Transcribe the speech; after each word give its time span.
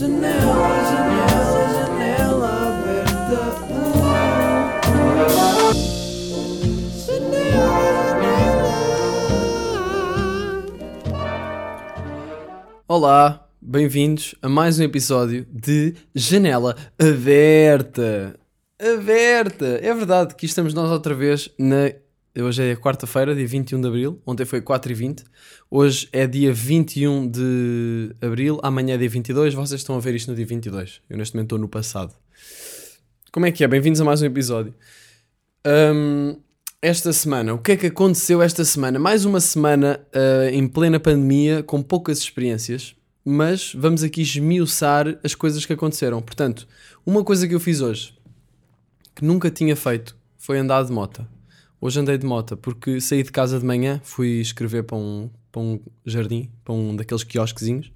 Janela, 0.00 0.32
janela, 0.88 1.60
janela 1.74 2.48
aberta. 2.68 3.36
Olá, 12.88 13.46
bem-vindos 13.60 14.34
a 14.40 14.48
mais 14.48 14.80
um 14.80 14.84
episódio 14.84 15.46
de 15.52 15.94
Janela 16.14 16.74
Aberta. 16.98 18.40
Aberta! 18.80 19.80
É 19.82 19.92
verdade 19.92 20.34
que 20.34 20.46
estamos 20.46 20.72
nós 20.72 20.90
outra 20.90 21.14
vez 21.14 21.50
na. 21.58 21.92
Hoje 22.38 22.62
é 22.62 22.76
quarta-feira, 22.76 23.34
dia 23.34 23.46
21 23.46 23.80
de 23.80 23.88
abril. 23.88 24.22
Ontem 24.24 24.44
foi 24.44 24.60
4 24.60 24.92
e 24.92 24.94
20 24.94 25.24
Hoje 25.68 26.08
é 26.12 26.28
dia 26.28 26.52
21 26.52 27.28
de 27.28 28.14
abril. 28.20 28.60
Amanhã 28.62 28.94
é 28.94 28.98
dia 28.98 29.08
22. 29.08 29.52
Vocês 29.52 29.80
estão 29.80 29.96
a 29.96 30.00
ver 30.00 30.14
isto 30.14 30.30
no 30.30 30.36
dia 30.36 30.46
22. 30.46 31.00
Eu 31.10 31.18
neste 31.18 31.34
momento 31.34 31.46
estou 31.46 31.58
no 31.58 31.68
passado. 31.68 32.14
Como 33.32 33.46
é 33.46 33.50
que 33.50 33.64
é? 33.64 33.68
Bem-vindos 33.68 34.00
a 34.00 34.04
mais 34.04 34.22
um 34.22 34.26
episódio. 34.26 34.72
Hum, 35.66 36.36
esta 36.80 37.12
semana, 37.12 37.52
o 37.52 37.58
que 37.58 37.72
é 37.72 37.76
que 37.76 37.86
aconteceu 37.86 38.40
esta 38.40 38.64
semana? 38.64 39.00
Mais 39.00 39.24
uma 39.24 39.40
semana 39.40 40.00
ah, 40.14 40.50
em 40.52 40.68
plena 40.68 41.00
pandemia, 41.00 41.64
com 41.64 41.82
poucas 41.82 42.18
experiências, 42.18 42.94
mas 43.24 43.74
vamos 43.74 44.04
aqui 44.04 44.22
esmiuçar 44.22 45.18
as 45.24 45.34
coisas 45.34 45.66
que 45.66 45.72
aconteceram. 45.72 46.22
Portanto, 46.22 46.68
uma 47.04 47.24
coisa 47.24 47.48
que 47.48 47.56
eu 47.56 47.60
fiz 47.60 47.80
hoje, 47.80 48.14
que 49.16 49.24
nunca 49.24 49.50
tinha 49.50 49.74
feito, 49.74 50.16
foi 50.38 50.58
andar 50.58 50.84
de 50.84 50.92
moto. 50.92 51.26
Hoje 51.80 51.98
andei 51.98 52.18
de 52.18 52.26
moto, 52.26 52.56
porque 52.58 53.00
saí 53.00 53.22
de 53.22 53.32
casa 53.32 53.58
de 53.58 53.64
manhã, 53.64 54.00
fui 54.04 54.40
escrever 54.40 54.82
para 54.82 54.98
um, 54.98 55.30
para 55.50 55.62
um 55.62 55.80
jardim, 56.04 56.50
para 56.62 56.74
um 56.74 56.94
daqueles 56.94 57.24
quiosquezinhos, 57.24 57.90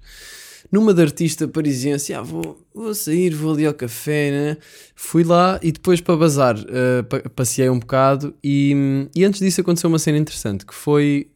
numa 0.71 0.91
de 0.91 1.03
artista 1.03 1.47
parisiense, 1.47 2.11
ah, 2.11 2.23
vou, 2.23 2.57
vou 2.73 2.95
sair, 2.95 3.33
vou 3.35 3.53
ali 3.53 3.63
ao 3.67 3.73
café, 3.75 4.31
né? 4.31 4.57
Fui 4.95 5.23
lá 5.23 5.59
e 5.61 5.71
depois 5.71 6.01
para 6.01 6.17
bazar, 6.17 6.57
uh, 6.57 7.03
pa- 7.07 7.29
passei 7.35 7.69
um 7.69 7.77
bocado 7.77 8.33
e, 8.43 9.07
e 9.15 9.23
antes 9.23 9.39
disso 9.39 9.61
aconteceu 9.61 9.87
uma 9.87 9.99
cena 9.99 10.17
interessante, 10.17 10.65
que 10.65 10.73
foi, 10.73 11.29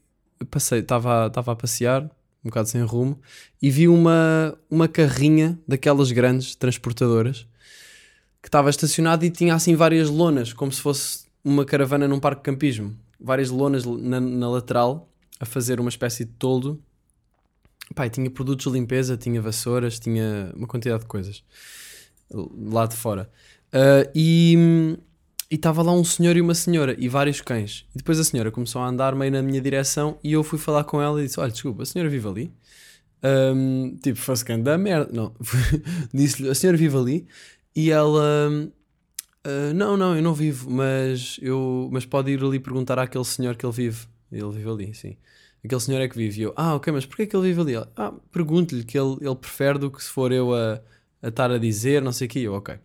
passei, 0.50 0.80
estava 0.80 1.28
a 1.28 1.56
passear, 1.56 2.03
um 2.44 2.50
bocado 2.50 2.67
sem 2.67 2.81
rumo, 2.81 3.19
e 3.61 3.69
vi 3.69 3.88
uma, 3.88 4.58
uma 4.72 4.88
carrinha 4.88 5.59
daquelas 5.67 6.11
grandes 6.11 6.56
transportadoras 6.56 7.45
que 8.41 8.47
estava 8.47 8.72
estacionada 8.72 9.23
e 9.23 9.30
tinha 9.30 9.53
assim 9.53 9.75
várias 9.75 10.09
lonas, 10.09 10.52
como 10.52 10.72
se 10.72 10.81
fosse 10.81 11.28
uma 11.43 11.65
caravana 11.65 12.07
num 12.07 12.19
parque 12.19 12.41
de 12.41 12.43
campismo. 12.43 12.95
Várias 13.19 13.49
lonas 13.49 13.85
na, 13.85 14.19
na 14.19 14.49
lateral 14.49 15.09
a 15.39 15.45
fazer 15.45 15.79
uma 15.79 15.89
espécie 15.89 16.25
de 16.25 16.31
toldo. 16.31 16.81
E 17.97 18.09
tinha 18.09 18.29
produtos 18.29 18.71
de 18.71 18.71
limpeza, 18.71 19.17
tinha 19.17 19.41
vassouras, 19.41 19.99
tinha 19.99 20.53
uma 20.55 20.67
quantidade 20.67 21.01
de 21.01 21.07
coisas 21.07 21.43
lá 22.31 22.85
de 22.85 22.95
fora. 22.95 23.29
Ah, 23.71 24.09
e 24.13 24.97
estava 25.49 25.81
lá 25.81 25.91
um 25.91 26.03
senhor 26.03 26.35
e 26.37 26.41
uma 26.41 26.53
senhora 26.55 26.95
e 26.97 27.07
vários 27.07 27.41
cães. 27.41 27.85
E 27.93 27.97
depois 27.97 28.19
a 28.19 28.23
senhora 28.23 28.51
começou 28.51 28.81
a 28.81 28.87
andar 28.87 29.15
meio 29.15 29.31
na 29.31 29.41
minha 29.41 29.61
direção 29.61 30.17
e 30.23 30.33
eu 30.33 30.43
fui 30.43 30.59
falar 30.59 30.83
com 30.83 31.01
ela 31.01 31.21
e 31.21 31.25
disse: 31.25 31.39
Olha, 31.39 31.51
desculpa, 31.51 31.83
a 31.83 31.85
senhora 31.85 32.09
vive 32.09 32.27
ali? 32.27 32.53
Ahm, 33.21 33.97
tipo, 34.01 34.17
fosse 34.19 34.45
quem 34.45 34.61
da 34.61 34.77
merda. 34.77 35.09
Não, 35.11 35.33
disse-lhe: 36.13 36.49
A 36.49 36.55
senhora 36.55 36.77
vive 36.77 36.97
ali? 36.97 37.27
E 37.75 37.91
ela. 37.91 38.49
"Ah, 39.43 39.73
não, 39.73 39.97
não, 39.97 40.15
eu 40.15 40.21
não 40.21 40.33
vivo, 40.33 40.69
mas, 40.69 41.37
eu, 41.41 41.89
mas 41.91 42.05
pode 42.05 42.31
ir 42.31 42.43
ali 42.43 42.59
perguntar 42.59 42.99
àquele 42.99 43.23
senhor 43.25 43.55
que 43.55 43.65
ele 43.65 43.73
vive. 43.73 44.07
Ele 44.31 44.51
vive 44.51 44.69
ali, 44.69 44.93
sim. 44.93 45.17
Aquele 45.63 45.81
senhor 45.81 46.01
é 46.01 46.07
que 46.07 46.15
vive. 46.17 46.41
E 46.41 46.43
eu, 46.43 46.53
ah, 46.55 46.75
ok, 46.75 46.91
mas 46.93 47.05
porquê 47.05 47.25
que 47.27 47.35
ele 47.35 47.47
vive 47.53 47.61
ali? 47.61 47.87
Ah, 47.95 48.13
pergunte-lhe 48.31 48.83
que 48.83 48.97
ele, 48.97 49.17
ele 49.21 49.35
prefere 49.35 49.77
do 49.79 49.91
que 49.91 50.03
se 50.03 50.09
for 50.09 50.31
eu 50.31 50.53
a, 50.53 50.81
a 51.21 51.27
estar 51.29 51.51
a 51.51 51.57
dizer, 51.57 52.01
não 52.01 52.11
sei 52.11 52.27
o 52.27 52.29
quê. 52.29 52.39
Eu, 52.39 52.53
ok. 52.53 52.77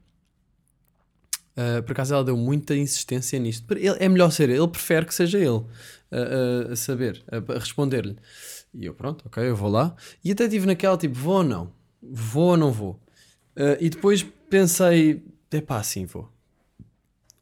Ah, 1.57 1.83
por 1.83 1.93
acaso 1.93 2.15
ela 2.15 2.25
deu 2.25 2.37
muita 2.37 2.75
insistência 2.75 3.39
nisto. 3.39 3.71
Ele- 3.73 3.89
é 3.99 4.09
melhor 4.09 4.31
ser 4.31 4.49
ele, 4.51 4.59
ele 4.59 4.69
prefere 4.69 5.07
que 5.07 5.15
seja 5.15 5.39
ele 5.39 5.63
a, 6.11 6.69
a- 6.71 6.73
a 6.73 6.77
saber, 6.77 7.23
a, 7.31 7.53
a 7.55 7.59
responder-lhe. 7.59 8.17
E 8.75 8.87
eu, 8.87 8.95
pronto, 8.95 9.25
ok, 9.27 9.43
eu 9.49 9.55
vou 9.57 9.71
lá. 9.71 9.95
E 10.25 10.33
até 10.33 10.45
estive 10.45 10.67
naquela 10.67 10.97
tipo, 10.99 11.15
vou 11.15 11.37
ou 11.39 11.45
não? 11.45 11.73
Vou 12.03 12.51
ou 12.51 12.57
não 12.57 12.73
vou? 12.73 13.01
Ah, 13.57 13.77
e 13.81 13.89
depois 13.91 14.23
pensei, 14.51 15.23
é 15.53 15.61
pá, 15.61 15.83
sim, 15.83 16.07
vou. 16.07 16.29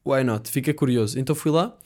Why 0.04 0.24
not? 0.24 0.50
Fica 0.50 0.72
curioso. 0.74 1.18
Então 1.18 1.34
fui 1.34 1.50
lá 1.50 1.76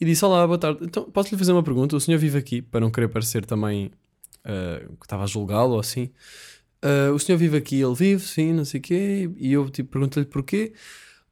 e 0.00 0.04
disse: 0.04 0.24
Olá, 0.24 0.46
boa 0.46 0.58
tarde. 0.58 0.80
Então, 0.82 1.04
posso 1.10 1.30
lhe 1.32 1.38
fazer 1.38 1.52
uma 1.52 1.62
pergunta? 1.62 1.96
O 1.96 2.00
senhor 2.00 2.18
vive 2.18 2.38
aqui, 2.38 2.60
para 2.60 2.80
não 2.80 2.90
querer 2.90 3.08
parecer 3.08 3.44
também 3.44 3.90
ah, 4.44 4.80
que 5.00 5.06
estava 5.06 5.24
a 5.24 5.26
julgá-lo 5.26 5.74
ou 5.74 5.80
assim. 5.80 6.10
Ah, 6.82 7.12
o 7.12 7.18
senhor 7.18 7.38
vive 7.38 7.56
aqui, 7.56 7.80
ele 7.80 7.94
vive, 7.94 8.22
sim, 8.22 8.52
não 8.52 8.64
sei 8.64 8.80
o 8.80 8.82
quê. 8.82 9.30
E 9.36 9.52
eu 9.52 9.68
tipo, 9.70 9.90
pergunto-lhe 9.90 10.26
porquê. 10.26 10.72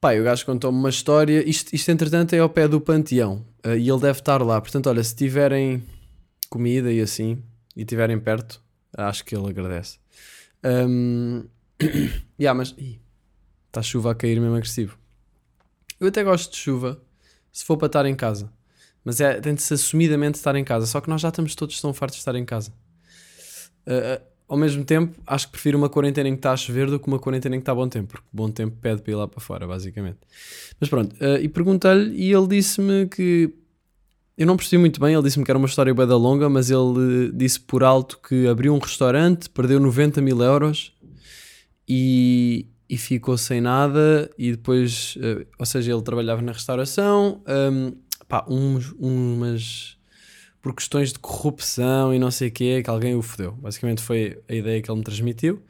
E 0.04 0.20
o 0.20 0.24
gajo 0.24 0.44
contou-me 0.44 0.78
uma 0.78 0.88
história. 0.88 1.48
Isto, 1.48 1.74
isto, 1.74 1.88
entretanto, 1.90 2.32
é 2.32 2.38
ao 2.40 2.48
pé 2.48 2.66
do 2.66 2.80
panteão. 2.80 3.44
ah, 3.62 3.76
e 3.76 3.88
ele 3.88 4.00
deve 4.00 4.18
estar 4.18 4.42
lá. 4.42 4.60
Portanto, 4.60 4.88
olha, 4.88 5.02
se 5.04 5.14
tiverem 5.14 5.82
comida 6.48 6.92
e 6.92 7.00
assim, 7.00 7.42
e 7.76 7.84
tiverem 7.84 8.18
perto, 8.18 8.60
acho 8.96 9.24
que 9.24 9.34
ele 9.34 9.48
agradece. 9.48 9.98
Um, 10.64 11.44
yeah, 12.38 12.56
mas 12.56 12.74
está 13.66 13.82
chuva 13.82 14.12
a 14.12 14.14
cair 14.14 14.40
mesmo 14.40 14.56
agressivo. 14.56 14.98
Eu 16.02 16.08
até 16.08 16.24
gosto 16.24 16.50
de 16.50 16.56
chuva 16.56 17.00
se 17.52 17.64
for 17.64 17.76
para 17.76 17.86
estar 17.86 18.06
em 18.06 18.14
casa, 18.16 18.52
mas 19.04 19.20
é, 19.20 19.40
tem 19.40 19.54
de 19.54 19.62
ser 19.62 19.74
assumidamente 19.74 20.36
estar 20.36 20.56
em 20.56 20.64
casa. 20.64 20.84
Só 20.84 21.00
que 21.00 21.08
nós 21.08 21.20
já 21.20 21.28
estamos 21.28 21.54
todos 21.54 21.80
tão 21.80 21.94
fartos 21.94 22.16
de 22.16 22.22
estar 22.22 22.34
em 22.34 22.44
casa. 22.44 22.72
Uh, 23.86 24.20
ao 24.48 24.56
mesmo 24.56 24.84
tempo, 24.84 25.16
acho 25.24 25.46
que 25.46 25.52
prefiro 25.52 25.78
uma 25.78 25.88
quarentena 25.88 26.28
em 26.28 26.32
que 26.32 26.40
está 26.40 26.50
a 26.50 26.56
chover 26.56 26.90
do 26.90 26.98
que 26.98 27.06
uma 27.06 27.20
quarentena 27.20 27.54
em 27.54 27.60
que 27.60 27.62
está 27.62 27.72
bom 27.72 27.88
tempo, 27.88 28.08
porque 28.08 28.26
bom 28.32 28.50
tempo 28.50 28.76
pede 28.80 29.00
para 29.00 29.12
ir 29.12 29.14
lá 29.14 29.28
para 29.28 29.40
fora, 29.40 29.64
basicamente. 29.64 30.18
Mas 30.80 30.90
pronto, 30.90 31.14
uh, 31.24 31.36
e 31.40 31.48
perguntei-lhe 31.48 32.16
e 32.16 32.32
ele 32.32 32.48
disse-me 32.48 33.06
que 33.06 33.54
eu 34.36 34.44
não 34.44 34.56
percebi 34.56 34.80
muito 34.80 35.00
bem, 35.00 35.14
ele 35.14 35.22
disse-me 35.22 35.44
que 35.44 35.52
era 35.52 35.58
uma 35.58 35.68
história 35.68 35.94
bem 35.94 36.06
da 36.06 36.16
longa, 36.16 36.48
mas 36.48 36.68
ele 36.68 37.30
disse 37.32 37.60
por 37.60 37.84
alto 37.84 38.18
que 38.18 38.48
abriu 38.48 38.74
um 38.74 38.78
restaurante, 38.78 39.48
perdeu 39.48 39.78
90 39.78 40.20
mil 40.20 40.42
euros 40.42 40.92
e, 41.88 42.66
e 42.92 42.98
ficou 42.98 43.38
sem 43.38 43.58
nada. 43.58 44.30
E 44.36 44.50
depois, 44.50 45.16
eh, 45.18 45.46
ou 45.58 45.64
seja, 45.64 45.90
ele 45.90 46.02
trabalhava 46.02 46.42
na 46.42 46.52
restauração, 46.52 47.42
hum, 47.48 47.96
pá, 48.28 48.44
uns, 48.46 48.92
umas 48.98 49.96
por 50.60 50.74
questões 50.74 51.10
de 51.10 51.18
corrupção 51.18 52.14
e 52.14 52.18
não 52.18 52.30
sei 52.30 52.48
o 52.48 52.52
quê, 52.52 52.82
que 52.84 52.90
alguém 52.90 53.14
o 53.14 53.22
fodeu. 53.22 53.52
Basicamente 53.52 54.02
foi 54.02 54.38
a 54.46 54.54
ideia 54.54 54.82
que 54.82 54.90
ele 54.90 54.98
me 54.98 55.04
transmitiu. 55.04 55.62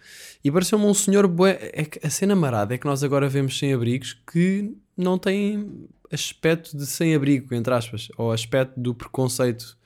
E 0.42 0.50
pareceu-me 0.50 0.84
um 0.84 0.92
senhor 0.92 1.28
bué. 1.28 1.70
É 1.72 1.84
que 1.84 2.04
a 2.04 2.10
cena 2.10 2.34
marada 2.34 2.74
é 2.74 2.78
que 2.78 2.86
nós 2.86 3.04
agora 3.04 3.28
vemos 3.28 3.56
sem-abrigos 3.56 4.20
que 4.30 4.74
não 4.96 5.16
têm 5.16 5.86
aspecto 6.10 6.76
de 6.76 6.84
sem-abrigo, 6.86 7.54
entre 7.54 7.72
aspas, 7.72 8.08
ou 8.18 8.32
aspecto 8.32 8.78
do 8.78 8.94
preconceito 8.94 9.78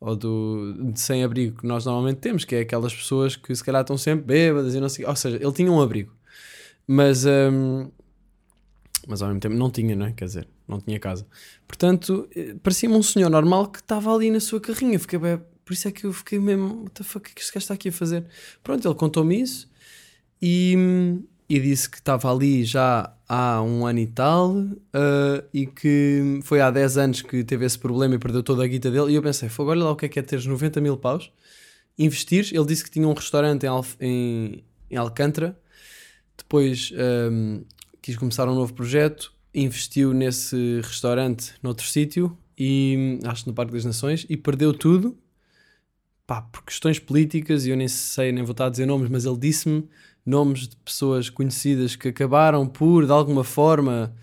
ou 0.00 0.16
do, 0.16 0.92
de 0.92 1.00
sem-abrigo 1.00 1.58
que 1.60 1.66
nós 1.66 1.86
normalmente 1.86 2.18
temos, 2.18 2.44
que 2.44 2.56
é 2.56 2.60
aquelas 2.60 2.92
pessoas 2.92 3.36
que 3.36 3.54
se 3.54 3.62
calhar 3.62 3.82
estão 3.82 3.96
sempre 3.96 4.26
bêbadas 4.26 4.74
e 4.74 4.80
não 4.80 4.88
sei. 4.88 5.06
Ou 5.06 5.14
seja, 5.14 5.36
ele 5.36 5.52
tinha 5.52 5.70
um 5.70 5.80
abrigo, 5.80 6.12
mas, 6.92 7.24
hum, 7.24 7.90
mas 9.06 9.22
ao 9.22 9.28
mesmo 9.28 9.40
tempo 9.40 9.54
não 9.54 9.70
tinha, 9.70 9.96
não 9.96 10.06
é? 10.06 10.12
Quer 10.12 10.26
dizer, 10.26 10.48
não 10.68 10.80
tinha 10.80 10.98
casa. 11.00 11.26
Portanto, 11.66 12.28
eh, 12.36 12.54
parecia-me 12.62 12.94
um 12.94 13.02
senhor 13.02 13.30
normal 13.30 13.68
que 13.68 13.78
estava 13.80 14.14
ali 14.14 14.30
na 14.30 14.40
sua 14.40 14.60
carrinha. 14.60 14.98
Fiquei 14.98 15.18
bem, 15.18 15.40
por 15.64 15.72
isso 15.72 15.88
é 15.88 15.90
que 15.90 16.04
eu 16.04 16.12
fiquei 16.12 16.38
mesmo, 16.38 16.82
what 16.82 16.92
the 16.92 17.02
fuck, 17.04 17.18
o 17.18 17.22
que 17.22 17.30
é 17.30 17.34
que 17.34 17.40
este 17.40 17.52
gajo 17.52 17.64
está 17.64 17.74
aqui 17.74 17.88
a 17.88 17.92
fazer? 17.92 18.26
Pronto, 18.62 18.86
ele 18.86 18.94
contou-me 18.94 19.40
isso 19.40 19.70
e, 20.40 20.76
e 21.48 21.58
disse 21.60 21.88
que 21.88 21.96
estava 21.98 22.30
ali 22.30 22.64
já 22.64 23.12
há 23.28 23.62
um 23.62 23.86
ano 23.86 23.98
e 24.00 24.06
tal 24.06 24.50
uh, 24.54 24.78
e 25.54 25.66
que 25.66 26.40
foi 26.42 26.60
há 26.60 26.70
10 26.70 26.98
anos 26.98 27.22
que 27.22 27.42
teve 27.42 27.64
esse 27.64 27.78
problema 27.78 28.14
e 28.14 28.18
perdeu 28.18 28.42
toda 28.42 28.62
a 28.62 28.66
guita 28.66 28.90
dele. 28.90 29.12
E 29.12 29.14
eu 29.14 29.22
pensei, 29.22 29.48
foi 29.48 29.64
olha 29.66 29.84
lá 29.84 29.90
o 29.92 29.96
que 29.96 30.04
é 30.06 30.08
que 30.08 30.18
é 30.18 30.22
teres 30.22 30.44
90 30.44 30.80
mil 30.80 30.96
paus, 30.98 31.32
investir. 31.98 32.50
Ele 32.52 32.66
disse 32.66 32.84
que 32.84 32.90
tinha 32.90 33.08
um 33.08 33.14
restaurante 33.14 33.64
em, 33.64 33.68
Alf- 33.68 33.96
em, 34.00 34.62
em 34.90 34.96
Alcântara, 34.96 35.58
depois 36.42 36.92
um, 37.30 37.62
quis 38.00 38.16
começar 38.16 38.48
um 38.48 38.54
novo 38.54 38.74
projeto, 38.74 39.32
investiu 39.54 40.12
nesse 40.12 40.80
restaurante 40.82 41.52
noutro 41.62 41.86
sítio 41.86 42.36
e 42.58 43.18
acho 43.24 43.44
que 43.44 43.50
no 43.50 43.54
Parque 43.54 43.72
das 43.72 43.84
Nações 43.84 44.26
e 44.28 44.36
perdeu 44.36 44.72
tudo. 44.74 45.16
Pá, 46.26 46.40
por 46.40 46.64
questões 46.64 46.98
políticas, 46.98 47.66
e 47.66 47.70
eu 47.70 47.76
nem 47.76 47.88
sei, 47.88 48.30
nem 48.30 48.44
vou 48.44 48.52
estar 48.52 48.66
a 48.66 48.70
dizer 48.70 48.86
nomes, 48.86 49.10
mas 49.10 49.24
ele 49.24 49.36
disse-me 49.36 49.88
nomes 50.24 50.68
de 50.68 50.76
pessoas 50.76 51.28
conhecidas 51.28 51.96
que 51.96 52.08
acabaram 52.08 52.66
por, 52.66 53.04
de 53.04 53.12
alguma 53.12 53.42
forma. 53.44 54.14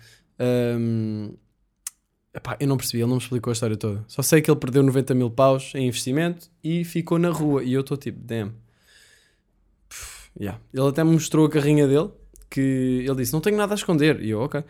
hum, 0.78 1.34
epá, 2.34 2.56
eu 2.58 2.66
não 2.66 2.76
percebi, 2.76 2.98
ele 3.02 3.08
não 3.08 3.16
me 3.16 3.22
explicou 3.22 3.50
a 3.50 3.52
história 3.52 3.76
toda. 3.76 4.04
Só 4.08 4.22
sei 4.22 4.40
que 4.40 4.50
ele 4.50 4.58
perdeu 4.58 4.82
90 4.82 5.14
mil 5.14 5.30
paus 5.30 5.72
em 5.74 5.86
investimento 5.86 6.50
e 6.64 6.84
ficou 6.84 7.18
na 7.18 7.30
rua. 7.30 7.62
E 7.62 7.72
eu 7.72 7.82
estou 7.82 7.96
tipo, 7.96 8.18
damn. 8.20 8.52
Yeah. 10.38 10.60
Ele 10.72 10.88
até 10.88 11.02
me 11.04 11.12
mostrou 11.12 11.46
a 11.46 11.50
carrinha 11.50 11.86
dele, 11.86 12.10
que 12.48 13.04
ele 13.06 13.16
disse: 13.16 13.32
Não 13.32 13.40
tenho 13.40 13.56
nada 13.56 13.74
a 13.74 13.76
esconder. 13.76 14.20
E 14.22 14.30
eu, 14.30 14.40
ok. 14.40 14.62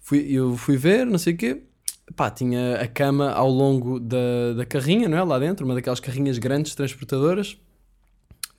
Fui, 0.00 0.24
eu 0.30 0.56
fui 0.56 0.76
ver, 0.76 1.04
não 1.04 1.18
sei 1.18 1.34
o 1.34 1.36
quê. 1.36 1.62
Pá, 2.14 2.30
tinha 2.30 2.76
a 2.80 2.86
cama 2.86 3.32
ao 3.32 3.50
longo 3.50 3.98
da, 3.98 4.52
da 4.56 4.64
carrinha, 4.64 5.08
não 5.08 5.18
é? 5.18 5.24
Lá 5.24 5.38
dentro, 5.38 5.64
uma 5.64 5.74
daquelas 5.74 5.98
carrinhas 5.98 6.38
grandes 6.38 6.72
transportadoras 6.76 7.58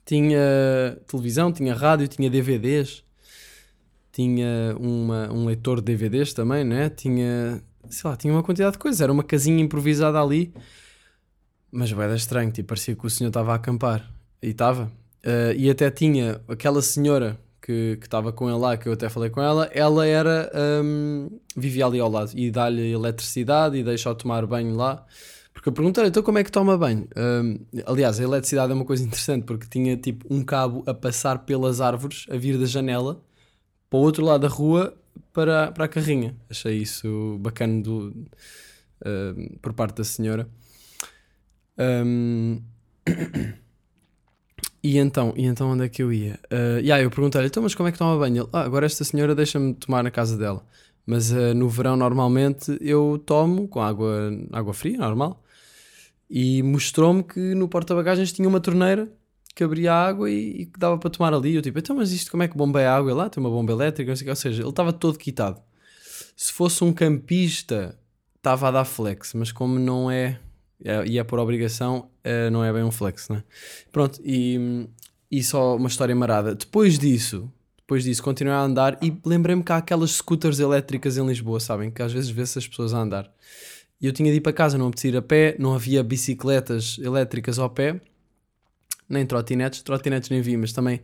Tinha 0.04 0.98
televisão, 1.06 1.50
tinha 1.50 1.74
rádio, 1.74 2.06
tinha 2.08 2.28
DVDs, 2.28 3.02
tinha 4.12 4.76
uma, 4.78 5.32
um 5.32 5.46
leitor 5.46 5.80
de 5.80 5.94
DVDs 5.94 6.34
também, 6.34 6.62
né? 6.64 6.90
Tinha, 6.90 7.62
sei 7.88 8.10
lá, 8.10 8.16
tinha 8.16 8.32
uma 8.32 8.42
quantidade 8.42 8.72
de 8.72 8.78
coisas. 8.78 9.00
Era 9.00 9.10
uma 9.10 9.24
casinha 9.24 9.62
improvisada 9.62 10.20
ali, 10.20 10.52
mas 11.70 11.90
vai 11.90 12.14
estranho, 12.14 12.50
tipo, 12.50 12.68
parecia 12.68 12.94
que 12.94 13.06
o 13.06 13.10
senhor 13.10 13.28
estava 13.28 13.52
a 13.52 13.56
acampar. 13.56 14.10
E 14.42 14.48
estava. 14.48 14.92
Uh, 15.28 15.52
e 15.58 15.68
até 15.68 15.90
tinha 15.90 16.40
aquela 16.48 16.80
senhora 16.80 17.38
que 17.60 17.98
estava 18.02 18.32
com 18.32 18.48
ele 18.48 18.58
lá, 18.58 18.78
que 18.78 18.88
eu 18.88 18.94
até 18.94 19.10
falei 19.10 19.28
com 19.28 19.42
ela, 19.42 19.66
ela 19.74 20.06
era 20.06 20.50
um, 20.82 21.28
vivia 21.54 21.84
ali 21.84 22.00
ao 22.00 22.10
lado 22.10 22.32
e 22.34 22.50
dá-lhe 22.50 22.92
eletricidade 22.92 23.76
e 23.76 23.84
deixa-o 23.84 24.14
tomar 24.14 24.46
banho 24.46 24.74
lá. 24.74 25.04
Porque 25.52 25.68
eu 25.68 25.72
perguntei, 25.74 26.06
então 26.06 26.22
como 26.22 26.38
é 26.38 26.44
que 26.44 26.50
toma 26.50 26.78
banho? 26.78 27.06
Um, 27.14 27.58
aliás, 27.84 28.18
a 28.18 28.22
eletricidade 28.22 28.72
é 28.72 28.74
uma 28.74 28.86
coisa 28.86 29.04
interessante 29.04 29.44
porque 29.44 29.66
tinha 29.68 29.98
tipo 29.98 30.24
um 30.32 30.42
cabo 30.42 30.82
a 30.86 30.94
passar 30.94 31.40
pelas 31.40 31.82
árvores, 31.82 32.24
a 32.30 32.36
vir 32.38 32.56
da 32.56 32.64
janela 32.64 33.20
para 33.90 33.98
o 33.98 34.02
outro 34.02 34.24
lado 34.24 34.40
da 34.40 34.48
rua 34.48 34.96
para, 35.34 35.70
para 35.72 35.84
a 35.84 35.88
carrinha. 35.88 36.34
Achei 36.48 36.78
isso 36.78 37.36
bacana 37.40 37.82
do, 37.82 38.14
uh, 39.02 39.58
por 39.60 39.74
parte 39.74 39.96
da 39.96 40.04
senhora. 40.04 40.48
Um, 41.78 42.62
e 44.94 44.98
então, 44.98 45.32
e 45.36 45.44
então 45.46 45.70
onde 45.70 45.84
é 45.84 45.88
que 45.88 46.02
eu 46.02 46.12
ia? 46.12 46.38
Uh, 46.52 46.80
yeah, 46.80 47.02
eu 47.02 47.10
perguntei-lhe, 47.10 47.48
então, 47.48 47.62
mas 47.62 47.74
como 47.74 47.88
é 47.88 47.92
que 47.92 47.98
toma 47.98 48.18
banho? 48.18 48.42
Ele, 48.42 48.48
ah, 48.52 48.62
agora 48.62 48.86
esta 48.86 49.04
senhora 49.04 49.34
deixa-me 49.34 49.74
tomar 49.74 50.02
na 50.02 50.10
casa 50.10 50.36
dela. 50.36 50.64
Mas 51.06 51.30
uh, 51.32 51.54
no 51.54 51.68
verão, 51.68 51.96
normalmente, 51.96 52.76
eu 52.80 53.22
tomo 53.24 53.66
com 53.68 53.80
água, 53.80 54.30
água 54.52 54.74
fria, 54.74 54.98
normal 54.98 55.42
e 56.30 56.62
mostrou-me 56.62 57.22
que 57.22 57.54
no 57.54 57.68
porta-bagagens 57.68 58.32
tinha 58.32 58.48
uma 58.48 58.60
torneira 58.60 59.10
que 59.54 59.64
abria 59.64 59.92
água 59.92 60.30
e, 60.30 60.62
e, 60.62 60.66
que 60.66 60.78
dava 60.78 60.98
para 60.98 61.10
tomar 61.10 61.32
ali. 61.32 61.54
Eu 61.54 61.62
tipo, 61.62 61.78
então, 61.78 61.96
mas 61.96 62.12
isto 62.12 62.30
como 62.30 62.42
é 62.42 62.48
que 62.48 62.56
bombeia 62.56 62.92
água? 62.92 63.14
lá 63.14 63.30
tem 63.30 63.42
uma 63.42 63.50
bomba 63.50 63.72
elétrica, 63.72 64.10
ou 64.10 64.36
seja, 64.36 64.62
ele 64.62 64.68
estava 64.68 64.92
todo 64.92 65.18
quitado. 65.18 65.60
Se 66.36 66.52
fosse 66.52 66.84
um 66.84 66.92
campista, 66.92 67.98
estava 68.36 68.68
a 68.68 68.70
dar 68.70 68.84
flex, 68.84 69.34
mas 69.34 69.50
como 69.50 69.78
não 69.78 70.10
é, 70.10 70.24
é 70.24 70.38
e 71.06 71.18
é 71.18 71.24
por 71.24 71.38
obrigação, 71.38 72.08
é, 72.22 72.48
não 72.50 72.64
é 72.64 72.72
bem 72.72 72.82
um 72.82 72.90
flex, 72.90 73.28
né? 73.28 73.42
Pronto, 73.90 74.20
e, 74.24 74.88
e 75.30 75.42
só 75.42 75.76
uma 75.76 75.88
história 75.88 76.14
marada. 76.14 76.54
Depois 76.54 76.98
disso, 76.98 77.50
depois 77.78 78.04
disso, 78.04 78.22
continuei 78.22 78.54
a 78.54 78.60
andar 78.60 78.98
e 79.02 79.16
lembrei-me 79.24 79.62
que 79.62 79.72
há 79.72 79.78
aquelas 79.78 80.10
scooters 80.12 80.60
elétricas 80.60 81.16
em 81.16 81.26
Lisboa, 81.26 81.58
sabem? 81.58 81.90
Que 81.90 82.02
às 82.02 82.12
vezes 82.12 82.30
vê-se 82.30 82.58
as 82.58 82.68
pessoas 82.68 82.92
a 82.92 82.98
andar. 82.98 83.32
E 84.00 84.06
eu 84.06 84.12
tinha 84.12 84.30
de 84.30 84.36
ir 84.36 84.40
para 84.40 84.52
casa, 84.52 84.78
não 84.78 84.88
apetecia 84.88 85.10
ir 85.10 85.16
a 85.16 85.22
pé, 85.22 85.56
não 85.58 85.74
havia 85.74 86.02
bicicletas 86.04 86.98
elétricas 86.98 87.58
ao 87.58 87.68
pé, 87.68 88.00
nem 89.08 89.26
trotinetes, 89.26 89.82
trotinetes 89.82 90.28
nem 90.28 90.40
vi, 90.40 90.56
mas 90.56 90.72
também 90.72 91.00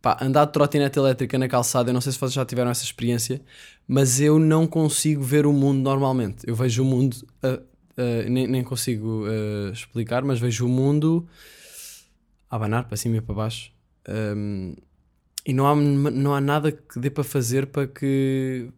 pá, 0.00 0.18
andar 0.20 0.46
de 0.46 0.52
trotinete 0.52 0.98
elétrica 0.98 1.38
na 1.38 1.46
calçada, 1.46 1.90
eu 1.90 1.94
não 1.94 2.00
sei 2.00 2.12
se 2.12 2.18
vocês 2.18 2.32
já 2.32 2.44
tiveram 2.44 2.70
essa 2.70 2.82
experiência, 2.82 3.40
mas 3.86 4.20
eu 4.20 4.38
não 4.38 4.66
consigo 4.66 5.22
ver 5.22 5.46
o 5.46 5.52
mundo 5.52 5.80
normalmente. 5.80 6.44
Eu 6.46 6.56
vejo 6.56 6.82
o 6.82 6.84
mundo, 6.84 7.14
uh, 7.44 7.62
uh, 7.98 8.30
nem, 8.30 8.46
nem, 8.46 8.64
consigo 8.64 9.24
uh, 9.26 9.72
explicar, 9.72 10.22
mas 10.22 10.38
vejo 10.38 10.66
o 10.66 10.68
mundo 10.68 11.26
a 12.50 12.56
abanar 12.56 12.84
para 12.84 12.96
cima 12.96 13.16
e 13.16 13.20
para 13.20 13.34
baixo. 13.34 13.72
Um, 14.08 14.74
e 15.46 15.52
não 15.52 15.66
há, 15.66 15.74
não 15.74 16.34
há 16.34 16.40
nada 16.40 16.70
que 16.72 16.98
dê 16.98 17.10
para 17.10 17.24
fazer 17.24 17.66
para 17.66 17.86
que 17.86 18.68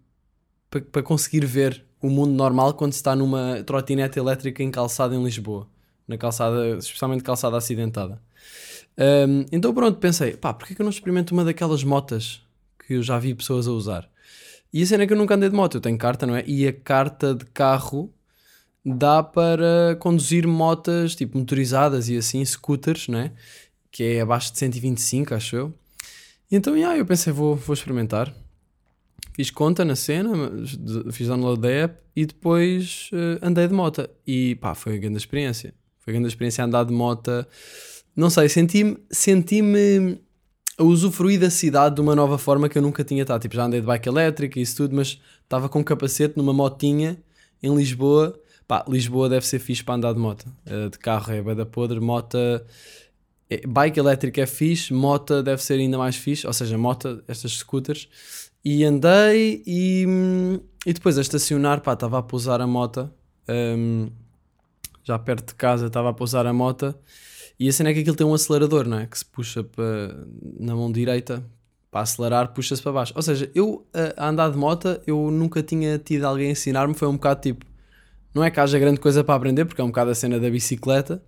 para, 0.71 0.81
para 0.81 1.03
conseguir 1.03 1.45
ver 1.45 1.85
o 2.01 2.09
mundo 2.09 2.33
normal 2.33 2.75
quando 2.75 2.93
se 2.93 2.99
está 2.99 3.15
numa 3.15 3.63
trotinete 3.65 4.19
elétrica 4.19 4.63
em 4.63 4.71
calçada 4.71 5.15
em 5.15 5.23
Lisboa. 5.23 5.69
Na 6.07 6.19
calçada, 6.19 6.77
especialmente 6.77 7.23
calçada 7.23 7.57
acidentada. 7.57 8.21
Um, 8.99 9.47
então 9.51 9.73
pronto, 9.73 9.99
pensei, 9.99 10.37
pá, 10.37 10.53
porquê 10.53 10.75
que 10.75 10.83
eu 10.83 10.85
não 10.85 10.91
experimento 10.91 11.33
uma 11.33 11.45
daquelas 11.45 11.83
motas 11.83 12.43
que 12.87 12.95
eu 12.95 13.03
já 13.03 13.19
vi 13.19 13.35
pessoas 13.35 13.67
a 13.67 13.73
usar? 13.73 14.11
E 14.73 14.83
a 14.83 14.87
cena 14.87 15.05
é 15.05 15.07
que 15.07 15.13
eu 15.13 15.17
nunca 15.17 15.35
andei 15.35 15.49
de 15.49 15.55
moto, 15.55 15.77
eu 15.77 15.81
tenho 15.81 15.97
carta, 15.97 16.27
não 16.27 16.37
é? 16.37 16.45
E 16.47 16.67
a 16.67 16.73
carta 16.73 17.35
de 17.35 17.47
carro 17.47 18.13
dá 18.85 19.23
para 19.23 19.97
conduzir 20.01 20.47
motas 20.47 21.15
tipo 21.15 21.39
motorizadas 21.39 22.09
e 22.09 22.17
assim, 22.17 22.45
scooters, 22.45 23.09
não 23.09 23.19
é? 23.19 23.33
Que 23.91 24.03
é 24.05 24.21
abaixo 24.21 24.53
de 24.53 24.59
125, 24.59 25.35
acho 25.35 25.57
eu. 25.57 25.75
E 26.51 26.57
então, 26.57 26.77
yeah, 26.77 26.99
eu 26.99 27.07
pensei, 27.07 27.33
vou, 27.33 27.57
vou 27.57 27.75
experimentar 27.75 28.35
fiz 29.35 29.51
conta 29.51 29.85
na 29.85 29.97
cena, 29.97 30.31
fiz 31.13 31.27
download 31.27 31.61
da 31.61 31.69
app 31.69 31.99
e 32.15 32.25
depois 32.25 33.11
uh, 33.13 33.45
andei 33.47 33.67
de 33.67 33.75
moto. 33.75 34.09
E 34.27 34.55
pá, 34.57 34.75
foi 34.75 34.93
uma 34.93 34.99
grande 34.99 35.19
experiência. 35.19 35.75
Foi 35.99 36.13
uma 36.13 36.21
grande 36.21 36.29
experiência 36.29 36.65
andar 36.65 36.85
de 36.85 36.93
moto. 36.93 37.45
Não 38.17 38.31
sei, 38.31 38.49
senti-me 38.49 38.97
senti 39.11 39.61
a 40.79 40.83
usufruir 40.83 41.39
da 41.39 41.51
cidade 41.51 41.97
de 41.97 42.01
uma 42.01 42.15
nova 42.15 42.39
forma 42.39 42.69
que 42.69 42.79
eu 42.79 42.83
nunca 42.83 43.03
tinha 43.03 43.23
estado. 43.23 43.43
Tipo, 43.43 43.57
já 43.57 43.65
andei 43.65 43.81
de 43.81 43.87
bike 43.87 44.09
elétrica 44.09 44.59
e 44.59 44.63
isso 44.63 44.77
tudo, 44.77 44.95
mas 44.95 45.21
estava 45.43 45.69
com 45.69 45.83
capacete 45.83 46.37
numa 46.37 46.53
motinha 46.53 47.19
em 47.63 47.75
Lisboa. 47.75 48.39
Pá, 48.67 48.85
Lisboa 48.89 49.29
deve 49.29 49.47
ser 49.47 49.59
fixe 49.59 49.85
para 49.85 49.95
andar 49.95 50.13
de 50.13 50.19
moto. 50.19 50.47
Uh, 50.67 50.91
de 50.91 50.99
carro 50.99 51.33
é 51.33 51.43
bada 51.43 51.67
podre, 51.67 52.01
moto. 52.01 52.37
É, 53.51 53.67
bike 53.67 54.01
elétrica 54.01 54.41
é 54.41 54.47
fixe, 54.47 54.93
moto 54.93 55.43
deve 55.43 55.63
ser 55.63 55.75
ainda 55.75 55.99
mais 55.99 56.17
fixe, 56.17 56.47
ou 56.47 56.53
seja, 56.53 56.79
moto, 56.79 57.23
estas 57.29 57.53
scooters 57.53 58.09
e 58.65 58.83
andei 58.85 59.63
e, 59.67 60.07
e 60.87 60.93
depois 60.93 61.19
a 61.19 61.21
estacionar, 61.21 61.83
pá, 61.83 61.93
estava 61.93 62.19
a 62.19 62.23
pousar 62.23 62.61
a 62.61 62.67
moto. 62.67 63.11
Um, 63.47 64.09
já 65.03 65.19
perto 65.19 65.49
de 65.49 65.55
casa 65.55 65.87
estava 65.87 66.09
a 66.09 66.13
pousar 66.15 66.47
a 66.47 66.53
moto. 66.53 66.95
E 67.61 67.69
a 67.69 67.73
cena 67.73 67.91
é 67.91 67.95
que 67.95 68.01
aquilo 68.01 68.17
tem 68.17 68.27
um 68.27 68.33
acelerador, 68.33 68.89
não 68.89 68.99
é? 68.99 69.07
Que 69.07 69.19
se 69.19 69.25
puxa 69.25 69.63
para, 69.63 70.27
na 70.59 70.75
mão 70.75 70.91
direita 70.91 71.45
para 71.91 72.01
acelerar, 72.01 72.53
puxa-se 72.53 72.83
para 72.83 72.93
baixo. 72.93 73.13
Ou 73.15 73.23
seja, 73.23 73.51
eu 73.55 73.87
a, 74.17 74.29
andar 74.29 74.51
de 74.51 74.57
moto, 74.57 74.99
eu 75.07 75.31
nunca 75.31 75.63
tinha 75.63 75.99
tido 75.99 76.25
alguém 76.25 76.51
ensinar-me. 76.51 76.95
Foi 76.95 77.07
um 77.07 77.13
bocado 77.13 77.43
tipo, 77.43 77.67
não 78.35 78.43
é 78.43 78.51
que 78.51 78.59
haja 78.59 78.79
grande 78.79 78.99
coisa 78.99 79.23
para 79.23 79.35
aprender, 79.35 79.65
porque 79.65 79.81
é 79.81 79.85
um 79.85 79.89
bocado 79.89 80.11
a 80.11 80.15
cena 80.15 80.41
da 80.41 80.51
bicicleta, 80.51 81.23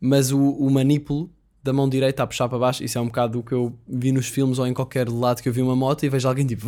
mas 0.00 0.32
o, 0.32 0.40
o 0.40 0.70
manipulo 0.70 1.30
da 1.62 1.72
mão 1.72 1.88
direita 1.88 2.22
a 2.22 2.26
puxar 2.26 2.48
para 2.48 2.58
baixo. 2.58 2.82
Isso 2.82 2.96
é 2.96 3.00
um 3.00 3.06
bocado 3.06 3.40
o 3.40 3.42
que 3.42 3.52
eu 3.52 3.76
vi 3.86 4.12
nos 4.12 4.28
filmes 4.28 4.58
ou 4.58 4.66
em 4.66 4.72
qualquer 4.72 5.08
lado 5.08 5.42
que 5.42 5.48
eu 5.48 5.52
vi 5.52 5.60
uma 5.60 5.76
moto 5.76 6.04
e 6.04 6.08
vejo 6.08 6.26
alguém 6.26 6.46
tipo, 6.46 6.66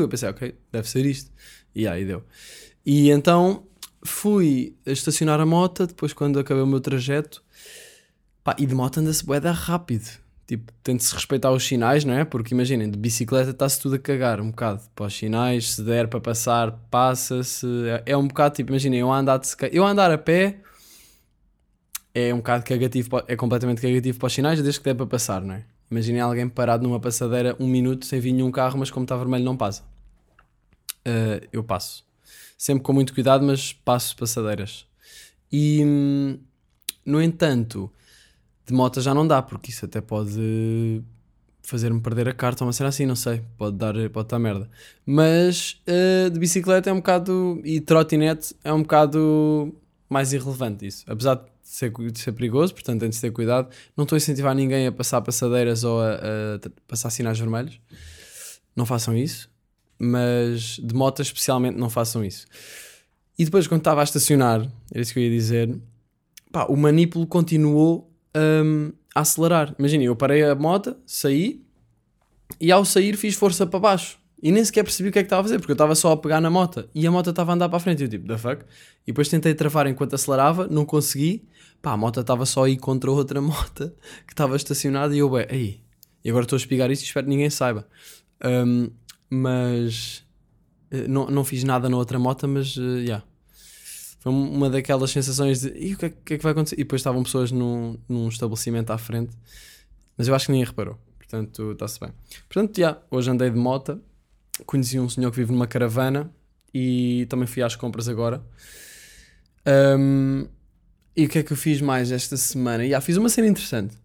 eu 0.00 0.08
pensei, 0.08 0.28
ok, 0.28 0.54
deve 0.72 0.88
ser 0.88 1.06
isto. 1.06 1.30
E 1.74 1.86
aí 1.86 2.04
deu. 2.04 2.24
E 2.84 3.10
então 3.10 3.64
fui 4.02 4.74
a 4.86 4.90
estacionar 4.90 5.38
a 5.40 5.46
moto, 5.46 5.86
depois 5.86 6.12
quando 6.12 6.38
acabei 6.38 6.62
o 6.62 6.66
meu 6.66 6.80
trajeto, 6.80 7.42
pá, 8.42 8.56
e 8.58 8.66
de 8.66 8.74
moto 8.74 8.98
anda-se 8.98 9.24
bué 9.24 9.38
rápido. 9.38 10.08
Tipo, 10.48 10.72
tem-se 10.82 11.14
respeitar 11.14 11.52
os 11.52 11.62
sinais, 11.62 12.06
não 12.06 12.14
é? 12.14 12.24
Porque 12.24 12.54
imaginem, 12.54 12.90
de 12.90 12.98
bicicleta 12.98 13.50
está-se 13.50 13.78
tudo 13.82 13.96
a 13.96 13.98
cagar 13.98 14.40
um 14.40 14.50
bocado 14.50 14.80
para 14.96 15.04
os 15.04 15.14
sinais, 15.14 15.74
se 15.74 15.82
der 15.82 16.08
para 16.08 16.20
passar, 16.20 16.72
passa-se. 16.90 17.66
É, 17.86 18.12
é 18.12 18.16
um 18.16 18.26
bocado 18.26 18.54
tipo, 18.54 18.70
imaginem, 18.70 19.00
eu 19.00 19.12
andar, 19.12 19.36
de, 19.38 19.46
eu 19.70 19.86
andar 19.86 20.10
a 20.10 20.16
pé 20.16 20.60
é 22.14 22.32
um 22.32 22.38
bocado 22.38 22.64
cagativo, 22.64 23.22
é 23.28 23.36
completamente 23.36 23.82
cagativo 23.82 24.18
para 24.18 24.26
os 24.26 24.32
sinais, 24.32 24.62
desde 24.62 24.80
que 24.80 24.84
der 24.84 24.94
para 24.94 25.06
passar, 25.06 25.42
não 25.42 25.54
é? 25.54 25.64
Imaginem 25.90 26.22
alguém 26.22 26.48
parado 26.48 26.82
numa 26.82 26.98
passadeira 26.98 27.54
um 27.60 27.66
minuto 27.66 28.06
sem 28.06 28.18
vir 28.18 28.32
nenhum 28.32 28.50
carro, 28.50 28.78
mas 28.78 28.90
como 28.90 29.04
está 29.04 29.16
vermelho 29.16 29.44
não 29.44 29.56
passa. 29.56 29.82
Uh, 31.06 31.46
eu 31.52 31.62
passo. 31.62 32.04
Sempre 32.56 32.84
com 32.84 32.94
muito 32.94 33.12
cuidado, 33.12 33.44
mas 33.44 33.72
passo 33.72 34.16
passadeiras. 34.16 34.86
E, 35.52 35.82
hum, 35.84 36.38
no 37.04 37.22
entanto, 37.22 37.90
de 38.68 38.74
moto 38.74 39.00
já 39.00 39.14
não 39.14 39.26
dá, 39.26 39.40
porque 39.40 39.70
isso 39.70 39.86
até 39.86 39.98
pode 40.00 41.02
fazer-me 41.62 42.00
perder 42.00 42.28
a 42.28 42.34
carta 42.34 42.64
ou 42.64 42.66
uma 42.66 42.72
cena 42.72 42.90
assim, 42.90 43.06
não 43.06 43.16
sei. 43.16 43.42
Pode 43.56 43.76
dar, 43.76 43.94
pode 44.10 44.28
dar 44.28 44.38
merda. 44.38 44.68
Mas 45.06 45.80
uh, 45.88 46.30
de 46.30 46.38
bicicleta 46.38 46.90
é 46.90 46.92
um 46.92 46.96
bocado. 46.96 47.60
e 47.64 47.80
trotinete 47.80 48.54
é 48.62 48.72
um 48.72 48.82
bocado 48.82 49.74
mais 50.08 50.34
irrelevante 50.34 50.86
isso. 50.86 51.02
Apesar 51.06 51.36
de 51.36 51.42
ser, 51.62 51.90
de 51.90 52.18
ser 52.18 52.32
perigoso, 52.32 52.74
portanto 52.74 53.00
tem 53.00 53.08
de 53.08 53.18
ter 53.18 53.30
cuidado. 53.30 53.68
Não 53.96 54.04
estou 54.04 54.16
a 54.16 54.18
incentivar 54.18 54.54
ninguém 54.54 54.86
a 54.86 54.92
passar 54.92 55.22
passadeiras 55.22 55.82
ou 55.82 55.98
a, 55.98 56.14
a 56.14 56.70
passar 56.86 57.08
sinais 57.08 57.38
vermelhos. 57.38 57.80
Não 58.76 58.84
façam 58.84 59.16
isso. 59.16 59.50
Mas 59.98 60.78
de 60.82 60.94
moto 60.94 61.22
especialmente 61.22 61.78
não 61.78 61.88
façam 61.88 62.22
isso. 62.22 62.46
E 63.38 63.46
depois 63.46 63.66
quando 63.66 63.80
estava 63.80 64.02
a 64.02 64.04
estacionar, 64.04 64.60
era 64.92 65.00
isso 65.00 65.14
que 65.14 65.20
eu 65.20 65.24
ia 65.24 65.30
dizer, 65.30 65.74
pá, 66.52 66.66
o 66.66 66.76
manipulo 66.76 67.26
continuou 67.26 68.07
um, 68.36 68.92
a 69.14 69.20
acelerar. 69.20 69.74
Imagina, 69.78 70.04
eu 70.04 70.16
parei 70.16 70.42
a 70.42 70.54
moto, 70.54 70.96
saí 71.06 71.62
e 72.60 72.72
ao 72.72 72.84
sair 72.84 73.16
fiz 73.16 73.34
força 73.34 73.66
para 73.66 73.80
baixo. 73.80 74.18
E 74.40 74.52
nem 74.52 74.64
sequer 74.64 74.84
percebi 74.84 75.08
o 75.08 75.12
que 75.12 75.18
é 75.18 75.22
que 75.22 75.26
estava 75.26 75.40
a 75.40 75.44
fazer, 75.44 75.58
porque 75.58 75.72
eu 75.72 75.74
estava 75.74 75.94
só 75.94 76.12
a 76.12 76.16
pegar 76.16 76.40
na 76.40 76.48
moto 76.48 76.88
e 76.94 77.04
a 77.06 77.10
moto 77.10 77.30
estava 77.30 77.52
a 77.52 77.54
andar 77.54 77.68
para 77.68 77.76
a 77.76 77.80
frente. 77.80 78.02
Eu 78.02 78.08
tipo, 78.08 78.26
the 78.26 78.38
fuck? 78.38 78.64
E 79.04 79.10
depois 79.10 79.28
tentei 79.28 79.54
travar 79.54 79.86
enquanto 79.88 80.14
acelerava, 80.14 80.68
não 80.68 80.84
consegui. 80.84 81.48
Pá, 81.82 81.92
a 81.92 81.96
moto 81.96 82.20
estava 82.20 82.46
só 82.46 82.64
aí 82.64 82.76
contra 82.76 83.10
outra 83.10 83.40
moto 83.42 83.92
que 84.26 84.32
estava 84.32 84.54
estacionada 84.54 85.14
e 85.14 85.18
eu, 85.18 85.34
aí. 85.34 85.80
E 86.24 86.30
agora 86.30 86.44
estou 86.44 86.56
a 86.56 86.58
espigar 86.58 86.90
isto 86.90 87.02
e 87.02 87.06
espero 87.06 87.26
que 87.26 87.30
ninguém 87.30 87.50
saiba. 87.50 87.86
Um, 88.44 88.90
mas 89.28 90.24
eh, 90.90 91.06
não, 91.08 91.26
não 91.26 91.44
fiz 91.44 91.64
nada 91.64 91.88
na 91.88 91.96
outra 91.96 92.18
moto, 92.18 92.46
mas 92.46 92.68
já. 92.68 92.82
Uh, 92.82 92.98
yeah. 92.98 93.24
Foi 94.28 94.34
uma 94.34 94.68
daquelas 94.68 95.10
sensações 95.10 95.60
de 95.60 95.72
e 95.76 95.94
o 95.94 95.98
que 95.98 96.06
é, 96.06 96.10
que 96.10 96.34
é, 96.34 96.36
que 96.38 96.42
vai 96.42 96.52
acontecer? 96.52 96.74
E 96.74 96.78
depois 96.78 97.00
estavam 97.00 97.22
pessoas 97.22 97.50
num, 97.50 97.98
num 98.08 98.28
estabelecimento 98.28 98.90
à 98.90 98.98
frente 98.98 99.34
Mas 100.16 100.28
eu 100.28 100.34
acho 100.34 100.46
que 100.46 100.52
ninguém 100.52 100.66
reparou. 100.66 100.98
Portanto, 101.16 101.72
está-se 101.72 102.00
bem. 102.00 102.10
Portanto, 102.48 102.78
já, 102.78 102.98
hoje 103.10 103.30
andei 103.30 103.50
de 103.50 103.58
moto, 103.58 104.00
conheci 104.66 104.98
um 104.98 105.08
senhor 105.08 105.30
que 105.30 105.36
vive 105.36 105.52
numa 105.52 105.66
caravana 105.66 106.30
e 106.72 107.26
também 107.28 107.46
fui 107.46 107.62
às 107.62 107.76
compras 107.76 108.08
agora. 108.08 108.42
Ahm, 109.66 110.46
e 111.16 111.26
o 111.26 111.28
que 111.28 111.38
é 111.38 111.42
que 111.42 111.52
eu 111.52 111.56
fiz 111.56 111.80
mais 111.80 112.12
esta 112.12 112.36
semana? 112.36 112.86
Já, 112.86 113.00
fiz 113.00 113.16
uma 113.16 113.28
cena 113.28 113.48
interessante. 113.48 113.96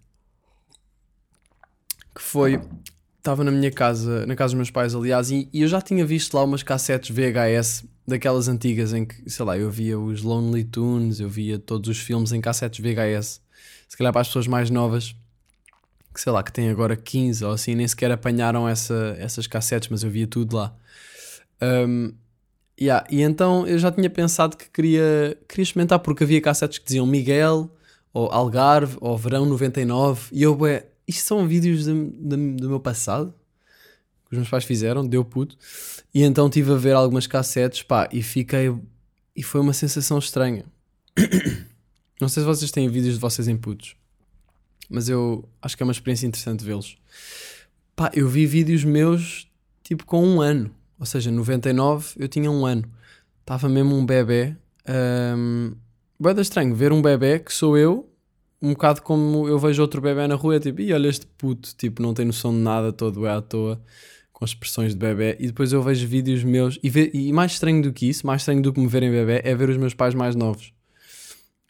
Que 2.15 2.21
foi. 2.21 2.59
Estava 3.17 3.43
na 3.43 3.51
minha 3.51 3.71
casa, 3.71 4.25
na 4.25 4.35
casa 4.35 4.51
dos 4.51 4.55
meus 4.55 4.69
pais, 4.69 4.93
aliás, 4.93 5.31
e, 5.31 5.47
e 5.53 5.61
eu 5.61 5.67
já 5.67 5.81
tinha 5.81 6.05
visto 6.05 6.33
lá 6.33 6.43
umas 6.43 6.61
cassetes 6.61 7.15
VHS 7.15 7.85
daquelas 8.07 8.48
antigas 8.48 8.93
em 8.93 9.05
que, 9.05 9.29
sei 9.29 9.45
lá, 9.45 9.57
eu 9.57 9.69
via 9.72 9.98
os 10.00 10.22
Lonely 10.22 10.63
Tunes, 10.63 11.19
eu 11.19 11.29
via 11.29 11.57
todos 11.60 11.89
os 11.89 12.00
filmes 12.00 12.31
em 12.31 12.41
cassetes 12.41 12.79
VHS. 12.83 13.41
Se 13.88 13.98
calhar 13.98 14.12
para 14.12 14.22
as 14.22 14.27
pessoas 14.27 14.48
mais 14.48 14.69
novas, 14.69 15.15
que 16.13 16.19
sei 16.22 16.31
lá, 16.31 16.43
que 16.43 16.51
têm 16.51 16.69
agora 16.69 16.95
15 16.95 17.43
ou 17.45 17.51
assim, 17.51 17.75
nem 17.75 17.88
sequer 17.88 18.12
apanharam 18.12 18.67
essa, 18.67 19.15
essas 19.19 19.48
cassetes, 19.48 19.89
mas 19.89 20.03
eu 20.03 20.10
via 20.10 20.27
tudo 20.27 20.55
lá. 20.55 20.75
Um, 21.62 22.13
yeah, 22.79 23.05
E 23.10 23.22
então 23.22 23.65
eu 23.67 23.77
já 23.77 23.91
tinha 23.91 24.10
pensado 24.10 24.57
que 24.57 24.69
queria, 24.69 25.38
queria 25.48 25.63
experimentar, 25.63 26.00
porque 26.00 26.24
havia 26.24 26.41
cassetes 26.41 26.77
que 26.79 26.86
diziam 26.86 27.05
Miguel, 27.05 27.69
ou 28.13 28.27
Algarve, 28.31 28.98
ou 29.01 29.17
Verão 29.17 29.45
99, 29.45 30.27
e 30.31 30.43
eu, 30.43 30.55
ué, 30.60 30.86
isto 31.07 31.25
são 31.27 31.48
vídeos 31.48 31.86
de- 31.86 32.10
de- 32.12 32.55
do 32.57 32.69
meu 32.69 32.79
passado? 32.79 33.33
Os 34.33 34.37
meus 34.37 34.49
pais 34.49 34.63
fizeram, 34.63 35.05
deu 35.05 35.23
puto. 35.23 35.55
E 36.11 36.23
então 36.23 36.47
estive 36.47 36.71
a 36.71 36.75
ver 36.75 36.93
algumas 36.93 37.27
cassetes, 37.27 37.83
pá, 37.83 38.09
e 38.11 38.23
fiquei. 38.23 38.73
E 39.35 39.43
foi 39.43 39.61
uma 39.61 39.73
sensação 39.73 40.17
estranha. 40.17 40.65
Não 42.19 42.27
sei 42.27 42.41
se 42.41 42.47
vocês 42.47 42.71
têm 42.71 42.89
vídeos 42.89 43.13
de 43.13 43.19
vocês 43.19 43.47
em 43.47 43.55
putos, 43.55 43.95
mas 44.89 45.07
eu 45.07 45.47
acho 45.61 45.77
que 45.77 45.83
é 45.83 45.85
uma 45.85 45.91
experiência 45.91 46.25
interessante 46.25 46.63
vê-los. 46.63 46.97
Pá, 47.95 48.09
eu 48.15 48.27
vi 48.27 48.47
vídeos 48.47 48.83
meus 48.83 49.47
tipo 49.83 50.03
com 50.03 50.25
um 50.25 50.41
ano, 50.41 50.73
ou 50.99 51.05
seja, 51.05 51.29
99 51.29 52.15
eu 52.17 52.27
tinha 52.27 52.49
um 52.49 52.65
ano, 52.65 52.85
estava 53.41 53.69
mesmo 53.69 53.95
um 53.95 54.05
bebê. 54.05 54.55
Um, 55.37 55.75
Boeda 56.19 56.41
estranho 56.41 56.73
ver 56.73 56.91
um 56.91 57.01
bebê 57.01 57.37
que 57.37 57.53
sou 57.53 57.77
eu, 57.77 58.09
um 58.61 58.69
bocado 58.69 59.01
como 59.01 59.47
eu 59.47 59.59
vejo 59.59 59.81
outro 59.81 60.01
bebê 60.01 60.25
na 60.25 60.35
rua, 60.35 60.59
tipo, 60.59 60.81
e 60.81 60.93
olha 60.93 61.09
este 61.09 61.25
puto, 61.25 61.75
tipo, 61.75 62.01
não 62.01 62.13
tem 62.13 62.25
noção 62.25 62.51
de 62.51 62.59
nada, 62.59 62.93
todo 62.93 63.25
é 63.25 63.31
à 63.31 63.41
toa, 63.41 63.81
com 64.43 64.45
expressões 64.45 64.91
de 64.93 65.00
bebê, 65.00 65.38
e 65.39 65.47
depois 65.47 65.71
eu 65.71 65.81
vejo 65.81 66.05
vídeos 66.05 66.43
meus, 66.43 66.77
e, 66.83 66.89
ve- 66.89 67.09
e 67.13 67.31
mais 67.31 67.53
estranho 67.53 67.81
do 67.81 67.93
que 67.93 68.09
isso, 68.09 68.27
mais 68.27 68.41
estranho 68.41 68.62
do 68.62 68.73
que 68.73 68.79
me 68.79 68.88
verem 68.88 69.09
bebê, 69.09 69.41
é 69.45 69.55
ver 69.55 69.69
os 69.69 69.77
meus 69.77 69.93
pais 69.93 70.13
mais 70.13 70.35
novos 70.35 70.73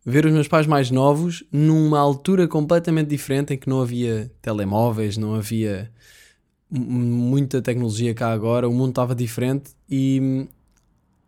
ver 0.05 0.25
os 0.25 0.33
meus 0.33 0.49
pais 0.49 0.67
mais 0.67 0.91
novos 0.91 1.45
numa 1.49 1.97
altura 1.97 2.45
completamente 2.45 3.07
diferente 3.07 3.53
em 3.53 3.57
que 3.57 3.69
não 3.69 3.81
havia 3.81 4.29
telemóveis, 4.41 5.15
não 5.15 5.33
havia 5.33 5.89
muita 6.69 7.61
tecnologia 7.61 8.13
cá 8.13 8.33
agora, 8.33 8.67
o 8.67 8.73
mundo 8.73 8.89
estava 8.89 9.15
diferente 9.15 9.71
e 9.89 10.45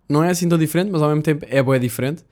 não 0.09 0.21
é 0.21 0.29
assim 0.29 0.49
tão 0.49 0.57
diferente, 0.57 0.91
mas 0.91 1.01
ao 1.01 1.07
mesmo 1.07 1.21
tempo 1.21 1.45
é 1.49 1.63
bué 1.63 1.79
diferente. 1.79 2.25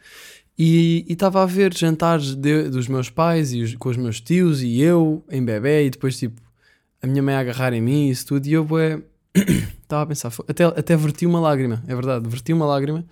E 0.59 1.05
estava 1.07 1.41
a 1.41 1.45
ver 1.45 1.73
jantares 1.73 2.35
de- 2.35 2.67
dos 2.69 2.89
meus 2.89 3.09
pais 3.09 3.53
e 3.53 3.61
os- 3.61 3.75
com 3.75 3.87
os 3.87 3.95
meus 3.95 4.19
tios 4.19 4.61
e 4.61 4.81
eu 4.81 5.23
em 5.31 5.41
bebê 5.45 5.85
e 5.85 5.89
depois 5.91 6.17
tipo 6.19 6.41
a 7.03 7.07
minha 7.07 7.21
mãe 7.21 7.35
a 7.35 7.39
agarrar 7.39 7.73
em 7.73 7.81
mim 7.81 8.07
e 8.07 8.09
isso 8.09 8.25
tudo 8.25 8.47
e 8.47 8.53
eu 8.53 8.65
bué 8.65 8.99
estava 9.83 10.03
a 10.03 10.05
pensar, 10.07 10.31
até, 10.47 10.63
até 10.63 10.95
verti 10.95 11.27
uma 11.27 11.39
lágrima, 11.39 11.83
é 11.87 11.93
verdade, 11.93 12.27
verti 12.27 12.51
uma 12.51 12.65
lágrima 12.65 13.05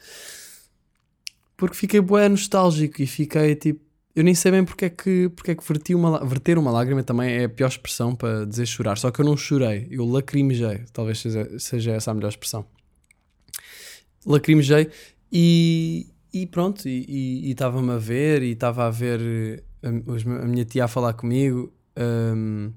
porque 1.61 1.75
fiquei 1.75 2.01
bué 2.01 2.27
nostálgico 2.27 3.03
e 3.03 3.05
fiquei 3.05 3.53
tipo. 3.53 3.79
Eu 4.15 4.23
nem 4.23 4.33
sei 4.33 4.51
bem 4.51 4.65
porque 4.65 4.85
é 4.85 4.89
que, 4.89 5.29
porque 5.29 5.51
é 5.51 5.55
que 5.55 5.63
verti 5.63 5.93
uma, 5.93 6.25
verter 6.25 6.57
uma 6.57 6.71
lágrima 6.71 7.03
também 7.03 7.33
é 7.33 7.43
a 7.43 7.49
pior 7.49 7.67
expressão 7.67 8.15
para 8.15 8.47
dizer 8.47 8.65
chorar. 8.65 8.97
Só 8.97 9.11
que 9.11 9.21
eu 9.21 9.25
não 9.25 9.37
chorei, 9.37 9.87
eu 9.91 10.03
lacrimejei. 10.03 10.85
Talvez 10.91 11.19
seja, 11.19 11.59
seja 11.59 11.91
essa 11.91 12.09
a 12.09 12.13
melhor 12.15 12.29
expressão. 12.29 12.65
Lacrimejei 14.25 14.89
e, 15.31 16.07
e 16.33 16.47
pronto. 16.47 16.89
E 16.89 17.51
estava-me 17.51 17.91
a 17.91 17.97
ver 17.97 18.41
e 18.41 18.53
estava 18.53 18.87
a 18.87 18.89
ver 18.89 19.21
eh, 19.21 19.63
a, 19.83 20.43
a 20.43 20.47
minha 20.47 20.65
tia 20.65 20.85
a 20.85 20.87
falar 20.87 21.13
comigo. 21.13 21.71
hum, 21.95 22.73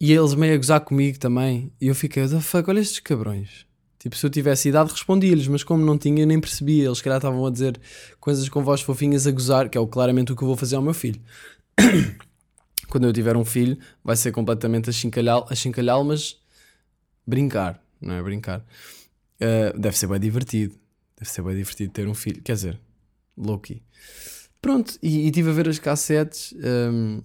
e 0.00 0.12
eles 0.12 0.34
meio 0.34 0.54
a 0.54 0.56
gozar 0.56 0.80
comigo 0.80 1.18
também. 1.18 1.72
E 1.80 1.88
eu 1.88 1.94
fiquei, 1.94 2.22
what 2.22 2.34
the 2.34 2.40
fuck, 2.40 2.68
olha 2.68 2.80
estes 2.80 3.00
cabrões. 3.00 3.66
Tipo, 3.98 4.16
se 4.16 4.24
eu 4.24 4.30
tivesse 4.30 4.68
idade, 4.68 4.92
respondia-lhes, 4.92 5.48
mas 5.48 5.64
como 5.64 5.84
não 5.84 5.98
tinha, 5.98 6.22
eu 6.22 6.26
nem 6.26 6.38
percebia. 6.38 6.84
Eles, 6.84 7.00
calhar, 7.00 7.18
estavam 7.18 7.44
a 7.44 7.50
dizer 7.50 7.80
coisas 8.20 8.48
com 8.48 8.62
voz 8.62 8.80
fofinhas 8.80 9.26
a 9.26 9.30
gozar, 9.30 9.68
que 9.68 9.76
é 9.76 9.80
o, 9.80 9.86
claramente 9.86 10.32
o 10.32 10.36
que 10.36 10.42
eu 10.42 10.46
vou 10.46 10.56
fazer 10.56 10.76
ao 10.76 10.82
meu 10.82 10.94
filho. 10.94 11.20
Quando 12.88 13.06
eu 13.06 13.12
tiver 13.12 13.36
um 13.36 13.44
filho, 13.44 13.76
vai 14.04 14.14
ser 14.14 14.30
completamente 14.30 14.90
a 14.90 14.92
chincalhá-lo, 14.92 16.04
mas 16.04 16.38
brincar, 17.26 17.82
não 18.00 18.14
é? 18.14 18.22
Brincar. 18.22 18.64
Uh, 19.40 19.76
deve 19.76 19.98
ser 19.98 20.06
bem 20.06 20.20
divertido. 20.20 20.76
Deve 21.18 21.30
ser 21.30 21.42
bem 21.42 21.56
divertido 21.56 21.92
ter 21.92 22.06
um 22.06 22.14
filho. 22.14 22.40
Quer 22.42 22.52
dizer, 22.52 22.80
Loki. 23.36 23.82
Pronto, 24.62 24.98
e, 25.02 25.26
estive 25.26 25.50
a 25.50 25.52
ver 25.52 25.68
as 25.68 25.78
cassetes. 25.78 26.54
um, 26.62 27.22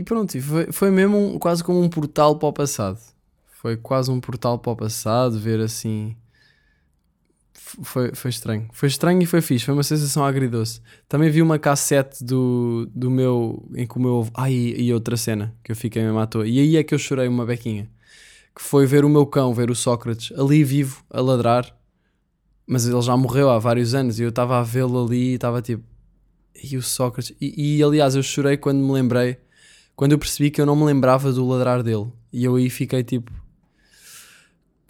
e, 0.00 0.04
pronto, 0.04 0.40
foi, 0.42 0.72
foi 0.72 0.90
mesmo 0.90 1.16
um- 1.34 1.38
quase 1.38 1.62
como 1.64 1.80
um 1.80 1.88
portal 1.88 2.36
para 2.38 2.48
o 2.48 2.52
passado. 2.52 2.98
Foi 3.60 3.76
quase 3.76 4.10
um 4.10 4.20
portal 4.20 4.58
para 4.58 4.72
o 4.72 4.76
passado, 4.76 5.38
ver 5.38 5.60
assim. 5.60 6.16
Foi, 7.82 8.12
foi 8.14 8.30
estranho. 8.30 8.68
Foi 8.72 8.88
estranho 8.88 9.22
e 9.22 9.26
foi 9.26 9.40
fixe. 9.40 9.64
Foi 9.64 9.74
uma 9.74 9.82
sensação 9.82 10.24
agridoce. 10.24 10.80
Também 11.08 11.30
vi 11.30 11.40
uma 11.42 11.58
cassete 11.58 12.24
do, 12.24 12.88
do 12.94 13.10
meu. 13.10 13.68
em 13.74 13.86
que 13.86 13.96
o 13.96 14.00
meu. 14.00 14.28
Ai, 14.34 14.52
e 14.52 14.92
outra 14.92 15.16
cena 15.16 15.54
que 15.62 15.70
eu 15.70 15.76
fiquei 15.76 16.02
mesmo 16.02 16.18
à 16.18 16.26
toa. 16.26 16.46
E 16.48 16.58
aí 16.58 16.76
é 16.76 16.82
que 16.82 16.94
eu 16.94 16.98
chorei 16.98 17.28
uma 17.28 17.46
bequinha. 17.46 17.88
Que 18.54 18.62
foi 18.62 18.86
ver 18.86 19.04
o 19.04 19.08
meu 19.08 19.26
cão, 19.26 19.54
ver 19.54 19.70
o 19.70 19.74
Sócrates 19.74 20.36
ali 20.38 20.64
vivo, 20.64 21.04
a 21.10 21.20
ladrar. 21.20 21.76
Mas 22.66 22.86
ele 22.86 23.00
já 23.02 23.16
morreu 23.16 23.50
há 23.50 23.58
vários 23.58 23.94
anos 23.94 24.18
e 24.18 24.22
eu 24.22 24.30
estava 24.30 24.58
a 24.58 24.62
vê-lo 24.62 25.04
ali 25.04 25.32
e 25.32 25.34
estava 25.34 25.62
tipo. 25.62 25.84
E 26.62 26.76
o 26.76 26.82
Sócrates. 26.82 27.34
E, 27.40 27.78
e 27.78 27.82
aliás, 27.82 28.16
eu 28.16 28.22
chorei 28.22 28.56
quando 28.56 28.78
me 28.84 28.92
lembrei. 28.92 29.38
Quando 30.00 30.12
eu 30.12 30.18
percebi 30.18 30.50
que 30.50 30.58
eu 30.58 30.64
não 30.64 30.74
me 30.74 30.84
lembrava 30.84 31.30
do 31.30 31.46
ladrar 31.46 31.82
dele. 31.82 32.06
E 32.32 32.42
eu 32.42 32.54
aí 32.56 32.70
fiquei 32.70 33.04
tipo. 33.04 33.30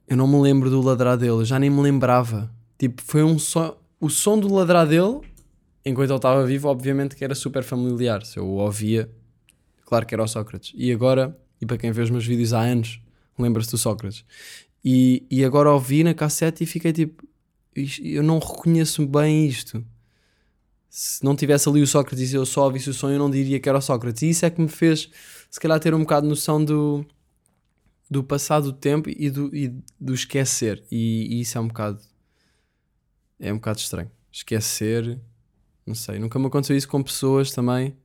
Eu 0.06 0.16
não 0.16 0.28
me 0.28 0.40
lembro 0.40 0.70
do 0.70 0.80
ladrar 0.80 1.16
dele, 1.16 1.44
já 1.44 1.58
nem 1.58 1.68
me 1.68 1.80
lembrava. 1.80 2.48
Tipo, 2.78 3.02
foi 3.02 3.24
um 3.24 3.36
só. 3.36 3.76
O 4.00 4.08
som 4.08 4.38
do 4.38 4.46
ladrar 4.54 4.86
dele, 4.86 5.20
enquanto 5.84 6.10
ele 6.10 6.16
estava 6.16 6.46
vivo, 6.46 6.68
obviamente 6.68 7.16
que 7.16 7.24
era 7.24 7.34
super 7.34 7.64
familiar. 7.64 8.24
Se 8.24 8.38
eu 8.38 8.46
o 8.46 8.58
ouvia, 8.58 9.10
claro 9.84 10.06
que 10.06 10.14
era 10.14 10.22
o 10.22 10.28
Sócrates. 10.28 10.70
E 10.76 10.92
agora, 10.92 11.36
e 11.60 11.66
para 11.66 11.76
quem 11.76 11.90
vê 11.90 12.02
os 12.02 12.10
meus 12.10 12.24
vídeos 12.24 12.52
há 12.52 12.60
anos, 12.60 13.00
lembra-se 13.36 13.72
do 13.72 13.78
Sócrates. 13.78 14.24
E, 14.84 15.26
e 15.28 15.44
agora 15.44 15.72
ouvi 15.72 16.04
na 16.04 16.14
cassete 16.14 16.62
e 16.62 16.66
fiquei 16.68 16.92
tipo. 16.92 17.26
"Isto- 17.74 18.06
Eu 18.06 18.22
não 18.22 18.38
reconheço 18.38 19.04
bem 19.08 19.44
isto. 19.44 19.84
Se 20.90 21.24
não 21.24 21.36
tivesse 21.36 21.68
ali 21.68 21.80
o 21.80 21.86
Sócrates 21.86 22.32
e 22.32 22.36
eu 22.36 22.44
só 22.44 22.64
ouvisse 22.64 22.90
o 22.90 22.94
som, 22.94 23.10
eu 23.10 23.18
não 23.18 23.30
diria 23.30 23.60
que 23.60 23.68
era 23.68 23.78
o 23.78 23.80
Sócrates. 23.80 24.22
E 24.22 24.30
isso 24.30 24.44
é 24.44 24.50
que 24.50 24.60
me 24.60 24.68
fez, 24.68 25.08
se 25.48 25.60
calhar, 25.60 25.78
ter 25.78 25.94
um 25.94 26.00
bocado 26.00 26.26
de 26.26 26.30
noção 26.30 26.62
do, 26.62 27.06
do 28.10 28.24
passado 28.24 28.64
do 28.64 28.72
tempo 28.72 29.08
e 29.08 29.30
do, 29.30 29.54
e 29.54 29.72
do 30.00 30.12
esquecer. 30.12 30.82
E, 30.90 31.36
e 31.36 31.40
isso 31.42 31.56
é 31.56 31.60
um 31.60 31.68
bocado. 31.68 32.00
É 33.38 33.52
um 33.52 33.56
bocado 33.56 33.78
estranho. 33.78 34.10
Esquecer. 34.32 35.16
Não 35.86 35.94
sei. 35.94 36.18
Nunca 36.18 36.40
me 36.40 36.46
aconteceu 36.46 36.76
isso 36.76 36.88
com 36.88 37.00
pessoas 37.04 37.52
também. 37.52 37.96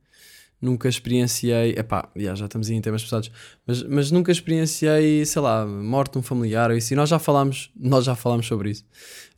Nunca 0.62 0.88
experienciei. 0.88 1.72
Epá, 1.72 2.08
já, 2.14 2.36
já 2.36 2.44
estamos 2.46 2.70
aí 2.70 2.76
em 2.76 2.80
temas 2.80 3.02
pesados. 3.02 3.32
Mas, 3.66 3.82
mas 3.82 4.10
nunca 4.12 4.30
experienciei, 4.30 5.26
sei 5.26 5.42
lá, 5.42 5.66
morte 5.66 6.12
de 6.12 6.18
um 6.18 6.22
familiar 6.22 6.70
ou 6.70 6.76
isso. 6.76 6.92
E 6.92 6.96
nós 6.96 7.08
já 7.08 7.18
falámos, 7.18 7.72
nós 7.74 8.04
já 8.04 8.14
falámos 8.14 8.46
sobre 8.46 8.70
isso. 8.70 8.84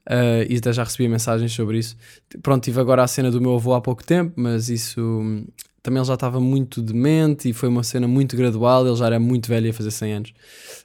Ah, 0.09 0.43
e 0.49 0.57
até 0.57 0.73
já 0.73 0.83
recebi 0.83 1.07
mensagens 1.07 1.53
sobre 1.53 1.79
isso. 1.79 1.95
Pronto, 2.43 2.65
tive 2.65 2.81
agora 2.81 3.03
a 3.05 3.07
cena 3.07 3.31
do 3.31 3.41
meu 3.41 3.55
avô 3.55 3.75
há 3.75 3.81
pouco 3.81 4.03
tempo, 4.03 4.33
mas 4.37 4.71
isso 4.71 5.01
hum, 5.01 5.47
também 5.83 6.01
ele 6.01 6.07
já 6.07 6.15
estava 6.15 6.41
muito 6.41 6.81
demente 6.81 7.51
e 7.51 7.53
foi 7.53 7.69
uma 7.69 7.83
cena 7.83 8.09
muito 8.09 8.35
gradual. 8.35 8.87
Ele 8.87 8.97
já 8.97 9.07
era 9.07 9.21
muito 9.21 9.49
velho, 9.49 9.67
ia 9.67 9.75
fazer 9.75 9.91
100 9.91 10.13
anos. 10.15 10.35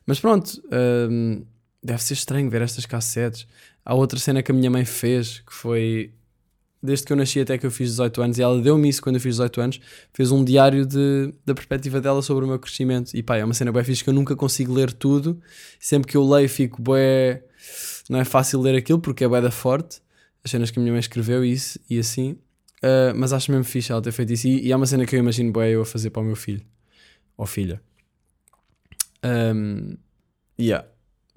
Mas 0.06 0.20
pronto, 0.20 0.62
hum, 1.10 1.42
deve 1.82 2.04
ser 2.04 2.16
estranho 2.16 2.50
ver 2.50 2.62
estas 2.62 2.86
cassetes. 2.86 3.48
Há 3.86 3.96
outra 3.96 4.20
cena 4.20 4.44
que 4.44 4.52
a 4.52 4.56
minha 4.56 4.70
mãe 4.70 4.84
fez 4.84 5.40
que 5.40 5.54
foi 5.54 6.12
desde 6.82 7.06
que 7.06 7.14
eu 7.14 7.18
nasci 7.18 7.40
até 7.40 7.58
que 7.58 7.66
eu 7.66 7.72
fiz 7.72 7.92
18 7.92 8.22
anos, 8.22 8.38
e 8.38 8.42
ela 8.42 8.62
deu-me 8.62 8.90
isso 8.90 9.02
quando 9.02 9.16
eu 9.16 9.22
fiz 9.22 9.36
18 9.36 9.62
anos, 9.62 9.80
fez 10.14 10.34
um 10.34 10.44
diário 10.44 10.86
de, 10.86 11.34
da 11.46 11.54
perspectiva 11.54 12.02
dela 12.02 12.22
sobre 12.22 12.44
o 12.44 12.48
meu 12.48 12.60
crescimento. 12.60 13.14
E 13.14 13.24
pá, 13.24 13.38
é 13.38 13.46
uma 13.46 13.54
cena 13.54 13.72
bem 13.72 13.86
fixe 13.86 14.04
que 14.04 14.10
eu 14.10 14.14
nunca 14.14 14.36
consigo 14.36 14.74
ler 14.74 14.92
tudo. 14.92 15.40
Sempre 15.80 16.12
que 16.12 16.18
eu 16.18 16.28
leio 16.28 16.50
fico 16.50 16.82
bué... 16.82 17.42
Não 18.10 18.20
é 18.20 18.26
fácil 18.26 18.60
ler 18.62 18.76
aquilo 18.76 19.00
porque 19.00 19.24
é 19.24 19.28
bué 19.28 19.42
da 19.42 19.52
forte. 19.52 20.02
As 20.44 20.52
cenas 20.52 20.72
que 20.72 20.80
a 20.80 20.82
minha 20.82 20.92
mãe 20.92 21.00
escreveu 21.00 21.44
e, 21.46 21.52
isso, 21.52 21.80
e 21.90 21.98
assim. 22.00 22.38
Ah, 22.82 23.14
mas 23.16 23.32
acho 23.32 23.50
mesmo 23.50 23.64
fixe 23.64 23.92
ela 23.92 24.02
ter 24.02 24.12
feito 24.12 24.34
isso. 24.34 24.48
E, 24.48 24.68
e 24.68 24.72
é 24.72 24.76
uma 24.76 24.86
cena 24.86 25.06
que 25.06 25.16
eu 25.16 25.20
imagino 25.20 25.52
bué 25.52 25.70
eu 25.72 25.82
a 25.82 25.86
fazer 25.86 26.10
para 26.10 26.22
o 26.22 26.26
meu 26.26 26.36
filho. 26.36 26.62
Ou 27.38 27.46
filha. 27.46 27.82
Um, 29.26 29.96
yeah. 30.60 30.86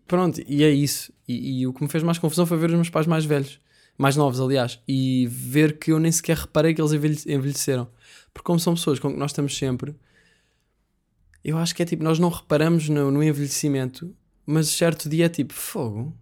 Pronto, 0.07 0.41
e 0.47 0.65
é 0.65 0.71
isso. 0.71 1.13
E, 1.27 1.61
e 1.61 1.67
o 1.67 1.73
que 1.73 1.83
me 1.83 1.89
fez 1.89 2.03
mais 2.03 2.19
confusão 2.19 2.47
foi 2.47 2.59
ver 2.59 2.71
os 2.71 2.75
meus 2.75 2.91
pais 2.91 3.07
mais 3.07 3.25
velhos, 3.25 3.61
mais 3.97 4.17
novos, 4.17 4.41
aliás, 4.41 4.81
e 4.87 5.27
ver 5.29 5.79
que 5.79 5.93
eu 5.93 5.99
nem 5.99 6.13
sequer 6.13 6.37
reparei 6.37 6.75
que 6.75 6.81
eles 6.81 6.93
envelhe- 6.93 7.23
envelheceram. 7.27 7.89
Porque, 8.33 8.47
como 8.47 8.61
são 8.61 8.75
pessoas 8.75 8.99
com 8.99 9.11
que 9.13 9.19
nós 9.19 9.31
estamos 9.31 9.57
sempre, 9.57 9.97
eu 11.45 11.57
acho 11.59 11.75
que 11.75 11.83
é 11.83 11.87
tipo, 11.87 12.03
nós 12.05 12.19
não 12.19 12.29
reparamos 12.29 12.89
no, 12.89 13.11
no 13.11 13.23
envelhecimento, 13.23 14.15
mas 14.45 14.69
certo 14.69 15.09
dia 15.09 15.27
é 15.27 15.29
tipo, 15.29 15.55
fogo. 15.55 16.15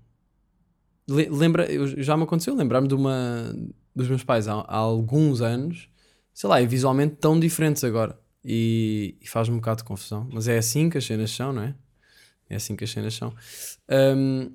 Le- 1.08 1.28
Lembra, 1.30 1.66
já 2.02 2.16
me 2.16 2.22
aconteceu 2.24 2.54
lembrar-me 2.54 2.88
de 2.88 2.94
uma 2.94 3.54
dos 3.94 4.08
meus 4.08 4.24
pais 4.24 4.48
há, 4.48 4.54
há 4.54 4.76
alguns 4.76 5.40
anos, 5.40 5.88
sei 6.32 6.48
lá, 6.48 6.60
e 6.60 6.66
visualmente 6.66 7.16
tão 7.16 7.38
diferentes 7.38 7.84
agora. 7.84 8.18
E, 8.44 9.16
e 9.20 9.26
faz-me 9.28 9.54
um 9.54 9.58
bocado 9.58 9.78
de 9.78 9.84
confusão. 9.84 10.28
Mas 10.32 10.48
é 10.48 10.58
assim 10.58 10.90
que 10.90 10.98
as 10.98 11.04
cenas 11.04 11.30
são, 11.30 11.52
não 11.52 11.62
é? 11.62 11.74
É 12.48 12.56
assim 12.56 12.76
que 12.76 12.84
as 12.84 12.90
cenas 12.90 13.14
são. 13.14 13.32
Ahm, 13.88 14.50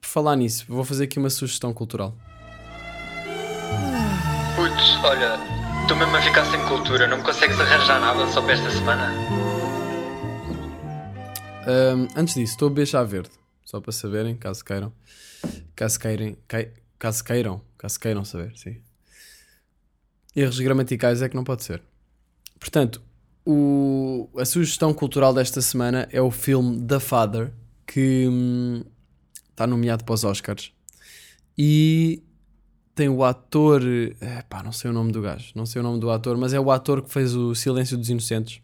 por 0.00 0.08
falar 0.08 0.36
nisso, 0.36 0.64
vou 0.68 0.84
fazer 0.84 1.04
aqui 1.04 1.18
uma 1.18 1.30
sugestão 1.30 1.72
cultural. 1.72 2.16
Putz, 4.54 4.96
olha, 5.04 5.38
estou 5.82 5.96
mesmo 5.96 6.16
a 6.16 6.22
ficar 6.22 6.44
sem 6.46 6.60
cultura, 6.66 7.06
não 7.06 7.18
me 7.18 7.24
consegues 7.24 7.58
arranjar 7.58 8.00
nada 8.00 8.26
só 8.28 8.42
para 8.42 8.52
esta 8.52 8.70
semana? 8.70 9.12
Ahm, 11.66 12.06
antes 12.16 12.34
disso, 12.34 12.52
estou 12.52 12.72
a 12.80 12.86
chá 12.86 13.02
verde. 13.02 13.30
Só 13.64 13.80
para 13.80 13.92
saberem, 13.92 14.36
caso 14.36 14.64
queiram. 14.64 14.92
Caso 15.74 15.98
queiram. 15.98 16.36
cai- 16.46 16.72
caso 16.98 17.24
queiram. 17.24 17.60
Caso 17.78 17.98
queiram 17.98 18.24
saber, 18.24 18.56
sim. 18.56 18.76
Erros 20.34 20.58
gramaticais 20.60 21.20
é 21.22 21.28
que 21.28 21.36
não 21.36 21.44
pode 21.44 21.62
ser. 21.64 21.82
Portanto, 22.58 23.02
o- 23.44 24.28
a 24.38 24.44
sugestão 24.44 24.94
cultural 24.94 25.34
desta 25.34 25.60
semana 25.60 26.08
é 26.10 26.20
o 26.22 26.30
filme 26.30 26.80
The 26.86 27.00
Father, 27.00 27.52
que 27.86 28.26
hum, 28.28 28.84
está 29.50 29.66
nomeado 29.66 30.04
para 30.04 30.14
os 30.14 30.24
Oscars. 30.24 30.72
E 31.58 32.22
tem 32.94 33.08
o 33.08 33.24
ator. 33.24 33.82
eh, 34.20 34.42
pá, 34.48 34.62
não 34.62 34.72
sei 34.72 34.90
o 34.90 34.94
nome 34.94 35.12
do 35.12 35.20
gajo. 35.20 35.52
Não 35.54 35.66
sei 35.66 35.80
o 35.80 35.82
nome 35.82 35.98
do 36.00 36.10
ator, 36.10 36.36
mas 36.36 36.54
é 36.54 36.60
o 36.60 36.70
ator 36.70 37.02
que 37.02 37.10
fez 37.12 37.34
o 37.34 37.54
Silêncio 37.54 37.96
dos 37.98 38.08
Inocentes. 38.08 38.62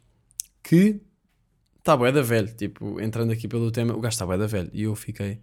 Que 0.62 1.00
está 1.78 1.96
bué 1.96 2.12
da 2.12 2.22
velho, 2.22 2.52
tipo, 2.54 3.00
entrando 3.00 3.32
aqui 3.32 3.48
pelo 3.48 3.70
tema, 3.70 3.94
o 3.94 4.00
gajo 4.00 4.14
está 4.14 4.24
bué 4.26 4.38
da 4.38 4.46
velho, 4.46 4.70
e 4.72 4.82
eu 4.82 4.94
fiquei, 4.94 5.40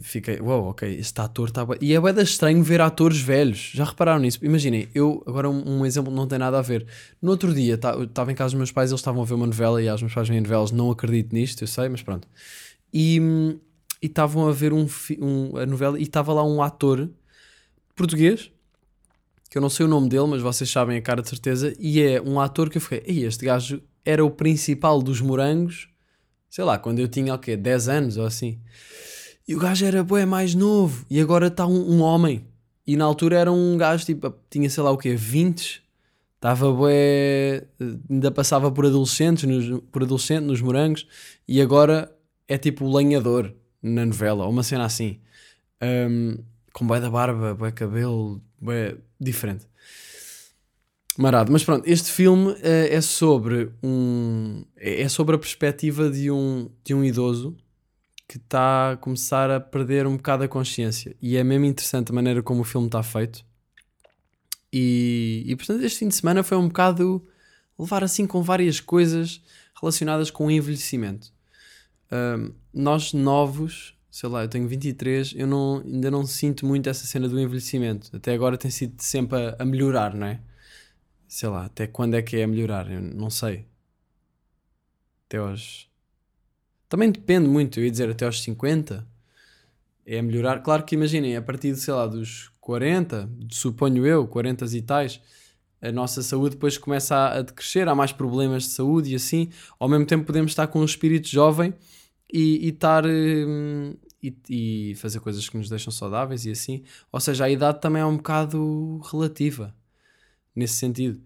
fiquei, 0.00 0.40
uau, 0.40 0.68
ok, 0.68 0.88
este 0.98 1.20
ator 1.20 1.48
está 1.48 1.66
e 1.80 1.92
é 1.94 2.00
da 2.12 2.22
estranho 2.22 2.62
ver 2.62 2.80
atores 2.80 3.20
velhos, 3.20 3.70
já 3.74 3.84
repararam 3.84 4.20
nisso? 4.20 4.38
Imaginem, 4.42 4.88
eu, 4.94 5.22
agora 5.26 5.48
um, 5.50 5.80
um 5.80 5.86
exemplo 5.86 6.12
não 6.12 6.26
tem 6.26 6.38
nada 6.38 6.58
a 6.58 6.62
ver, 6.62 6.86
no 7.20 7.30
outro 7.30 7.52
dia, 7.52 7.76
tá- 7.76 7.94
estava 8.02 8.32
em 8.32 8.34
casa 8.34 8.52
dos 8.52 8.58
meus 8.58 8.72
pais, 8.72 8.90
eles 8.90 9.00
estavam 9.00 9.20
a 9.22 9.24
ver 9.26 9.34
uma 9.34 9.46
novela, 9.46 9.82
e 9.82 9.88
aos 9.88 10.00
meus 10.00 10.14
pais 10.14 10.28
veem 10.28 10.40
novelas, 10.40 10.70
não 10.72 10.90
acredito 10.90 11.34
nisto, 11.34 11.62
eu 11.62 11.68
sei, 11.68 11.88
mas 11.90 12.02
pronto, 12.02 12.26
e 12.92 13.20
estavam 14.00 14.48
a 14.48 14.52
ver 14.52 14.72
um, 14.72 14.86
um- 15.20 15.56
a 15.58 15.66
novela, 15.66 15.98
e 15.98 16.02
estava 16.02 16.32
lá 16.32 16.42
um 16.42 16.62
ator 16.62 17.10
português, 17.94 18.50
que 19.50 19.58
eu 19.58 19.62
não 19.62 19.68
sei 19.70 19.84
o 19.84 19.88
nome 19.88 20.08
dele, 20.08 20.26
mas 20.28 20.40
vocês 20.40 20.70
sabem 20.70 20.96
a 20.96 21.02
cara 21.02 21.20
de 21.20 21.28
certeza, 21.28 21.74
e 21.78 22.00
é 22.00 22.20
um 22.22 22.40
ator 22.40 22.70
que 22.70 22.78
eu 22.78 22.82
fiquei, 22.82 23.02
Ei, 23.06 23.24
este 23.24 23.44
gajo 23.44 23.82
era 24.02 24.24
o 24.24 24.30
principal 24.30 25.02
dos 25.02 25.20
morangos, 25.20 25.88
sei 26.48 26.64
lá, 26.64 26.78
quando 26.78 27.00
eu 27.00 27.08
tinha 27.08 27.34
o 27.34 27.38
quê, 27.38 27.54
10 27.54 27.88
anos 27.88 28.16
ou 28.16 28.24
assim. 28.24 28.58
E 29.48 29.54
o 29.54 29.58
gajo 29.58 29.86
era 29.86 30.04
bué 30.04 30.26
mais 30.26 30.54
novo, 30.54 31.06
e 31.08 31.18
agora 31.18 31.46
está 31.46 31.66
um, 31.66 31.94
um 31.94 32.02
homem. 32.02 32.44
E 32.86 32.98
na 32.98 33.06
altura 33.06 33.38
era 33.38 33.50
um 33.50 33.78
gajo, 33.78 34.04
tipo, 34.04 34.30
tinha 34.50 34.68
sei 34.68 34.82
lá 34.82 34.90
o 34.90 34.98
quê, 34.98 35.14
20, 35.14 35.82
estava 36.36 36.70
bué, 36.70 37.66
ainda 38.10 38.30
passava 38.30 38.70
por 38.70 38.84
adolescentes, 38.84 39.44
nos, 39.44 39.80
por 39.90 40.02
adolescente 40.02 40.44
nos 40.44 40.60
morangos, 40.60 41.08
e 41.48 41.62
agora 41.62 42.14
é 42.46 42.58
tipo 42.58 42.84
o 42.84 42.94
lenhador 42.94 43.54
na 43.82 44.04
novela, 44.04 44.44
ou 44.44 44.50
uma 44.50 44.62
cena 44.62 44.84
assim. 44.84 45.18
Um, 45.82 46.36
com 46.74 46.86
bué 46.86 47.00
da 47.00 47.08
barba, 47.08 47.54
bué 47.54 47.72
cabelo, 47.72 48.42
bué 48.60 48.98
diferente. 49.18 49.64
Marado. 51.16 51.50
Mas 51.50 51.64
pronto, 51.64 51.88
este 51.88 52.12
filme 52.12 52.54
eh, 52.62 52.94
é 52.94 53.00
sobre 53.00 53.70
um 53.82 54.62
é 54.76 55.02
é 55.02 55.08
sobre 55.08 55.34
a 55.34 55.38
perspectiva 55.38 56.08
de 56.10 56.30
um, 56.30 56.68
de 56.84 56.94
um 56.94 57.02
idoso 57.02 57.56
que 58.28 58.36
está 58.36 58.92
a 58.92 58.96
começar 58.98 59.50
a 59.50 59.58
perder 59.58 60.06
um 60.06 60.16
bocado 60.16 60.44
a 60.44 60.48
consciência. 60.48 61.16
E 61.20 61.36
é 61.36 61.42
mesmo 61.42 61.64
interessante 61.64 62.12
a 62.12 62.14
maneira 62.14 62.42
como 62.42 62.60
o 62.60 62.64
filme 62.64 62.86
está 62.86 63.02
feito. 63.02 63.44
E, 64.72 65.44
e 65.46 65.56
portanto, 65.56 65.82
este 65.82 66.00
fim 66.00 66.08
de 66.08 66.14
semana 66.14 66.42
foi 66.42 66.58
um 66.58 66.68
bocado 66.68 67.26
levar 67.78 68.04
assim 68.04 68.26
com 68.26 68.42
várias 68.42 68.80
coisas 68.80 69.42
relacionadas 69.80 70.30
com 70.30 70.46
o 70.46 70.50
envelhecimento. 70.50 71.32
Ahm, 72.10 72.52
nós 72.72 73.12
novos, 73.14 73.96
sei 74.10 74.28
lá, 74.28 74.42
eu 74.42 74.48
tenho 74.48 74.68
23, 74.68 75.34
eu 75.34 75.46
não, 75.46 75.82
ainda 75.84 76.10
não 76.10 76.26
sinto 76.26 76.66
muito 76.66 76.88
essa 76.88 77.06
cena 77.06 77.28
do 77.28 77.40
envelhecimento. 77.40 78.14
Até 78.14 78.34
agora 78.34 78.58
tem 78.58 78.70
sido 78.70 79.00
sempre 79.00 79.38
a, 79.38 79.56
a 79.60 79.64
melhorar, 79.64 80.14
não 80.14 80.26
é? 80.26 80.40
Sei 81.26 81.48
lá, 81.48 81.66
até 81.66 81.86
quando 81.86 82.14
é 82.14 82.22
que 82.22 82.36
é 82.36 82.44
a 82.44 82.48
melhorar? 82.48 82.90
Eu 82.90 83.00
não 83.00 83.30
sei. 83.30 83.66
Até 85.26 85.38
aos. 85.38 85.87
Também 86.88 87.10
depende 87.10 87.48
muito, 87.48 87.78
eu 87.78 87.84
ia 87.84 87.90
dizer 87.90 88.08
até 88.10 88.24
aos 88.24 88.42
50 88.42 89.06
é 90.06 90.22
melhorar. 90.22 90.62
Claro 90.62 90.84
que 90.84 90.94
imaginem, 90.94 91.36
a 91.36 91.42
partir 91.42 91.72
de, 91.72 91.80
sei 91.80 91.92
lá, 91.92 92.06
dos 92.06 92.50
40, 92.60 93.30
suponho 93.50 94.06
eu, 94.06 94.26
40 94.26 94.64
e 94.74 94.82
tais, 94.82 95.20
a 95.82 95.92
nossa 95.92 96.22
saúde 96.22 96.54
depois 96.54 96.78
começa 96.78 97.14
a, 97.14 97.38
a 97.38 97.42
decrescer, 97.42 97.86
há 97.88 97.94
mais 97.94 98.10
problemas 98.10 98.64
de 98.64 98.70
saúde 98.70 99.12
e 99.12 99.14
assim. 99.14 99.50
Ao 99.78 99.88
mesmo 99.88 100.06
tempo 100.06 100.24
podemos 100.24 100.52
estar 100.52 100.66
com 100.66 100.80
um 100.80 100.84
espírito 100.84 101.28
jovem 101.28 101.74
e, 102.32 102.66
e 102.66 102.68
estar 102.70 103.04
hum, 103.06 103.94
e, 104.22 104.34
e 104.48 104.94
fazer 104.96 105.20
coisas 105.20 105.48
que 105.48 105.56
nos 105.56 105.68
deixam 105.68 105.92
saudáveis 105.92 106.46
e 106.46 106.50
assim. 106.50 106.82
Ou 107.12 107.20
seja, 107.20 107.44
a 107.44 107.50
idade 107.50 107.80
também 107.80 108.02
é 108.02 108.06
um 108.06 108.16
bocado 108.16 109.00
relativa 109.10 109.74
nesse 110.54 110.74
sentido. 110.74 111.20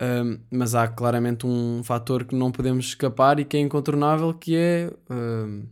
Hum, 0.00 0.38
mas 0.50 0.74
há 0.76 0.86
claramente 0.86 1.44
um 1.46 1.82
fator 1.82 2.24
que 2.24 2.34
não 2.34 2.52
podemos 2.52 2.86
escapar 2.86 3.40
e 3.40 3.44
que 3.44 3.56
é 3.56 3.60
incontornável, 3.60 4.32
que 4.32 4.54
é 4.56 4.92
hum, 5.10 5.66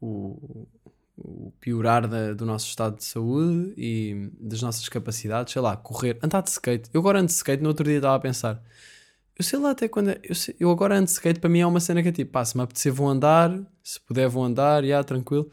o, 0.00 0.66
o 1.18 1.52
piorar 1.60 2.08
da- 2.08 2.34
do 2.34 2.46
nosso 2.46 2.66
estado 2.68 2.96
de 2.98 3.04
saúde 3.04 3.74
e 3.76 4.30
das 4.40 4.62
nossas 4.62 4.88
capacidades, 4.88 5.52
sei 5.52 5.62
lá, 5.62 5.76
correr, 5.76 6.18
andar 6.22 6.42
de 6.42 6.50
skate. 6.50 6.90
Eu 6.94 7.00
agora 7.00 7.20
ando 7.20 7.26
de 7.28 7.32
skate, 7.34 7.62
no 7.62 7.70
outro 7.70 7.84
dia 7.86 7.96
estava 7.98 8.16
a 8.16 8.20
pensar, 8.20 8.62
eu 9.38 9.44
sei 9.44 9.58
lá 9.58 9.70
até 9.72 9.88
quando 9.88 10.10
é, 10.10 10.20
eu, 10.24 10.34
sei- 10.34 10.56
eu 10.60 10.70
agora 10.70 10.96
ando 10.96 11.06
de 11.06 11.12
skate, 11.12 11.40
para 11.40 11.50
mim 11.50 11.60
é 11.60 11.66
uma 11.66 11.80
cena 11.80 12.02
que 12.02 12.08
é 12.10 12.12
tipo, 12.12 12.32
pá, 12.32 12.44
se 12.44 12.56
me 12.56 12.62
apetecer 12.64 12.92
vou 12.92 13.08
andar, 13.08 13.52
se 13.84 14.00
puder 14.00 14.28
vou 14.28 14.44
andar, 14.44 14.84
já, 14.84 15.04
tranquilo. 15.04 15.50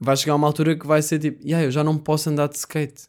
Vai 0.00 0.16
chegar 0.16 0.34
uma 0.36 0.46
altura 0.46 0.76
que 0.78 0.86
vai 0.86 1.02
ser 1.02 1.18
tipo, 1.18 1.42
yeah, 1.44 1.64
eu 1.66 1.70
já 1.70 1.82
não 1.84 1.96
posso 1.98 2.28
andar 2.30 2.48
de 2.48 2.56
skate. 2.56 3.08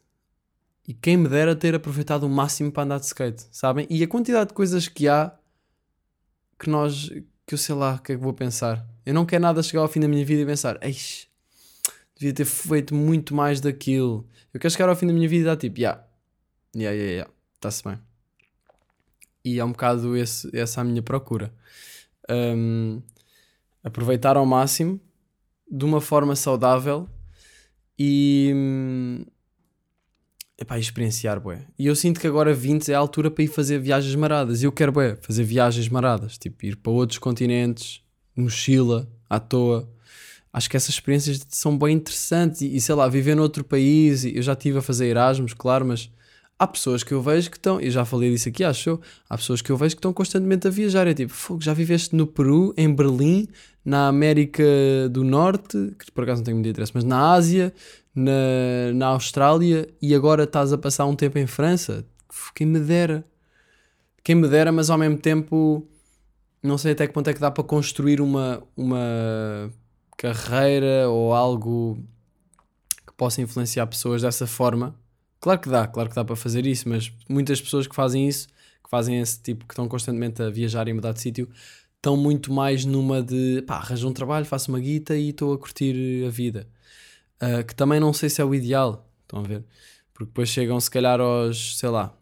E 0.89 0.93
quem 0.95 1.15
me 1.15 1.29
dera 1.29 1.55
ter 1.55 1.75
aproveitado 1.75 2.23
o 2.23 2.29
máximo 2.29 2.71
para 2.71 2.81
andar 2.81 2.99
de 2.99 3.05
skate, 3.05 3.45
sabem? 3.51 3.85
E 3.91 4.01
a 4.01 4.07
quantidade 4.07 4.47
de 4.47 4.55
coisas 4.55 4.87
que 4.87 5.07
há 5.07 5.31
que 6.57 6.67
nós, 6.67 7.09
que 7.45 7.53
eu 7.53 7.59
sei 7.59 7.75
lá, 7.75 7.93
o 7.93 7.99
que 7.99 8.13
é 8.13 8.15
que 8.15 8.21
vou 8.23 8.33
pensar. 8.33 8.83
Eu 9.05 9.13
não 9.13 9.23
quero 9.23 9.43
nada 9.43 9.61
chegar 9.61 9.83
ao 9.83 9.87
fim 9.87 9.99
da 9.99 10.07
minha 10.07 10.25
vida 10.25 10.41
e 10.41 10.45
pensar, 10.47 10.79
eis, 10.81 11.27
devia 12.15 12.33
ter 12.33 12.45
feito 12.45 12.95
muito 12.95 13.35
mais 13.35 13.61
daquilo. 13.61 14.27
Eu 14.51 14.59
quero 14.59 14.71
chegar 14.71 14.89
ao 14.89 14.95
fim 14.95 15.05
da 15.05 15.13
minha 15.13 15.29
vida 15.29 15.43
e 15.43 15.45
dar 15.45 15.57
tipo, 15.57 15.79
ya, 15.79 16.03
ya, 16.75 16.91
ya, 16.91 17.11
ya, 17.17 17.27
está-se 17.53 17.83
bem. 17.83 17.99
E 19.45 19.59
é 19.59 19.63
um 19.63 19.71
bocado 19.71 20.17
esse, 20.17 20.49
essa 20.57 20.81
a 20.81 20.83
minha 20.83 21.03
procura. 21.03 21.53
Hum, 22.27 22.99
aproveitar 23.83 24.37
ao 24.37 24.45
máximo, 24.45 24.99
de 25.69 25.85
uma 25.85 26.01
forma 26.01 26.35
saudável 26.35 27.07
e. 27.95 29.23
Epá, 30.61 30.77
experienciar, 30.77 31.39
bué. 31.39 31.61
E 31.79 31.87
eu 31.87 31.95
sinto 31.95 32.19
que 32.19 32.27
agora 32.27 32.53
20 32.53 32.91
é 32.91 32.95
a 32.95 32.99
altura 32.99 33.31
para 33.31 33.45
ir 33.45 33.47
fazer 33.47 33.79
viagens 33.79 34.13
maradas. 34.15 34.61
E 34.61 34.65
eu 34.65 34.73
quero, 34.73 34.91
bué, 34.91 35.17
fazer 35.21 35.45
viagens 35.45 35.87
maradas. 35.87 36.37
Tipo, 36.37 36.65
ir 36.65 36.75
para 36.75 36.91
outros 36.91 37.17
continentes, 37.17 38.01
mochila, 38.35 39.09
à 39.29 39.39
toa. 39.39 39.89
Acho 40.51 40.69
que 40.69 40.75
essas 40.75 40.89
experiências 40.89 41.45
são 41.47 41.77
bem 41.77 41.95
interessantes. 41.95 42.59
E, 42.59 42.75
e, 42.75 42.81
sei 42.81 42.93
lá, 42.93 43.07
viver 43.07 43.35
noutro 43.35 43.63
país. 43.63 44.25
Eu 44.25 44.41
já 44.41 44.51
estive 44.51 44.79
a 44.79 44.81
fazer 44.81 45.05
Erasmus, 45.05 45.53
claro, 45.53 45.85
mas 45.85 46.11
há 46.57 46.67
pessoas 46.67 47.03
que 47.03 47.13
eu 47.13 47.21
vejo 47.21 47.49
que 47.49 47.55
estão. 47.55 47.79
Eu 47.79 47.89
já 47.89 48.03
falei 48.03 48.29
disso 48.29 48.49
aqui, 48.49 48.61
acho. 48.61 48.99
Há 49.29 49.37
pessoas 49.37 49.61
que 49.61 49.71
eu 49.71 49.77
vejo 49.77 49.95
que 49.95 49.99
estão 49.99 50.11
constantemente 50.11 50.67
a 50.67 50.69
viajar. 50.69 51.07
É 51.07 51.13
tipo, 51.13 51.31
fogo, 51.31 51.61
já 51.61 51.73
viveste 51.73 52.13
no 52.13 52.27
Peru, 52.27 52.73
em 52.75 52.93
Berlim, 52.93 53.47
na 53.85 54.09
América 54.09 54.63
do 55.09 55.23
Norte, 55.23 55.93
que 55.97 56.11
por 56.11 56.25
acaso 56.25 56.39
não 56.39 56.43
tenho 56.43 56.57
muito 56.57 56.67
interesse, 56.67 56.91
mas 56.93 57.05
na 57.05 57.31
Ásia, 57.31 57.73
na, 58.19 58.93
na 58.93 59.07
Austrália 59.07 59.87
e 60.01 60.13
agora 60.13 60.43
estás 60.43 60.73
a 60.73 60.77
passar 60.77 61.05
um 61.05 61.15
tempo 61.15 61.37
em 61.37 61.47
França. 61.47 62.05
Quem 62.53 62.67
me 62.67 62.79
dera. 62.79 63.25
Quem 64.23 64.35
me 64.35 64.47
dera, 64.47 64.71
mas 64.71 64.89
ao 64.89 64.97
mesmo 64.97 65.17
tempo 65.17 65.87
não 66.61 66.77
sei 66.77 66.91
até 66.91 67.07
que 67.07 67.13
ponto 67.13 67.29
é 67.29 67.33
que 67.33 67.39
dá 67.39 67.49
para 67.49 67.63
construir 67.63 68.19
uma, 68.19 68.61
uma 68.75 69.71
carreira 70.17 71.07
ou 71.09 71.33
algo 71.33 71.97
que 73.07 73.13
possa 73.15 73.41
influenciar 73.41 73.87
pessoas 73.87 74.21
dessa 74.21 74.45
forma. 74.45 74.93
Claro 75.39 75.61
que 75.61 75.69
dá, 75.69 75.87
claro 75.87 76.09
que 76.09 76.15
dá 76.15 76.25
para 76.25 76.35
fazer 76.35 76.65
isso, 76.65 76.89
mas 76.89 77.11
muitas 77.29 77.61
pessoas 77.61 77.87
que 77.87 77.95
fazem 77.95 78.27
isso, 78.27 78.49
que 78.83 78.89
fazem 78.89 79.21
esse 79.21 79.41
tipo, 79.41 79.65
que 79.65 79.73
estão 79.73 79.87
constantemente 79.87 80.43
a 80.43 80.49
viajar 80.49 80.89
e 80.89 80.93
mudar 80.93 81.13
de 81.13 81.21
sítio, 81.21 81.49
estão 81.95 82.17
muito 82.17 82.51
mais 82.51 82.83
numa 82.83 83.23
de 83.23 83.63
pá, 83.65 83.77
arranjo 83.77 84.09
um 84.09 84.13
trabalho, 84.13 84.45
faço 84.45 84.69
uma 84.69 84.79
guita 84.81 85.15
e 85.15 85.29
estou 85.29 85.53
a 85.53 85.57
curtir 85.57 86.25
a 86.27 86.29
vida. 86.29 86.67
Uh, 87.41 87.63
que 87.65 87.73
também 87.73 87.99
não 87.99 88.11
sei 88.11 88.29
se 88.29 88.41
é 88.41 88.45
o 88.45 88.53
ideal, 88.53 89.09
estão 89.21 89.39
a 89.39 89.43
ver? 89.43 89.63
Porque 90.13 90.25
depois 90.25 90.49
chegam 90.49 90.79
se 90.79 90.91
calhar 90.91 91.21
aos, 91.21 91.77
sei 91.77 91.89
lá, 91.89 92.13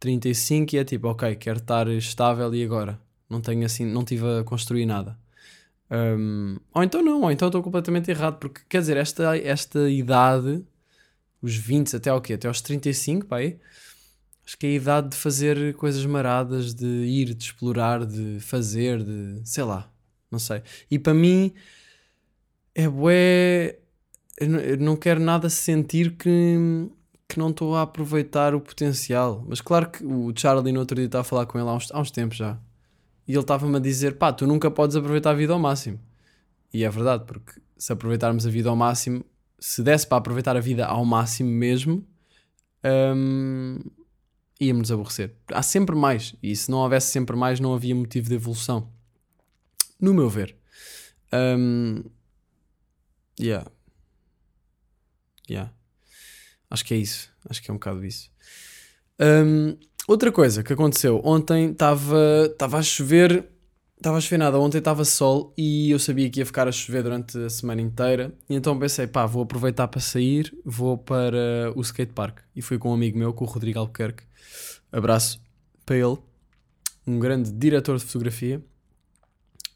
35 0.00 0.74
e 0.74 0.78
é 0.78 0.84
tipo, 0.84 1.08
ok, 1.08 1.36
quero 1.36 1.58
estar 1.58 1.88
estável 1.88 2.54
e 2.54 2.64
agora? 2.64 3.00
Não 3.28 3.40
tenho 3.40 3.64
assim, 3.64 3.84
não 3.86 4.04
tive 4.04 4.40
a 4.40 4.44
construir 4.44 4.86
nada. 4.86 5.16
Um, 5.90 6.56
ou 6.74 6.82
então 6.82 7.02
não, 7.02 7.22
ou 7.22 7.30
então 7.30 7.48
estou 7.48 7.62
completamente 7.62 8.10
errado, 8.10 8.38
porque 8.38 8.62
quer 8.68 8.80
dizer, 8.80 8.96
esta, 8.96 9.36
esta 9.38 9.88
idade, 9.88 10.64
os 11.40 11.54
20 11.56 11.96
até 11.96 12.10
ao 12.10 12.20
quê? 12.20 12.34
Até 12.34 12.48
aos 12.48 12.60
35, 12.60 13.26
pá, 13.26 13.36
aí, 13.38 13.58
acho 14.44 14.58
que 14.58 14.66
é 14.66 14.70
a 14.70 14.72
idade 14.72 15.10
de 15.10 15.16
fazer 15.16 15.74
coisas 15.76 16.04
maradas, 16.04 16.74
de 16.74 16.86
ir, 16.86 17.34
de 17.34 17.44
explorar, 17.44 18.04
de 18.04 18.40
fazer, 18.40 19.02
de 19.02 19.40
sei 19.44 19.64
lá, 19.64 19.90
não 20.30 20.38
sei. 20.38 20.62
E 20.90 20.98
para 20.98 21.14
mim 21.14 21.54
é 22.74 22.88
bué. 22.88 23.78
Eu 24.38 24.78
não- 24.78 24.96
quero 24.96 25.20
nada 25.20 25.48
sentir 25.48 26.16
que, 26.16 26.56
que 27.28 27.38
não 27.38 27.50
estou 27.50 27.76
a 27.76 27.82
aproveitar 27.82 28.54
o 28.54 28.60
potencial. 28.60 29.44
Mas 29.48 29.60
claro 29.60 29.90
que 29.90 30.04
o 30.04 30.32
Charlie 30.36 30.72
no 30.72 30.80
outro 30.80 30.96
dia 30.96 31.06
estava 31.06 31.22
a 31.22 31.24
falar 31.24 31.46
com 31.46 31.58
ele 31.58 31.68
há 31.68 31.74
uns, 31.74 31.90
há 31.92 32.00
uns 32.00 32.10
tempos 32.10 32.36
já. 32.36 32.58
E 33.26 33.32
ele 33.32 33.40
estava-me 33.40 33.76
a 33.76 33.80
dizer: 33.80 34.16
pá, 34.18 34.32
tu 34.32 34.46
nunca 34.46 34.70
podes 34.70 34.96
aproveitar 34.96 35.30
a 35.30 35.34
vida 35.34 35.52
ao 35.52 35.58
máximo. 35.58 35.98
E 36.72 36.84
é 36.84 36.90
verdade, 36.90 37.24
porque 37.24 37.60
se 37.78 37.92
aproveitarmos 37.92 38.46
a 38.46 38.50
vida 38.50 38.68
ao 38.68 38.76
máximo, 38.76 39.24
se 39.58 39.82
desse 39.82 40.06
para 40.06 40.18
aproveitar 40.18 40.56
a 40.56 40.60
vida 40.60 40.84
ao 40.84 41.04
máximo 41.04 41.48
mesmo, 41.50 42.04
hum, 43.16 43.78
íamos 44.60 44.90
aborrecer. 44.90 45.34
Há 45.52 45.62
sempre 45.62 45.94
mais. 45.94 46.34
E 46.42 46.54
se 46.56 46.70
não 46.70 46.78
houvesse 46.78 47.10
sempre 47.12 47.36
mais, 47.36 47.60
não 47.60 47.74
havia 47.74 47.94
motivo 47.94 48.28
de 48.28 48.34
evolução. 48.34 48.88
No 50.00 50.12
meu 50.12 50.28
ver. 50.28 50.56
Hum, 51.32 52.02
yeah. 53.40 53.70
Yeah. 55.48 55.72
Acho 56.70 56.84
que 56.84 56.94
é 56.94 56.96
isso. 56.96 57.30
Acho 57.48 57.62
que 57.62 57.70
é 57.70 57.74
um 57.74 57.76
bocado 57.76 58.04
isso. 58.04 58.30
Hum, 59.20 59.76
outra 60.08 60.32
coisa 60.32 60.62
que 60.62 60.72
aconteceu. 60.72 61.20
Ontem 61.24 61.70
estava 61.70 62.78
a 62.78 62.82
chover. 62.82 63.48
Estava 63.96 64.18
a 64.18 64.20
chover 64.20 64.38
nada. 64.38 64.58
Ontem 64.58 64.78
estava 64.78 65.04
sol 65.04 65.54
e 65.56 65.90
eu 65.90 65.98
sabia 65.98 66.28
que 66.28 66.40
ia 66.40 66.46
ficar 66.46 66.66
a 66.66 66.72
chover 66.72 67.02
durante 67.02 67.38
a 67.38 67.48
semana 67.48 67.80
inteira. 67.80 68.34
E 68.48 68.54
então 68.54 68.78
pensei, 68.78 69.06
pá, 69.06 69.24
vou 69.26 69.42
aproveitar 69.42 69.88
para 69.88 70.00
sair. 70.00 70.52
Vou 70.64 70.98
para 70.98 71.72
o 71.76 71.80
skatepark. 71.80 72.40
E 72.56 72.62
fui 72.62 72.78
com 72.78 72.90
um 72.90 72.94
amigo 72.94 73.18
meu, 73.18 73.32
com 73.32 73.44
o 73.44 73.48
Rodrigo 73.48 73.78
Albuquerque. 73.78 74.24
Abraço 74.90 75.40
para 75.86 75.96
ele. 75.96 76.18
Um 77.06 77.18
grande 77.18 77.52
diretor 77.52 77.98
de 77.98 78.04
fotografia. 78.04 78.62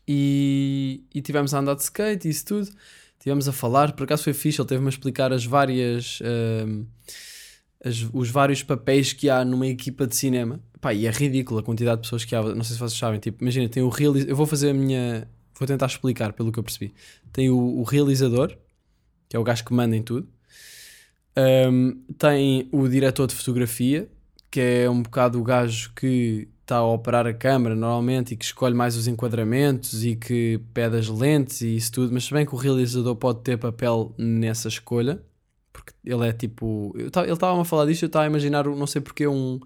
E, 0.06 1.04
e 1.14 1.20
tivemos 1.20 1.52
a 1.52 1.58
andar 1.58 1.74
de 1.74 1.82
skate 1.82 2.26
e 2.26 2.30
isso 2.30 2.46
tudo. 2.46 2.70
Tivemos 3.18 3.48
a 3.48 3.52
falar, 3.52 3.92
por 3.92 4.04
acaso 4.04 4.24
foi 4.24 4.32
fixe, 4.32 4.60
ele 4.60 4.68
teve-me 4.68 4.86
a 4.86 4.90
explicar 4.90 5.32
as 5.32 5.44
várias. 5.44 6.20
ahm, 6.22 6.84
as- 7.84 8.08
os 8.12 8.30
vários 8.30 8.62
papéis 8.62 9.12
que 9.12 9.28
há 9.30 9.44
numa 9.44 9.66
equipa 9.66 10.06
de 10.06 10.14
cinema. 10.16 10.60
Pá, 10.80 10.92
e 10.94 11.06
é 11.06 11.10
ridículo 11.10 11.60
a 11.60 11.62
quantidade 11.62 11.96
de 11.98 12.02
pessoas 12.02 12.24
que 12.24 12.34
há. 12.34 12.42
Não 12.42 12.62
sei 12.64 12.74
se 12.74 12.78
vocês 12.80 12.98
sabem. 12.98 13.18
Tipo, 13.20 13.42
imagina, 13.42 13.68
tem 13.68 13.82
o 13.82 13.88
realizador. 13.88 14.30
Eu 14.30 14.36
vou 14.36 14.46
fazer 14.46 14.70
a 14.70 14.74
minha. 14.74 15.28
Vou 15.58 15.66
tentar 15.66 15.86
explicar 15.86 16.32
pelo 16.32 16.52
que 16.52 16.58
eu 16.58 16.62
percebi. 16.62 16.94
Tem 17.32 17.50
o, 17.50 17.56
o 17.58 17.82
realizador, 17.82 18.56
que 19.28 19.36
é 19.36 19.38
o 19.38 19.44
gajo 19.44 19.64
que 19.64 19.72
manda 19.72 19.96
em 19.96 20.02
tudo. 20.02 20.28
Ahm, 21.36 21.92
tem 22.16 22.68
o 22.72 22.88
diretor 22.88 23.26
de 23.26 23.34
fotografia, 23.34 24.08
que 24.50 24.60
é 24.60 24.90
um 24.90 25.02
bocado 25.02 25.40
o 25.40 25.44
gajo 25.44 25.92
que 25.94 26.48
está 26.68 26.76
a 26.76 26.86
operar 26.86 27.26
a 27.26 27.32
câmera 27.32 27.74
normalmente 27.74 28.34
e 28.34 28.36
que 28.36 28.44
escolhe 28.44 28.74
mais 28.74 28.94
os 28.94 29.08
enquadramentos 29.08 30.04
e 30.04 30.14
que 30.14 30.60
pede 30.74 30.98
as 30.98 31.08
lentes 31.08 31.62
e 31.62 31.74
isso 31.74 31.90
tudo, 31.90 32.12
mas 32.12 32.30
bem 32.30 32.44
que 32.44 32.54
o 32.54 32.58
realizador 32.58 33.16
pode 33.16 33.40
ter 33.40 33.56
papel 33.56 34.14
nessa 34.18 34.68
escolha, 34.68 35.22
porque 35.72 35.94
ele 36.04 36.28
é 36.28 36.32
tipo. 36.32 36.92
Ele 36.94 37.08
estava 37.32 37.58
a 37.58 37.64
falar 37.64 37.86
disto, 37.86 38.02
eu 38.02 38.08
estava 38.08 38.26
a 38.26 38.28
imaginar, 38.28 38.66
não 38.66 38.86
sei 38.86 39.00
porque, 39.00 39.26
um, 39.26 39.58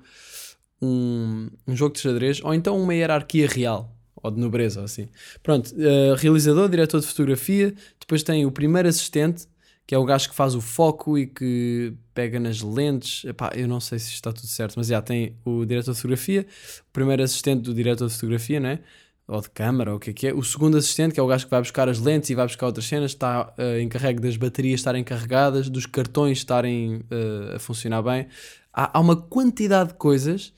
um, 0.80 1.50
um 1.66 1.74
jogo 1.74 1.92
de 1.94 2.00
xadrez 2.00 2.40
ou 2.42 2.54
então 2.54 2.80
uma 2.80 2.94
hierarquia 2.94 3.48
real. 3.48 3.92
Ou 4.22 4.30
de 4.30 4.40
nobreza, 4.40 4.84
assim. 4.84 5.08
Pronto, 5.42 5.74
eh, 5.76 6.14
realizador, 6.16 6.68
diretor 6.68 7.00
de 7.00 7.06
fotografia. 7.08 7.74
Depois 7.98 8.22
tem 8.22 8.46
o 8.46 8.52
primeiro 8.52 8.88
assistente, 8.88 9.48
que 9.86 9.94
é 9.94 9.98
o 9.98 10.04
gajo 10.04 10.28
que 10.28 10.34
faz 10.34 10.54
o 10.54 10.60
foco 10.60 11.18
e 11.18 11.26
que 11.26 11.92
pega 12.14 12.38
nas 12.38 12.60
lentes. 12.62 13.24
Epá, 13.24 13.50
eu 13.54 13.66
não 13.68 13.80
sei 13.80 13.98
se 13.98 14.10
está 14.12 14.32
tudo 14.32 14.46
certo, 14.46 14.74
mas 14.76 14.86
já 14.86 15.02
tem 15.02 15.36
o 15.44 15.64
diretor 15.64 15.92
de 15.92 15.98
fotografia, 15.98 16.46
o 16.88 16.92
primeiro 16.92 17.22
assistente 17.22 17.62
do 17.62 17.74
diretor 17.74 18.08
de 18.08 18.14
fotografia, 18.14 18.60
né? 18.60 18.80
ou 19.26 19.40
de 19.40 19.48
câmara, 19.50 19.90
ou 19.90 19.96
o 19.96 20.00
que 20.00 20.10
é 20.10 20.12
que 20.12 20.28
é. 20.28 20.34
O 20.34 20.42
segundo 20.42 20.76
assistente, 20.76 21.14
que 21.14 21.20
é 21.20 21.22
o 21.22 21.26
gajo 21.26 21.44
que 21.44 21.50
vai 21.50 21.60
buscar 21.60 21.88
as 21.88 21.98
lentes 21.98 22.28
e 22.30 22.34
vai 22.34 22.46
buscar 22.46 22.66
outras 22.66 22.86
cenas, 22.86 23.12
está 23.12 23.54
uh, 23.58 23.80
encarregue 23.80 24.20
das 24.20 24.36
baterias 24.36 24.80
estarem 24.80 25.04
carregadas, 25.04 25.68
dos 25.68 25.86
cartões 25.86 26.38
estarem 26.38 26.96
uh, 26.96 27.56
a 27.56 27.58
funcionar 27.58 28.02
bem. 28.02 28.26
Há, 28.72 28.98
há 28.98 29.00
uma 29.00 29.16
quantidade 29.16 29.90
de 29.90 29.94
coisas 29.94 30.52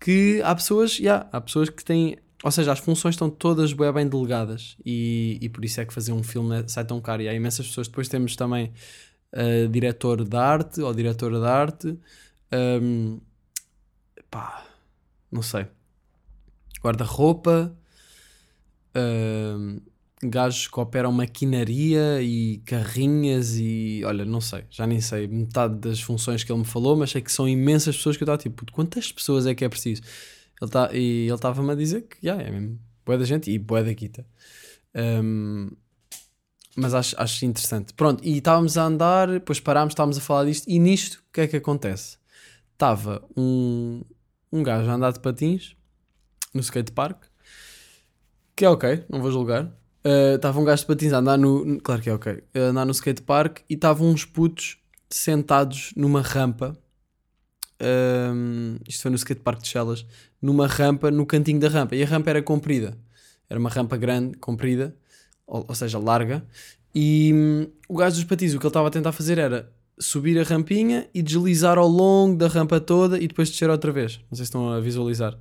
que 0.00 0.40
há 0.44 0.54
pessoas, 0.54 0.98
yeah, 0.98 1.28
há 1.32 1.40
pessoas 1.40 1.70
que 1.70 1.84
têm. 1.84 2.16
Ou 2.44 2.50
seja, 2.50 2.72
as 2.72 2.78
funções 2.78 3.14
estão 3.14 3.28
todas 3.28 3.72
bem, 3.72 3.92
bem 3.92 4.08
delegadas 4.08 4.76
e, 4.84 5.38
e 5.42 5.48
por 5.48 5.64
isso 5.64 5.80
é 5.80 5.84
que 5.84 5.92
fazer 5.92 6.12
um 6.12 6.22
filme 6.22 6.60
é- 6.60 6.68
sai 6.68 6.84
tão 6.84 7.00
caro. 7.00 7.22
E 7.22 7.28
há 7.28 7.34
imensas 7.34 7.66
pessoas. 7.66 7.88
Depois 7.88 8.08
temos 8.08 8.36
também 8.36 8.72
uh, 9.34 9.68
diretor 9.68 10.24
de 10.24 10.36
arte 10.36 10.80
ou 10.80 10.94
diretora 10.94 11.40
de 11.40 11.46
arte. 11.46 11.98
Um, 12.52 13.20
pá, 14.30 14.64
não 15.30 15.42
sei. 15.42 15.66
Guarda-roupa. 16.82 17.76
Um, 18.96 19.80
gajos 20.22 20.66
que 20.66 20.80
operam 20.80 21.12
maquinaria 21.12 22.20
e 22.22 22.58
carrinhas 22.66 23.56
e 23.56 24.02
olha, 24.04 24.24
não 24.24 24.40
sei, 24.40 24.64
já 24.70 24.86
nem 24.86 25.00
sei 25.00 25.28
metade 25.28 25.76
das 25.76 26.00
funções 26.00 26.42
que 26.42 26.50
ele 26.50 26.58
me 26.58 26.64
falou, 26.64 26.96
mas 26.96 27.10
sei 27.10 27.22
que 27.22 27.30
são 27.30 27.48
imensas 27.48 27.96
pessoas 27.96 28.16
que 28.16 28.24
eu 28.24 28.24
estava 28.24 28.38
tipo, 28.38 28.64
quantas 28.72 29.12
pessoas 29.12 29.46
é 29.46 29.54
que 29.54 29.64
é 29.64 29.68
preciso? 29.68 30.02
Ele 30.60 30.70
tá, 30.70 30.90
e 30.92 31.26
ele 31.26 31.34
estava-me 31.34 31.70
a 31.70 31.74
dizer 31.74 32.02
que 32.02 32.26
yeah, 32.26 32.42
é 32.42 32.50
mesmo 32.50 32.78
boa 33.04 33.18
da 33.18 33.24
gente 33.24 33.50
e 33.50 33.58
boa 33.58 33.82
da 33.82 33.92
guita. 33.92 34.26
Um, 34.94 35.70
mas 36.76 36.94
acho, 36.94 37.14
acho 37.20 37.44
interessante. 37.44 37.92
Pronto, 37.94 38.24
e 38.24 38.38
estávamos 38.38 38.76
a 38.78 38.84
andar, 38.84 39.28
depois 39.28 39.60
parámos, 39.60 39.92
estávamos 39.92 40.18
a 40.18 40.20
falar 40.20 40.44
disto, 40.44 40.68
e 40.68 40.78
nisto 40.78 41.14
o 41.28 41.32
que 41.32 41.40
é 41.40 41.46
que 41.46 41.56
acontece? 41.56 42.18
Estava 42.72 43.24
um, 43.36 44.02
um 44.52 44.62
gajo 44.62 44.88
a 44.88 44.94
andar 44.94 45.12
de 45.12 45.20
patins 45.20 45.76
no 46.54 46.60
skatepark, 46.60 47.24
que 48.54 48.64
é 48.64 48.70
ok, 48.70 49.04
não 49.08 49.20
vou 49.20 49.30
julgar. 49.30 49.72
Estava 50.34 50.58
um 50.58 50.64
gajo 50.64 50.82
de 50.82 50.86
patins 50.86 51.12
a 51.12 51.18
andar 51.18 51.36
no. 51.36 51.80
Claro 51.80 52.00
que 52.00 52.08
é 52.08 52.14
ok. 52.14 52.42
A 52.54 52.58
andar 52.58 52.84
no 52.84 52.92
skatepark 52.92 53.60
e 53.68 53.74
estavam 53.74 54.08
uns 54.08 54.24
putos 54.24 54.78
sentados 55.10 55.92
numa 55.96 56.22
rampa. 56.22 56.78
Ahm, 57.80 58.78
isto 58.88 59.02
foi 59.02 59.10
no 59.10 59.16
skatepark 59.16 59.60
de 59.60 59.68
Chelas. 59.68 60.06
Numa 60.40 60.66
rampa, 60.66 61.10
no 61.10 61.26
cantinho 61.26 61.58
da 61.58 61.68
rampa. 61.68 61.96
E 61.96 62.02
a 62.02 62.06
rampa 62.06 62.30
era 62.30 62.42
comprida. 62.42 62.96
Era 63.48 63.58
uma 63.58 63.70
rampa 63.70 63.96
grande, 63.96 64.36
comprida, 64.38 64.94
ou, 65.46 65.64
ou 65.68 65.74
seja, 65.74 65.98
larga. 65.98 66.44
E 66.94 67.32
hum, 67.34 67.66
o 67.88 67.96
gajo 67.96 68.16
dos 68.16 68.24
patins, 68.24 68.54
o 68.54 68.58
que 68.58 68.64
ele 68.64 68.70
estava 68.70 68.88
a 68.88 68.90
tentar 68.90 69.12
fazer 69.12 69.38
era 69.38 69.72
subir 69.98 70.38
a 70.38 70.42
rampinha 70.42 71.08
e 71.12 71.22
deslizar 71.22 71.78
ao 71.78 71.88
longo 71.88 72.36
da 72.36 72.46
rampa 72.46 72.80
toda 72.80 73.18
e 73.18 73.26
depois 73.26 73.50
descer 73.50 73.68
outra 73.68 73.90
vez. 73.90 74.20
Não 74.30 74.36
sei 74.36 74.44
se 74.44 74.50
estão 74.50 74.70
a 74.70 74.80
visualizar. 74.80 75.36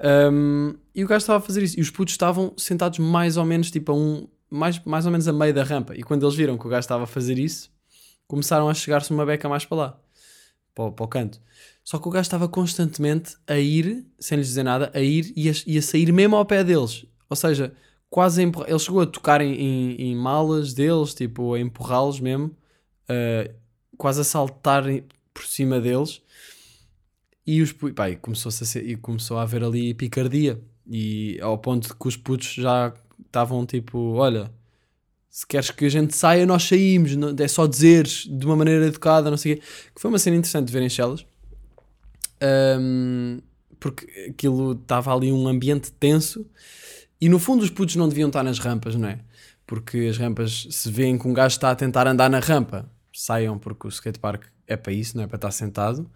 Um, 0.00 0.74
e 0.94 1.04
o 1.04 1.08
gajo 1.08 1.22
estava 1.22 1.38
a 1.38 1.42
fazer 1.42 1.62
isso. 1.62 1.78
E 1.78 1.82
os 1.82 1.90
putos 1.90 2.14
estavam 2.14 2.52
sentados 2.56 2.98
mais 2.98 3.36
ou 3.36 3.44
menos, 3.44 3.70
tipo, 3.70 3.92
a 3.92 3.94
um. 3.94 4.28
Mais, 4.50 4.82
mais 4.84 5.04
ou 5.04 5.12
menos 5.12 5.28
a 5.28 5.32
meio 5.32 5.52
da 5.52 5.62
rampa. 5.62 5.94
E 5.94 6.02
quando 6.02 6.24
eles 6.24 6.34
viram 6.34 6.56
que 6.56 6.66
o 6.66 6.70
gajo 6.70 6.80
estava 6.80 7.04
a 7.04 7.06
fazer 7.06 7.38
isso, 7.38 7.70
começaram 8.26 8.68
a 8.68 8.74
chegar-se 8.74 9.10
uma 9.10 9.26
beca 9.26 9.46
mais 9.46 9.66
para 9.66 9.76
lá, 9.76 10.00
para, 10.74 10.90
para 10.90 11.04
o 11.04 11.08
canto. 11.08 11.40
Só 11.88 11.98
que 11.98 12.06
o 12.06 12.10
gajo 12.10 12.20
estava 12.26 12.46
constantemente 12.46 13.34
a 13.46 13.58
ir, 13.58 14.04
sem 14.18 14.36
lhes 14.36 14.48
dizer 14.48 14.62
nada, 14.62 14.90
a 14.92 15.00
ir 15.00 15.32
e 15.34 15.48
a, 15.48 15.52
e 15.66 15.78
a 15.78 15.80
sair 15.80 16.12
mesmo 16.12 16.36
ao 16.36 16.44
pé 16.44 16.62
deles. 16.62 17.06
Ou 17.30 17.34
seja, 17.34 17.72
quase 18.10 18.42
a 18.42 18.44
empurrar. 18.44 18.68
Ele 18.68 18.78
chegou 18.78 19.00
a 19.00 19.06
tocar 19.06 19.40
em, 19.40 19.54
em, 19.54 19.94
em 20.10 20.14
malas 20.14 20.74
deles, 20.74 21.14
tipo, 21.14 21.54
a 21.54 21.58
empurrá-los 21.58 22.20
mesmo, 22.20 22.48
uh, 22.48 23.54
quase 23.96 24.20
a 24.20 24.24
saltar 24.24 24.84
por 25.32 25.44
cima 25.46 25.80
deles. 25.80 26.20
E, 27.46 27.62
os, 27.62 27.74
começou-se 28.20 28.78
a 28.78 28.98
começou 28.98 29.38
a 29.38 29.42
haver 29.44 29.64
ali 29.64 29.94
picardia. 29.94 30.60
E 30.86 31.38
ao 31.40 31.56
ponto 31.56 31.88
de 31.88 31.94
que 31.94 32.06
os 32.06 32.18
putos 32.18 32.52
já 32.52 32.92
estavam 33.24 33.64
tipo: 33.64 33.98
Olha, 34.12 34.52
se 35.30 35.46
queres 35.46 35.70
que 35.70 35.86
a 35.86 35.88
gente 35.88 36.14
saia, 36.14 36.44
nós 36.44 36.64
saímos. 36.64 37.16
não- 37.16 37.34
É 37.38 37.48
só 37.48 37.66
dizeres 37.66 38.26
de 38.30 38.44
uma 38.44 38.56
maneira 38.56 38.84
educada, 38.84 39.30
não 39.30 39.38
sei 39.38 39.54
o 39.54 39.56
quê. 39.56 39.62
Que 39.94 40.00
foi 40.02 40.10
uma 40.10 40.18
cena 40.18 40.36
interessante 40.36 40.66
de 40.66 40.72
ver 40.74 40.82
em 40.82 40.90
Chelas. 40.90 41.24
Ahm, 42.40 43.40
porque 43.80 44.28
aquilo 44.30 44.72
estava 44.72 45.14
ali 45.14 45.32
um 45.32 45.46
ambiente 45.48 45.92
tenso. 45.92 46.46
E 47.20 47.28
no 47.28 47.38
fundo, 47.38 47.62
os 47.62 47.70
putos 47.70 47.96
não 47.96 48.08
deviam 48.08 48.28
estar 48.28 48.42
nas 48.42 48.58
rampas, 48.58 48.94
não 48.94 49.08
é? 49.08 49.20
Porque 49.66 50.08
as 50.10 50.16
rampas, 50.18 50.66
se 50.70 50.90
veem 50.90 51.18
que 51.18 51.28
um 51.28 51.34
gajo 51.34 51.54
está 51.54 51.70
a 51.70 51.74
tentar 51.74 52.06
andar 52.06 52.30
na 52.30 52.38
rampa, 52.38 52.90
saiam 53.12 53.58
porque 53.58 53.86
o 53.86 53.90
skatepark 53.90 54.44
é 54.66 54.76
para 54.76 54.92
isso, 54.92 55.16
não 55.16 55.24
é 55.24 55.26
para 55.26 55.36
estar 55.36 55.50
sentado. 55.50 56.10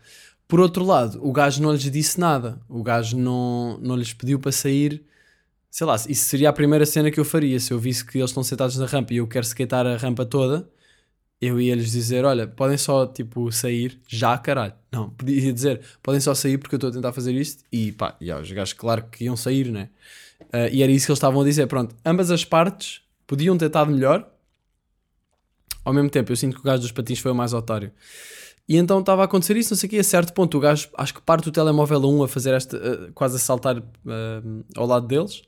Por 0.47 0.61
outro 0.61 0.85
lado, 0.85 1.19
o 1.27 1.33
gajo 1.33 1.63
não 1.63 1.73
lhes 1.73 1.91
disse 1.91 2.21
nada. 2.21 2.61
O 2.69 2.83
gajo 2.83 3.17
não, 3.17 3.79
não 3.79 3.97
lhes 3.97 4.13
pediu 4.13 4.39
para 4.39 4.53
sair. 4.53 5.03
Sei 5.71 5.87
lá, 5.87 5.97
isso 5.97 6.27
seria 6.27 6.51
a 6.51 6.53
primeira 6.53 6.85
cena 6.85 7.11
que 7.11 7.19
eu 7.19 7.25
faria. 7.25 7.59
Se 7.59 7.73
eu 7.73 7.79
visse 7.79 8.05
que 8.05 8.19
eles 8.19 8.31
estão 8.31 8.43
sentados 8.43 8.77
na 8.77 8.87
rampa 8.87 9.15
e 9.15 9.17
eu 9.17 9.27
quero 9.27 9.47
skatear 9.47 9.87
a 9.87 9.97
rampa 9.97 10.27
toda, 10.27 10.69
eu 11.43 11.61
ia 11.61 11.75
lhes 11.75 11.91
dizer: 11.91 12.25
Olha, 12.25 12.47
podem 12.47 12.79
só 12.79 13.05
tipo 13.05 13.51
sair 13.51 14.01
já, 14.07 14.39
caralho. 14.39 14.75
Não, 14.93 15.11
podia 15.11 15.53
dizer: 15.53 15.81
Podem 16.01 16.21
só 16.21 16.35
sair 16.35 16.57
porque 16.57 16.77
eu 16.77 16.77
estou 16.77 16.91
a 16.91 16.93
tentar 16.93 17.13
fazer 17.13 17.35
isto. 17.35 17.65
E 17.73 17.91
pá, 17.91 18.17
e, 18.21 18.33
os 18.33 18.53
gajos, 18.53 18.73
claro 18.75 19.05
que 19.11 19.25
iam 19.25 19.37
sair, 19.37 19.71
né? 19.73 19.89
Uh, 20.43 20.71
e 20.71 20.83
era 20.85 20.93
isso 20.93 21.07
que 21.07 21.11
eles 21.11 21.19
estavam 21.19 21.41
a 21.41 21.45
dizer. 21.45 21.67
Pronto, 21.67 21.97
ambas 22.07 22.31
as 22.31 22.45
partes 22.45 23.03
podiam 23.27 23.59
ter 23.59 23.67
estado 23.67 23.91
melhor. 23.91 24.29
Ao 25.85 25.93
mesmo 25.93 26.09
tempo, 26.09 26.31
eu 26.31 26.37
sinto 26.37 26.55
que 26.55 26.61
o 26.61 26.65
gajo 26.65 26.83
dos 26.83 26.93
patins 26.93 27.19
foi 27.19 27.33
o 27.33 27.35
mais 27.35 27.53
otário. 27.53 27.91
E 28.69 28.77
então 28.77 29.01
estava 29.01 29.23
a 29.23 29.25
acontecer 29.25 29.57
isso, 29.57 29.75
não 29.75 29.77
sei 29.77 29.89
o 29.89 29.91
quê. 29.91 29.99
A 29.99 30.05
certo 30.05 30.33
ponto, 30.33 30.57
o 30.57 30.61
gajo 30.61 30.89
acho 30.97 31.13
que 31.13 31.21
parte 31.23 31.49
o 31.49 31.53
telemóvel 31.53 32.05
a 32.05 32.07
um 32.07 32.23
a 32.23 32.29
fazer 32.29 32.55
esta, 32.55 32.77
uh, 32.77 33.13
quase 33.13 33.35
a 33.35 33.39
saltar 33.41 33.79
uh, 33.79 34.65
ao 34.77 34.87
lado 34.87 35.09
deles. 35.09 35.43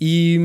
E, 0.00 0.38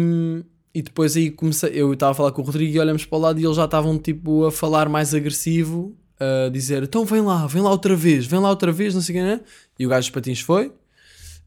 e 0.77 0.81
depois 0.83 1.17
aí 1.17 1.31
comecei. 1.31 1.71
Eu 1.73 1.91
estava 1.91 2.11
a 2.11 2.13
falar 2.13 2.31
com 2.31 2.43
o 2.43 2.45
Rodrigo 2.45 2.75
e 2.75 2.79
olhamos 2.79 3.03
para 3.03 3.17
o 3.17 3.21
lado 3.21 3.39
e 3.39 3.43
eles 3.43 3.55
já 3.55 3.65
estavam 3.65 3.97
tipo 3.97 4.45
a 4.45 4.51
falar 4.51 4.87
mais 4.87 5.11
agressivo, 5.11 5.97
a 6.19 6.49
dizer: 6.49 6.83
então 6.83 7.03
vem 7.03 7.19
lá, 7.21 7.47
vem 7.47 7.63
lá 7.63 7.71
outra 7.71 7.95
vez, 7.95 8.27
vem 8.27 8.39
lá 8.39 8.47
outra 8.47 8.71
vez, 8.71 8.93
não 8.93 9.01
sei 9.01 9.15
o 9.15 9.17
quê, 9.17 9.23
né? 9.23 9.41
E 9.79 9.87
o 9.87 9.89
gajo 9.89 10.07
dos 10.07 10.11
patins 10.11 10.39
foi. 10.39 10.71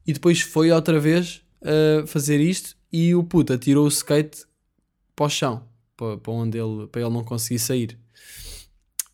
E 0.04 0.12
depois 0.12 0.40
foi 0.40 0.72
outra 0.72 0.98
vez 0.98 1.42
a 1.62 2.04
fazer 2.08 2.40
isto 2.40 2.76
e 2.92 3.14
o 3.14 3.22
puta 3.22 3.56
tirou 3.56 3.84
o 3.84 3.88
skate 3.88 4.44
para 5.14 5.26
o 5.26 5.28
chão, 5.28 5.62
para, 5.96 6.16
para 6.16 6.32
onde 6.32 6.58
ele, 6.58 6.88
para 6.88 7.00
ele 7.00 7.10
não 7.10 7.22
conseguir 7.22 7.60
sair. 7.60 7.96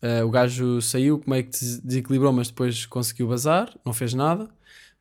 Uh, 0.01 0.25
o 0.25 0.31
gajo 0.31 0.81
saiu, 0.81 1.19
como 1.19 1.35
é 1.35 1.43
que 1.43 1.51
desequilibrou, 1.83 2.33
mas 2.33 2.47
depois 2.47 2.87
conseguiu 2.87 3.27
bazar, 3.27 3.71
não 3.85 3.93
fez 3.93 4.15
nada. 4.15 4.49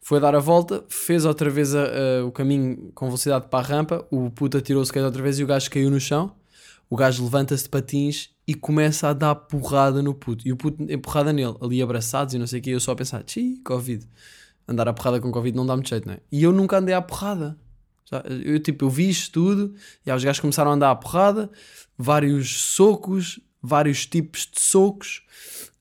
Foi 0.01 0.21
dar 0.21 0.35
a 0.35 0.39
volta, 0.39 0.85
fez 0.89 1.25
outra 1.25 1.51
vez 1.51 1.75
a, 1.75 1.83
a, 1.83 2.25
o 2.25 2.31
caminho 2.31 2.93
com 2.95 3.07
velocidade 3.07 3.49
para 3.49 3.59
a 3.59 3.69
rampa. 3.69 4.07
O 4.11 4.31
puta 4.31 4.61
tirou 4.61 4.81
o 4.81 4.85
skate 4.85 5.05
outra 5.05 5.23
vez 5.23 5.39
e 5.39 5.45
o 5.45 5.47
gajo 5.47 5.71
caiu 5.71 5.91
no 5.91 5.99
chão. 5.99 6.33
O 6.89 6.97
gajo 6.97 7.25
levanta-se 7.25 7.65
de 7.65 7.71
patins 7.71 8.31
e 8.47 8.55
começa 8.55 9.09
a 9.09 9.13
dar 9.13 9.35
porrada 9.35 10.01
no 10.03 10.15
puto. 10.15 10.47
E 10.47 10.53
o 10.53 10.57
puto 10.57 10.83
empurrada 10.89 11.33
nele, 11.33 11.57
ali 11.61 11.83
abraçados 11.83 12.35
e 12.35 12.39
não 12.39 12.47
sei 12.47 12.61
o 12.61 12.63
que. 12.63 12.71
Eu 12.71 12.81
só 12.81 12.93
a 12.93 12.97
pensar, 12.97 13.25
tchi, 13.25 13.61
Covid. 13.65 14.07
Andar 14.69 14.89
a 14.89 14.93
porrada 14.93 15.21
com 15.21 15.33
Covid 15.33 15.57
não 15.57 15.67
dá 15.67 15.75
muito 15.75 15.89
jeito, 15.89 16.07
não 16.07 16.15
é? 16.15 16.21
E 16.31 16.43
eu 16.43 16.53
nunca 16.53 16.79
andei 16.79 16.95
à 16.95 17.03
porrada. 17.03 17.59
Eu, 18.45 18.61
tipo, 18.61 18.85
eu 18.85 18.91
vi 18.91 19.09
isto 19.09 19.33
tudo 19.33 19.75
e 20.05 20.13
os 20.13 20.23
gajos 20.23 20.39
começaram 20.39 20.71
a 20.71 20.75
andar 20.75 20.91
à 20.93 20.95
porrada, 20.95 21.51
vários 21.99 22.61
socos, 22.61 23.41
vários 23.61 24.07
tipos 24.07 24.49
de 24.53 24.61
socos, 24.61 25.23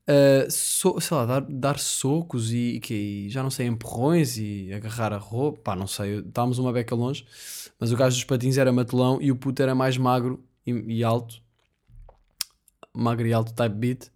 uh, 0.09 0.49
so, 0.49 0.99
sei 0.99 1.17
lá, 1.17 1.25
dar, 1.25 1.41
dar 1.41 1.79
socos 1.79 2.51
e, 2.51 2.81
e 2.89 3.29
já 3.29 3.43
não 3.43 3.49
sei, 3.49 3.67
empurrões 3.67 4.37
e 4.37 4.71
agarrar 4.73 5.13
a 5.13 5.17
roupa, 5.17 5.59
pá, 5.61 5.75
não 5.75 5.87
sei, 5.87 6.19
estávamos 6.19 6.59
uma 6.59 6.71
beca 6.71 6.95
longe, 6.95 7.25
mas 7.79 7.91
o 7.91 7.97
gajo 7.97 8.15
dos 8.15 8.23
patins 8.23 8.57
era 8.57 8.71
matelão 8.71 9.19
e 9.21 9.31
o 9.31 9.35
puto 9.35 9.61
era 9.61 9.75
mais 9.75 9.97
magro 9.97 10.43
e, 10.65 10.71
e 10.71 11.03
alto, 11.03 11.41
magro 12.93 13.27
e 13.27 13.33
alto 13.33 13.53
type 13.53 13.75
beat, 13.75 14.11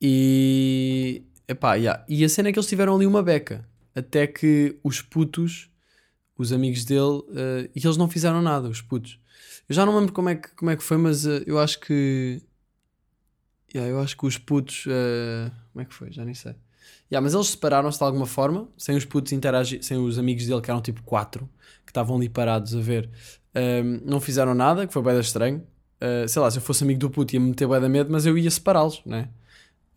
e, 0.00 1.22
epá, 1.46 1.74
yeah. 1.74 2.04
e 2.08 2.24
a 2.24 2.28
cena 2.28 2.48
é 2.48 2.52
que 2.52 2.58
eles 2.58 2.68
tiveram 2.68 2.94
ali 2.94 3.06
uma 3.06 3.22
beca, 3.22 3.68
até 3.94 4.26
que 4.26 4.78
os 4.82 5.00
putos, 5.02 5.70
os 6.36 6.52
amigos 6.52 6.84
dele, 6.84 7.00
uh, 7.00 7.70
e 7.74 7.80
eles 7.84 7.96
não 7.96 8.08
fizeram 8.08 8.40
nada, 8.40 8.68
os 8.68 8.80
putos. 8.80 9.18
Eu 9.68 9.74
já 9.74 9.84
não 9.84 9.96
lembro 9.96 10.12
como 10.12 10.28
é 10.28 10.36
que, 10.36 10.48
como 10.54 10.70
é 10.70 10.76
que 10.76 10.82
foi, 10.82 10.96
mas 10.96 11.26
uh, 11.26 11.42
eu 11.46 11.58
acho 11.58 11.78
que 11.80 12.42
Yeah, 13.74 13.90
eu 13.90 14.00
acho 14.00 14.16
que 14.16 14.26
os 14.26 14.36
putos. 14.36 14.86
Uh, 14.86 15.50
como 15.72 15.82
é 15.82 15.84
que 15.84 15.94
foi? 15.94 16.10
Já 16.12 16.24
nem 16.24 16.34
sei. 16.34 16.54
Yeah, 17.10 17.22
mas 17.22 17.34
eles 17.34 17.48
separaram-se 17.48 17.98
de 17.98 18.04
alguma 18.04 18.26
forma, 18.26 18.68
sem 18.76 18.96
os 18.96 19.04
putos 19.04 19.32
interagir, 19.32 19.82
sem 19.82 19.96
os 19.96 20.18
amigos 20.18 20.46
dele, 20.46 20.60
que 20.60 20.70
eram 20.70 20.80
tipo 20.80 21.02
quatro, 21.02 21.48
que 21.84 21.90
estavam 21.90 22.16
ali 22.16 22.28
parados 22.28 22.74
a 22.74 22.80
ver. 22.80 23.08
Um, 23.54 24.00
não 24.04 24.20
fizeram 24.20 24.54
nada, 24.54 24.86
que 24.86 24.92
foi 24.92 25.02
bem 25.02 25.18
estranho. 25.18 25.66
Uh, 26.00 26.28
sei 26.28 26.40
lá, 26.40 26.50
se 26.50 26.58
eu 26.58 26.62
fosse 26.62 26.82
amigo 26.82 26.98
do 27.00 27.10
puto 27.10 27.34
ia 27.34 27.40
me 27.40 27.50
meter 27.50 27.68
bem 27.68 27.80
da 27.80 27.88
medo, 27.88 28.10
mas 28.10 28.26
eu 28.26 28.36
ia 28.38 28.50
separá-los, 28.50 29.02
né? 29.04 29.28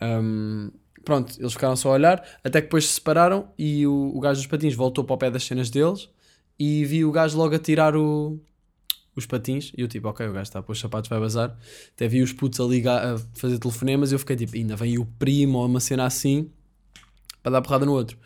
Um, 0.02 0.72
pronto, 1.04 1.40
eles 1.40 1.54
ficaram 1.54 1.76
só 1.76 1.90
a 1.90 1.94
olhar, 1.94 2.24
até 2.44 2.60
que 2.60 2.68
depois 2.68 2.86
se 2.88 2.94
separaram 2.94 3.52
e 3.58 3.86
o, 3.88 4.12
o 4.16 4.20
gajo 4.20 4.40
dos 4.40 4.48
patins 4.48 4.74
voltou 4.76 5.04
para 5.04 5.14
o 5.14 5.18
pé 5.18 5.32
das 5.32 5.44
cenas 5.46 5.70
deles 5.70 6.10
e 6.60 6.84
vi 6.86 7.06
o 7.06 7.12
gajo 7.12 7.38
logo 7.38 7.56
a 7.56 7.60
tirar 7.60 7.96
o, 7.96 8.40
os 9.16 9.26
patins, 9.26 9.72
e 9.78 9.82
eu 9.82 9.88
tipo, 9.88 10.08
ok, 10.08 10.28
o 10.28 10.34
gajo 10.34 10.44
está 10.44 10.60
a 10.60 10.64
pôr 10.64 10.74
os 10.74 10.80
sapatos, 10.80 11.10
vai 11.10 11.20
bazar. 11.20 11.58
Até 11.96 12.08
vi 12.08 12.22
os 12.22 12.34
putos 12.34 12.60
a 12.60 12.64
ligar, 12.64 13.06
a 13.06 13.18
fazer 13.34 13.60
telefonemas, 13.60 14.12
e 14.12 14.16
eu 14.16 14.20
fiquei 14.20 14.36
tipo, 14.36 14.56
ainda 14.56 14.76
vem 14.76 14.98
o 14.98 15.06
primo 15.06 15.60
ou 15.60 15.66
uma 15.66 15.80
cena 15.80 16.06
assim 16.06 16.50
para 17.42 17.54
dar 17.54 17.62
porrada 17.62 17.86
no 17.86 17.92
outro. 17.92 18.18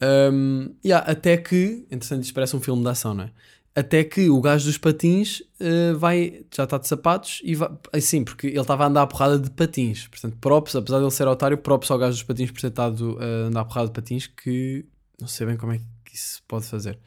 Um, 0.00 0.74
yeah, 0.84 1.08
até 1.10 1.36
que, 1.36 1.86
interessante, 1.90 2.24
isto 2.24 2.34
parece 2.34 2.56
um 2.56 2.60
filme 2.60 2.82
de 2.82 2.88
ação, 2.88 3.14
não 3.14 3.24
é? 3.24 3.30
Até 3.74 4.02
que 4.02 4.28
o 4.28 4.40
gajo 4.40 4.64
dos 4.66 4.76
patins 4.76 5.40
uh, 5.60 5.96
vai, 5.96 6.44
já 6.52 6.64
está 6.64 6.78
de 6.78 6.88
sapatos 6.88 7.40
e 7.44 7.54
vai, 7.54 7.68
assim, 7.92 8.24
porque 8.24 8.48
ele 8.48 8.60
estava 8.60 8.84
a 8.84 8.88
andar 8.88 9.02
a 9.02 9.06
porrada 9.06 9.38
de 9.38 9.50
patins, 9.50 10.08
portanto, 10.08 10.36
props, 10.40 10.74
apesar 10.74 10.98
de 10.98 11.04
ele 11.04 11.10
ser 11.12 11.28
otário, 11.28 11.56
props 11.58 11.90
ao 11.90 11.98
gajo 11.98 12.12
dos 12.12 12.22
patins 12.24 12.50
por 12.50 12.60
ter 12.60 12.68
estado 12.68 13.18
a 13.20 13.46
andar 13.46 13.60
a 13.60 13.64
porrada 13.64 13.86
de 13.86 13.92
patins, 13.92 14.26
que 14.26 14.84
não 15.20 15.28
sei 15.28 15.46
bem 15.46 15.56
como 15.56 15.72
é 15.72 15.80
que 16.04 16.14
isso 16.14 16.42
pode 16.48 16.66
fazer. 16.66 16.98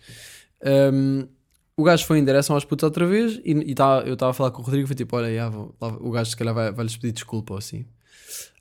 Um, 0.64 1.28
o 1.76 1.84
gajo 1.84 2.06
foi 2.06 2.20
em 2.20 2.26
direção 2.26 2.56
aos 2.56 2.66
putos 2.66 2.84
outra 2.84 3.06
vez 3.06 3.40
e, 3.44 3.52
e 3.52 3.76
tá, 3.76 4.04
eu 4.06 4.14
estava 4.14 4.32
a 4.32 4.34
falar 4.34 4.52
com 4.52 4.62
o 4.62 4.66
Rodrigo 4.66 4.88
foi 4.88 4.96
tipo: 4.96 5.16
Olha, 5.16 5.34
já, 5.34 5.50
vou, 5.50 5.74
lá, 5.80 5.88
o 6.00 6.12
gajo 6.12 6.30
se 6.30 6.38
calhar 6.38 6.54
vai, 6.54 6.72
vai 6.72 6.86
lhes 6.86 6.98
pedir 6.98 7.14
desculpa 7.14 7.54
ou 7.54 7.58
assim. 7.58 7.86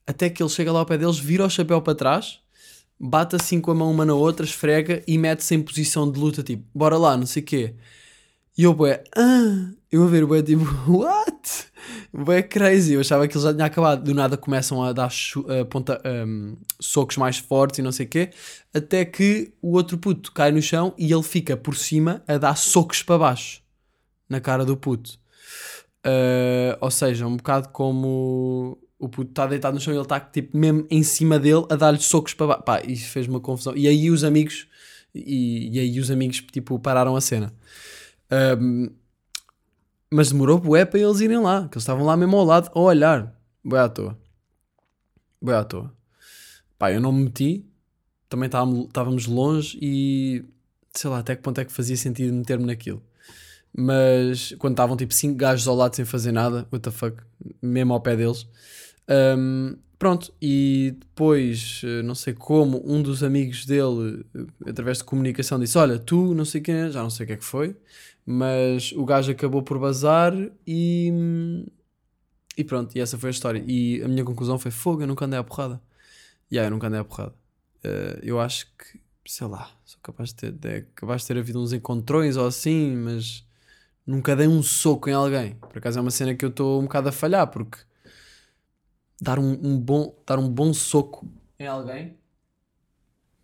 Até 0.06 0.30
que 0.30 0.42
ele 0.42 0.50
chega 0.50 0.72
lá 0.72 0.80
ao 0.80 0.86
pé 0.86 0.98
deles, 0.98 1.18
vira 1.18 1.44
o 1.44 1.50
chapéu 1.50 1.80
para 1.82 1.94
trás, 1.94 2.40
bate 2.98 3.36
assim 3.36 3.60
com 3.60 3.70
a 3.70 3.74
mão 3.74 3.90
uma 3.90 4.04
na 4.04 4.14
outra, 4.14 4.44
esfrega 4.44 5.02
e 5.06 5.18
mete-se 5.18 5.54
em 5.54 5.62
posição 5.62 6.10
de 6.10 6.18
luta, 6.18 6.42
tipo: 6.42 6.64
Bora 6.74 6.96
lá, 6.96 7.16
não 7.16 7.26
sei 7.26 7.42
o 7.42 7.46
quê. 7.46 7.74
E 8.58 8.64
eu, 8.64 8.74
bué, 8.74 9.02
ah, 9.16 9.70
eu 9.90 10.04
a 10.04 10.06
ver, 10.06 10.26
bué, 10.26 10.42
tipo, 10.42 10.64
what? 10.90 11.70
Bué 12.12 12.42
crazy. 12.42 12.94
Eu 12.94 13.00
achava 13.00 13.26
que 13.26 13.36
ele 13.36 13.44
já 13.44 13.54
tinha 13.54 13.66
acabado. 13.66 14.02
Do 14.02 14.14
nada 14.14 14.36
começam 14.36 14.82
a 14.82 14.92
dar 14.92 15.10
uh, 15.36 15.64
ponta, 15.66 16.00
um, 16.04 16.56
socos 16.78 17.16
mais 17.16 17.38
fortes 17.38 17.78
e 17.78 17.82
não 17.82 17.92
sei 17.92 18.06
o 18.06 18.08
quê. 18.08 18.30
Até 18.74 19.04
que 19.04 19.52
o 19.62 19.72
outro 19.72 19.96
puto 19.98 20.32
cai 20.32 20.50
no 20.52 20.60
chão 20.60 20.94
e 20.98 21.12
ele 21.12 21.22
fica 21.22 21.56
por 21.56 21.76
cima 21.76 22.22
a 22.26 22.36
dar 22.38 22.56
socos 22.56 23.02
para 23.02 23.18
baixo 23.18 23.62
na 24.28 24.40
cara 24.40 24.64
do 24.64 24.76
puto. 24.76 25.18
Uh, 26.06 26.76
ou 26.80 26.90
seja, 26.90 27.26
um 27.26 27.36
bocado 27.36 27.68
como 27.70 28.78
o 28.98 29.08
puto 29.08 29.30
está 29.30 29.46
deitado 29.46 29.74
no 29.74 29.80
chão 29.80 29.92
e 29.92 29.96
ele 29.96 30.02
está 30.02 30.20
tipo 30.20 30.56
mesmo 30.56 30.86
em 30.90 31.02
cima 31.02 31.38
dele 31.38 31.64
a 31.70 31.76
dar-lhe 31.76 32.00
socos 32.00 32.34
para 32.34 32.46
baixo. 32.48 32.62
Pá, 32.64 32.82
isso 32.86 33.08
fez 33.08 33.26
uma 33.26 33.40
confusão. 33.40 33.76
E 33.76 33.88
aí 33.88 34.10
os 34.10 34.24
amigos, 34.24 34.66
e, 35.14 35.76
e 35.76 35.78
aí 35.78 35.98
os 35.98 36.10
amigos 36.10 36.44
tipo 36.52 36.78
pararam 36.78 37.16
a 37.16 37.20
cena. 37.20 37.52
Um, 38.32 38.90
mas 40.10 40.30
demorou 40.30 40.58
bué 40.58 40.84
para 40.84 40.98
eles 40.98 41.20
irem 41.20 41.38
lá, 41.38 41.68
que 41.68 41.76
eles 41.76 41.82
estavam 41.82 42.04
lá 42.04 42.16
mesmo 42.16 42.36
ao 42.36 42.44
lado 42.44 42.70
a 42.74 42.80
olhar. 42.80 43.34
Bué 43.64 43.80
à 43.80 43.88
toa. 43.88 44.18
Bué 45.40 45.54
à 45.54 45.64
toa. 45.64 45.92
Pá, 46.78 46.92
eu 46.92 47.00
não 47.00 47.12
me 47.12 47.24
meti, 47.24 47.64
também 48.28 48.48
estávamos 48.48 49.26
longe 49.26 49.78
e 49.80 50.44
sei 50.94 51.10
lá 51.10 51.18
até 51.18 51.36
que 51.36 51.42
ponto 51.42 51.60
é 51.60 51.64
que 51.64 51.72
fazia 51.72 51.96
sentido 51.96 52.34
meter-me 52.34 52.66
naquilo. 52.66 53.02
Mas 53.76 54.54
quando 54.58 54.72
estavam 54.74 54.96
tipo 54.96 55.14
5 55.14 55.36
gajos 55.36 55.68
ao 55.68 55.76
lado 55.76 55.94
sem 55.94 56.04
fazer 56.04 56.32
nada, 56.32 56.66
what 56.72 56.80
the 56.80 56.90
fuck, 56.90 57.22
mesmo 57.62 57.92
ao 57.92 58.00
pé 58.00 58.16
deles. 58.16 58.46
Um, 59.08 59.76
pronto, 59.98 60.32
e 60.40 60.96
depois, 60.98 61.82
eh, 61.84 62.02
não 62.02 62.14
sei 62.14 62.34
como, 62.34 62.82
um 62.84 63.02
dos 63.02 63.22
amigos 63.22 63.64
dele, 63.66 64.24
eh, 64.34 64.70
através 64.70 64.98
de 64.98 65.04
comunicação, 65.04 65.58
disse: 65.58 65.78
Olha, 65.78 65.98
tu, 65.98 66.34
não 66.34 66.44
sei 66.44 66.60
quem 66.60 66.74
é, 66.74 66.90
já 66.90 67.02
não 67.02 67.10
sei 67.10 67.24
o 67.24 67.26
que 67.28 67.32
é 67.34 67.36
que 67.36 67.44
foi, 67.44 67.76
mas 68.30 68.92
o 68.92 69.04
gajo 69.04 69.32
acabou 69.32 69.60
por 69.60 69.76
bazar 69.78 70.32
e. 70.64 71.12
E 72.56 72.62
pronto, 72.62 72.96
e 72.96 73.00
essa 73.00 73.18
foi 73.18 73.30
a 73.30 73.32
história. 73.32 73.64
E 73.66 74.00
a 74.02 74.08
minha 74.08 74.24
conclusão 74.24 74.56
foi: 74.56 74.70
Fogo, 74.70 75.02
eu 75.02 75.06
nunca 75.08 75.24
andei 75.24 75.38
à 75.38 75.42
porrada. 75.42 75.82
E 76.48 76.54
yeah, 76.54 76.68
eu 76.68 76.70
nunca 76.70 76.86
andei 76.86 77.00
à 77.00 77.04
porrada. 77.04 77.34
Uh, 77.84 78.20
eu 78.22 78.38
acho 78.38 78.66
que, 78.76 79.00
sei 79.26 79.48
lá, 79.48 79.68
sou 79.84 79.98
capaz 80.00 80.28
de 80.28 80.34
ter, 80.36 80.52
de, 80.52 80.82
capaz 80.94 81.22
de 81.22 81.28
ter 81.28 81.38
havido 81.38 81.60
uns 81.60 81.72
encontrões 81.72 82.36
ou 82.36 82.46
assim, 82.46 82.94
mas 82.94 83.44
nunca 84.06 84.36
dei 84.36 84.46
um 84.46 84.62
soco 84.62 85.10
em 85.10 85.12
alguém. 85.12 85.54
Por 85.54 85.78
acaso 85.78 85.98
é 85.98 86.02
uma 86.02 86.10
cena 86.12 86.32
que 86.34 86.44
eu 86.44 86.50
estou 86.50 86.78
um 86.78 86.84
bocado 86.84 87.08
a 87.08 87.12
falhar, 87.12 87.48
porque 87.48 87.78
dar 89.20 89.40
um, 89.40 89.58
um, 89.60 89.76
bom, 89.80 90.14
dar 90.24 90.38
um 90.38 90.48
bom 90.48 90.72
soco 90.72 91.26
em 91.58 91.66
alguém, 91.66 92.16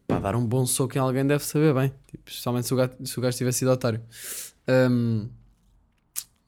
pá, 0.06 0.20
dar 0.20 0.36
um 0.36 0.46
bom 0.46 0.64
soco 0.64 0.96
em 0.96 1.00
alguém 1.00 1.26
deve 1.26 1.44
saber 1.44 1.74
bem, 1.74 1.92
tipo, 2.06 2.28
especialmente 2.28 2.66
se 2.68 2.74
o, 2.74 3.06
se 3.06 3.18
o 3.18 3.22
gajo 3.22 3.36
tivesse 3.36 3.58
sido 3.60 3.72
otário. 3.72 4.00
Um, 4.68 5.28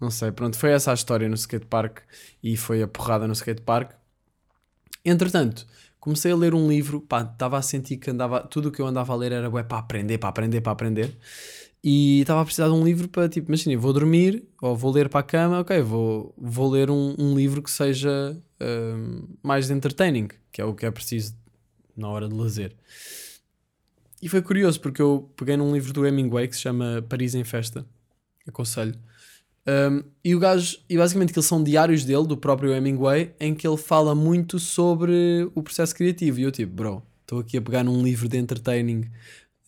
não 0.00 0.10
sei, 0.10 0.30
pronto, 0.30 0.56
foi 0.56 0.70
essa 0.70 0.90
a 0.90 0.94
história 0.94 1.28
no 1.28 1.34
skatepark 1.34 2.00
e 2.42 2.56
foi 2.56 2.82
a 2.82 2.88
porrada 2.88 3.26
no 3.26 3.32
skatepark. 3.32 3.92
Entretanto, 5.04 5.66
comecei 5.98 6.30
a 6.30 6.36
ler 6.36 6.54
um 6.54 6.68
livro, 6.68 7.00
pá, 7.00 7.22
estava 7.22 7.58
a 7.58 7.62
sentir 7.62 7.96
que 7.96 8.10
andava, 8.10 8.40
tudo 8.40 8.68
o 8.68 8.72
que 8.72 8.80
eu 8.80 8.86
andava 8.86 9.12
a 9.12 9.16
ler 9.16 9.32
era 9.32 9.50
para 9.50 9.78
aprender, 9.78 10.18
para 10.18 10.28
aprender, 10.28 10.60
para 10.60 10.72
aprender. 10.72 11.16
E 11.82 12.20
estava 12.20 12.40
a 12.40 12.44
precisar 12.44 12.66
de 12.66 12.74
um 12.74 12.84
livro 12.84 13.08
para, 13.08 13.28
tipo, 13.28 13.48
imagina, 13.48 13.80
vou 13.80 13.92
dormir 13.92 14.44
ou 14.60 14.76
vou 14.76 14.90
ler 14.92 15.08
para 15.08 15.20
a 15.20 15.22
cama, 15.22 15.60
ok, 15.60 15.80
vou, 15.80 16.34
vou 16.36 16.70
ler 16.70 16.90
um, 16.90 17.14
um 17.18 17.36
livro 17.36 17.62
que 17.62 17.70
seja 17.70 18.36
um, 18.60 19.28
mais 19.42 19.70
entertaining, 19.70 20.28
que 20.50 20.60
é 20.60 20.64
o 20.64 20.74
que 20.74 20.86
é 20.86 20.90
preciso 20.90 21.34
na 21.96 22.08
hora 22.08 22.28
de 22.28 22.34
lazer. 22.34 22.74
E 24.20 24.28
foi 24.28 24.42
curioso 24.42 24.80
porque 24.80 25.00
eu 25.00 25.30
peguei 25.36 25.56
num 25.56 25.72
livro 25.72 25.92
do 25.92 26.04
Hemingway 26.04 26.48
que 26.48 26.56
se 26.56 26.62
chama 26.62 27.04
Paris 27.08 27.34
em 27.34 27.44
Festa, 27.44 27.86
aconselho. 28.50 28.94
Um, 29.66 30.02
e 30.24 30.34
o 30.34 30.38
gajo, 30.38 30.78
e 30.88 30.96
basicamente 30.96 31.30
aqueles 31.30 31.46
são 31.46 31.62
diários 31.62 32.04
dele, 32.04 32.26
do 32.26 32.36
próprio 32.36 32.72
Hemingway, 32.72 33.34
em 33.38 33.54
que 33.54 33.66
ele 33.68 33.76
fala 33.76 34.14
muito 34.14 34.58
sobre 34.58 35.50
o 35.54 35.62
processo 35.62 35.94
criativo. 35.94 36.40
E 36.40 36.42
eu 36.44 36.52
tipo, 36.52 36.72
bro, 36.72 37.02
estou 37.20 37.40
aqui 37.40 37.58
a 37.58 37.62
pegar 37.62 37.84
num 37.84 38.02
livro 38.02 38.28
de 38.28 38.38
entertaining, 38.38 39.10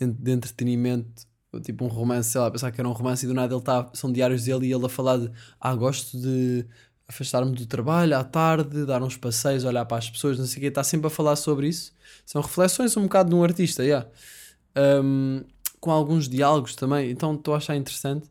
de 0.01 0.33
entretenimento 0.33 1.29
tipo 1.59 1.85
um 1.85 1.88
romance, 1.88 2.31
sei 2.31 2.40
lá, 2.40 2.51
pensar 2.51 2.71
que 2.71 2.81
era 2.81 2.88
um 2.88 2.93
romance 2.93 3.25
e 3.25 3.29
do 3.29 3.35
nada 3.35 3.53
ele 3.53 3.62
tá, 3.62 3.90
são 3.93 4.12
diários 4.12 4.45
dele 4.45 4.69
e 4.69 4.73
ele 4.73 4.87
a 4.87 4.88
falar 4.88 5.19
de 5.19 5.31
ah, 5.61 5.75
gosto 5.75 6.16
de 6.16 6.64
afastar-me 7.09 7.51
do 7.51 7.66
trabalho 7.66 8.16
à 8.16 8.23
tarde, 8.23 8.87
dar 8.87 9.03
uns 9.03 9.16
passeios, 9.16 9.64
olhar 9.64 9.85
para 9.85 9.97
as 9.97 10.09
pessoas, 10.09 10.38
não 10.38 10.47
sei 10.47 10.59
o 10.59 10.61
quê, 10.61 10.66
está 10.69 10.85
sempre 10.85 11.09
a 11.09 11.11
falar 11.11 11.35
sobre 11.35 11.66
isso. 11.66 11.93
São 12.25 12.40
reflexões 12.40 12.97
um 12.97 13.03
bocado 13.03 13.31
de 13.31 13.35
um 13.35 13.43
artista, 13.43 13.83
yeah. 13.83 14.07
Um, 14.77 15.43
com 15.81 15.90
alguns 15.90 16.29
diálogos 16.29 16.77
também, 16.77 17.11
então 17.11 17.35
estou 17.35 17.55
a 17.55 17.57
achar 17.57 17.75
interessante. 17.75 18.31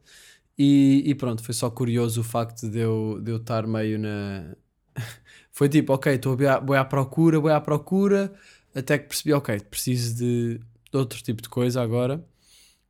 E, 0.61 1.03
e 1.05 1.15
pronto, 1.15 1.41
foi 1.41 1.53
só 1.53 1.69
curioso 1.69 2.19
o 2.19 2.23
facto 2.23 2.69
de 2.69 2.79
eu, 2.79 3.21
de 3.23 3.31
eu 3.31 3.37
estar 3.37 3.65
meio 3.65 3.97
na. 3.97 4.53
foi 5.53 5.69
tipo, 5.69 5.93
ok, 5.93 6.13
estou 6.13 6.37
a 6.45 6.81
à 6.81 6.83
procura, 6.83 7.39
vou 7.39 7.49
à 7.49 7.61
procura, 7.61 8.33
até 8.75 8.97
que 8.97 9.07
percebi, 9.07 9.31
ok, 9.31 9.57
preciso 9.61 10.17
de, 10.17 10.57
de 10.57 10.97
outro 10.97 11.23
tipo 11.23 11.41
de 11.41 11.47
coisa 11.47 11.81
agora. 11.81 12.21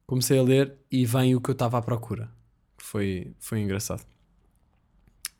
Comecei 0.08 0.40
a 0.40 0.42
ler 0.42 0.76
e 0.92 1.06
vem 1.06 1.36
o 1.36 1.42
que 1.42 1.52
eu 1.52 1.54
estava 1.54 1.78
à 1.78 1.82
procura. 1.84 2.32
Foi, 2.80 3.36
foi 3.38 3.60
engraçado. 3.60 4.04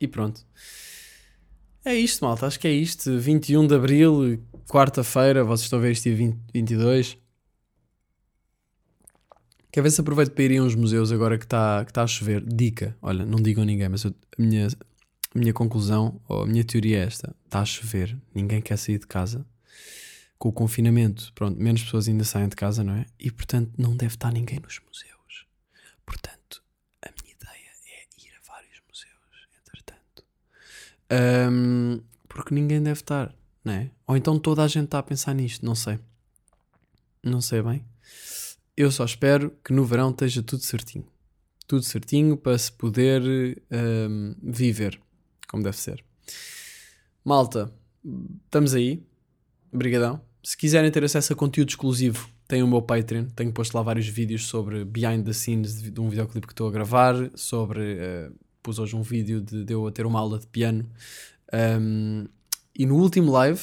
E 0.00 0.06
pronto. 0.06 0.46
É 1.84 1.96
isto, 1.96 2.24
malta. 2.24 2.46
Acho 2.46 2.60
que 2.60 2.68
é 2.68 2.72
isto. 2.72 3.18
21 3.18 3.66
de 3.66 3.74
Abril, 3.74 4.40
quarta-feira. 4.68 5.42
Vocês 5.42 5.64
estão 5.64 5.80
a 5.80 5.82
ver 5.82 5.90
isto 5.90 6.04
dia 6.04 6.14
20, 6.14 6.38
22. 6.54 7.18
Quer 9.72 9.82
ver 9.82 9.90
se 9.90 10.00
aproveito 10.00 10.32
para 10.32 10.44
ir 10.44 10.60
uns 10.60 10.74
museus 10.74 11.12
agora 11.12 11.38
que 11.38 11.44
está 11.44 11.84
que 11.84 11.92
tá 11.92 12.02
a 12.02 12.06
chover? 12.06 12.42
Dica. 12.44 12.96
Olha, 13.00 13.24
não 13.24 13.40
digam 13.40 13.62
a 13.62 13.66
ninguém, 13.66 13.88
mas 13.88 14.02
eu- 14.04 14.14
a, 14.38 14.42
minha, 14.42 14.66
a 14.66 15.38
minha 15.38 15.52
conclusão, 15.52 16.20
ou 16.28 16.42
a 16.42 16.46
minha 16.46 16.64
teoria 16.64 16.98
é 16.98 17.04
esta. 17.06 17.34
Está 17.44 17.60
a 17.60 17.64
chover. 17.64 18.16
Ninguém 18.34 18.60
quer 18.60 18.76
sair 18.76 18.98
de 18.98 19.06
casa. 19.06 19.46
Com 20.38 20.48
o 20.48 20.52
confinamento, 20.52 21.32
pronto, 21.34 21.60
menos 21.60 21.82
pessoas 21.84 22.08
ainda 22.08 22.24
saem 22.24 22.48
de 22.48 22.56
casa, 22.56 22.82
não 22.82 22.94
é? 22.94 23.04
E, 23.18 23.30
portanto, 23.30 23.70
não 23.76 23.94
deve 23.96 24.14
estar 24.14 24.32
ninguém 24.32 24.58
nos 24.58 24.80
museus. 24.80 25.46
Portanto, 26.06 26.62
a 27.02 27.10
minha 27.22 27.34
ideia 27.34 27.70
é 27.86 28.26
ir 28.26 28.32
a 28.36 28.52
vários 28.52 28.80
museus, 28.88 29.48
entretanto. 29.60 30.24
Ahm, 31.10 32.00
porque 32.26 32.54
ninguém 32.54 32.82
deve 32.82 33.00
estar, 33.00 33.34
não 33.64 33.74
é? 33.74 33.90
Ou 34.06 34.16
então 34.16 34.38
toda 34.38 34.64
a 34.64 34.68
gente 34.68 34.86
está 34.86 34.98
a 34.98 35.02
pensar 35.02 35.34
nisto, 35.34 35.64
não 35.64 35.74
sei. 35.74 35.98
Não 37.22 37.40
sei 37.42 37.62
bem. 37.62 37.84
Eu 38.80 38.90
só 38.90 39.04
espero 39.04 39.52
que 39.62 39.74
no 39.74 39.84
verão 39.84 40.08
esteja 40.08 40.42
tudo 40.42 40.62
certinho. 40.62 41.04
Tudo 41.66 41.82
certinho 41.82 42.34
para 42.34 42.56
se 42.56 42.72
poder 42.72 43.22
ahm, 43.70 44.34
viver 44.42 44.98
como 45.46 45.62
deve 45.62 45.76
ser. 45.76 46.02
Malta, 47.22 47.70
estamos 48.46 48.72
aí. 48.72 49.04
Obrigadão. 49.70 50.18
Se 50.42 50.56
quiserem 50.56 50.90
ter 50.90 51.04
acesso 51.04 51.34
a 51.34 51.36
conteúdo 51.36 51.68
exclusivo, 51.68 52.26
tem 52.48 52.62
o 52.62 52.66
meu 52.66 52.80
Patreon. 52.80 53.26
Tenho 53.36 53.52
posto 53.52 53.74
lá 53.74 53.82
vários 53.82 54.08
vídeos 54.08 54.46
sobre 54.46 54.82
behind 54.82 55.26
the 55.26 55.34
scenes 55.34 55.82
de, 55.82 56.00
um 56.00 56.08
videoclipe 56.08 56.46
que 56.46 56.54
estou 56.54 56.66
a 56.66 56.70
gravar. 56.70 57.30
Sobre. 57.34 57.98
eh, 57.98 58.30
pus 58.62 58.78
hoje 58.78 58.96
um 58.96 59.02
vídeo 59.02 59.42
de, 59.42 59.62
de 59.62 59.74
eu 59.74 59.86
a 59.86 59.92
ter 59.92 60.06
uma 60.06 60.20
aula 60.20 60.38
de 60.38 60.46
piano. 60.46 60.88
Um, 61.52 62.24
e 62.74 62.86
no 62.86 62.96
último 62.96 63.30
live 63.30 63.60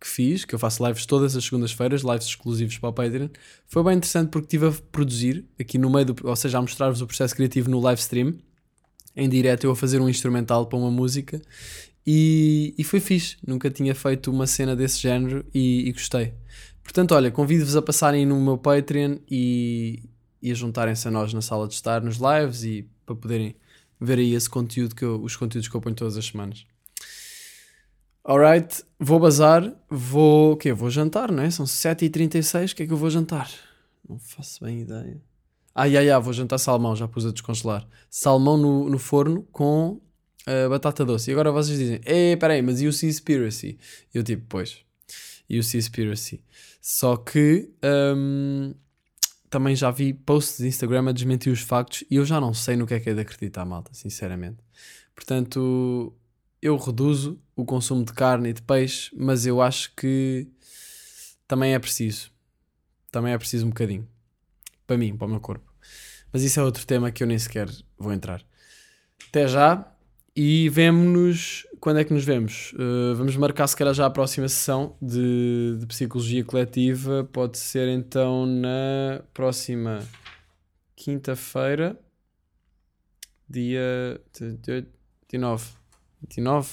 que 0.00 0.06
fiz, 0.08 0.44
que 0.44 0.54
eu 0.54 0.58
faço 0.58 0.84
lives 0.86 1.04
todas 1.04 1.36
as 1.36 1.44
segundas-feiras, 1.44 2.02
lives 2.02 2.26
exclusivos 2.26 2.78
para 2.78 2.88
o 2.88 2.92
Patreon, 2.92 3.28
foi 3.66 3.84
bem 3.84 3.96
interessante 3.96 4.30
porque 4.30 4.46
estive 4.46 4.68
a 4.68 4.72
produzir 4.90 5.44
aqui 5.60 5.76
no 5.76 5.90
meio 5.90 6.06
do. 6.06 6.28
Ou 6.28 6.34
seja, 6.36 6.58
a 6.58 6.62
mostrar-vos 6.62 7.02
o 7.02 7.06
processo 7.06 7.34
criativo 7.36 7.70
no 7.70 7.80
live 7.80 8.00
stream. 8.00 8.34
Em 9.14 9.28
direto, 9.28 9.64
eu 9.64 9.72
a 9.72 9.76
fazer 9.76 10.00
um 10.00 10.08
instrumental 10.08 10.66
para 10.66 10.78
uma 10.78 10.90
música 10.90 11.42
e, 12.06 12.74
e 12.78 12.84
foi 12.84 13.00
fixe. 13.00 13.36
Nunca 13.46 13.70
tinha 13.70 13.94
feito 13.94 14.30
uma 14.30 14.46
cena 14.46 14.74
desse 14.74 15.00
género 15.00 15.44
e, 15.52 15.88
e 15.88 15.92
gostei. 15.92 16.32
Portanto, 16.82 17.12
olha, 17.14 17.30
convido-vos 17.30 17.76
a 17.76 17.82
passarem 17.82 18.24
no 18.24 18.40
meu 18.40 18.56
Patreon 18.56 19.18
e, 19.30 20.02
e 20.40 20.50
a 20.50 20.54
juntarem-se 20.54 21.06
a 21.06 21.10
nós 21.10 21.34
na 21.34 21.42
sala 21.42 21.68
de 21.68 21.74
estar, 21.74 22.00
nos 22.02 22.16
lives 22.18 22.62
e 22.64 22.88
para 23.04 23.14
poderem 23.14 23.54
ver 24.00 24.18
aí 24.18 24.34
esse 24.34 24.48
conteúdo 24.48 24.94
que 24.94 25.04
eu- 25.04 25.20
os 25.22 25.36
conteúdos 25.36 25.68
que 25.68 25.74
eu 25.76 25.80
ponho 25.80 25.94
todas 25.94 26.16
as 26.16 26.24
semanas. 26.24 26.64
Alright, 28.24 28.84
vou 28.98 29.18
bazar, 29.18 29.72
vou. 29.88 30.52
O 30.52 30.56
quê? 30.56 30.72
Vou 30.72 30.90
jantar, 30.90 31.32
não 31.32 31.42
é? 31.42 31.50
São 31.50 31.64
7h36, 31.64 32.72
o 32.72 32.76
que 32.76 32.82
é 32.82 32.86
que 32.86 32.92
eu 32.92 32.96
vou 32.96 33.08
jantar? 33.08 33.50
Não 34.08 34.18
faço 34.18 34.64
bem 34.64 34.80
ideia. 34.80 35.20
Ah, 35.74 35.88
já, 35.88 36.04
já, 36.04 36.18
vou 36.18 36.32
jantar 36.32 36.58
salmão, 36.58 36.94
já 36.94 37.08
pus 37.08 37.24
a 37.24 37.30
descongelar. 37.30 37.86
Salmão 38.10 38.58
no, 38.58 38.90
no 38.90 38.98
forno 38.98 39.42
com 39.52 40.00
uh, 40.46 40.68
batata 40.68 41.04
doce. 41.04 41.30
E 41.30 41.32
agora 41.32 41.50
vocês 41.50 41.78
dizem, 41.78 42.00
ei, 42.04 42.36
peraí, 42.36 42.60
mas 42.60 42.80
e 42.82 42.86
o 42.86 42.92
Seaspiracy? 42.92 43.78
Eu 44.12 44.22
tipo, 44.22 44.44
pois, 44.48 44.78
e 45.48 45.58
o 45.58 45.64
Seaspiracy. 45.64 46.42
Só 46.80 47.16
que 47.16 47.70
hum, 48.16 48.74
também 49.48 49.74
já 49.74 49.90
vi 49.90 50.12
posts 50.12 50.58
de 50.58 50.68
Instagram 50.68 51.08
a 51.08 51.12
desmentir 51.12 51.52
os 51.52 51.60
factos 51.60 52.04
e 52.10 52.16
eu 52.16 52.24
já 52.24 52.40
não 52.40 52.52
sei 52.52 52.76
no 52.76 52.86
que 52.86 52.94
é 52.94 53.00
que 53.00 53.10
é 53.10 53.14
de 53.14 53.20
acreditar, 53.20 53.64
malta, 53.64 53.92
sinceramente. 53.94 54.58
Portanto, 55.14 56.12
eu 56.62 56.76
reduzo 56.76 57.40
o 57.56 57.64
consumo 57.64 58.04
de 58.04 58.12
carne 58.12 58.50
e 58.50 58.52
de 58.52 58.62
peixe, 58.62 59.10
mas 59.16 59.46
eu 59.46 59.60
acho 59.60 59.94
que 59.94 60.48
também 61.46 61.74
é 61.74 61.78
preciso. 61.78 62.30
Também 63.10 63.32
é 63.32 63.38
preciso 63.38 63.66
um 63.66 63.70
bocadinho. 63.70 64.06
Para 64.86 64.96
mim, 64.96 65.16
para 65.16 65.26
o 65.26 65.30
meu 65.30 65.40
corpo. 65.40 65.72
Mas 66.32 66.42
isso 66.42 66.60
é 66.60 66.62
outro 66.62 66.86
tema 66.86 67.10
que 67.10 67.22
eu 67.22 67.26
nem 67.26 67.38
sequer 67.38 67.68
vou 67.98 68.12
entrar. 68.12 68.44
Até 69.28 69.48
já 69.48 69.90
e 70.34 70.68
vemo-nos. 70.68 71.66
Quando 71.80 71.98
é 71.98 72.04
que 72.04 72.12
nos 72.12 72.24
vemos? 72.24 72.72
Uh, 72.74 73.16
vamos 73.16 73.36
marcar 73.36 73.66
se 73.66 73.74
calhar 73.74 73.94
já 73.94 74.06
a 74.06 74.10
próxima 74.10 74.48
sessão 74.48 74.96
de, 75.00 75.76
de 75.78 75.86
psicologia 75.86 76.44
coletiva. 76.44 77.28
Pode 77.32 77.58
ser 77.58 77.88
então 77.88 78.44
na 78.46 79.22
próxima 79.32 80.06
quinta-feira, 80.94 81.98
dia 83.48 84.20
29. 84.38 85.79
29? 86.20 86.68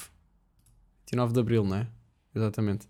29 1.06 1.34
de 1.34 1.40
Abril, 1.40 1.64
não 1.64 1.78
é? 1.78 1.88
Exatamente. 2.36 2.88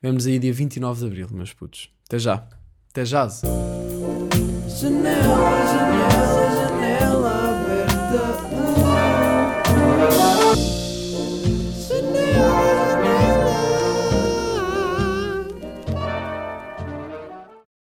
Vemos 0.00 0.26
aí 0.26 0.38
dia 0.38 0.52
29 0.52 1.00
de 1.00 1.06
Abril, 1.06 1.28
meus 1.32 1.52
putos. 1.52 1.90
Até 2.06 2.18
já. 2.18 2.46
Até 2.90 3.04
já. 3.04 3.28
Janela, 3.28 4.66
janela, 4.68 5.66
janela. 5.66 6.61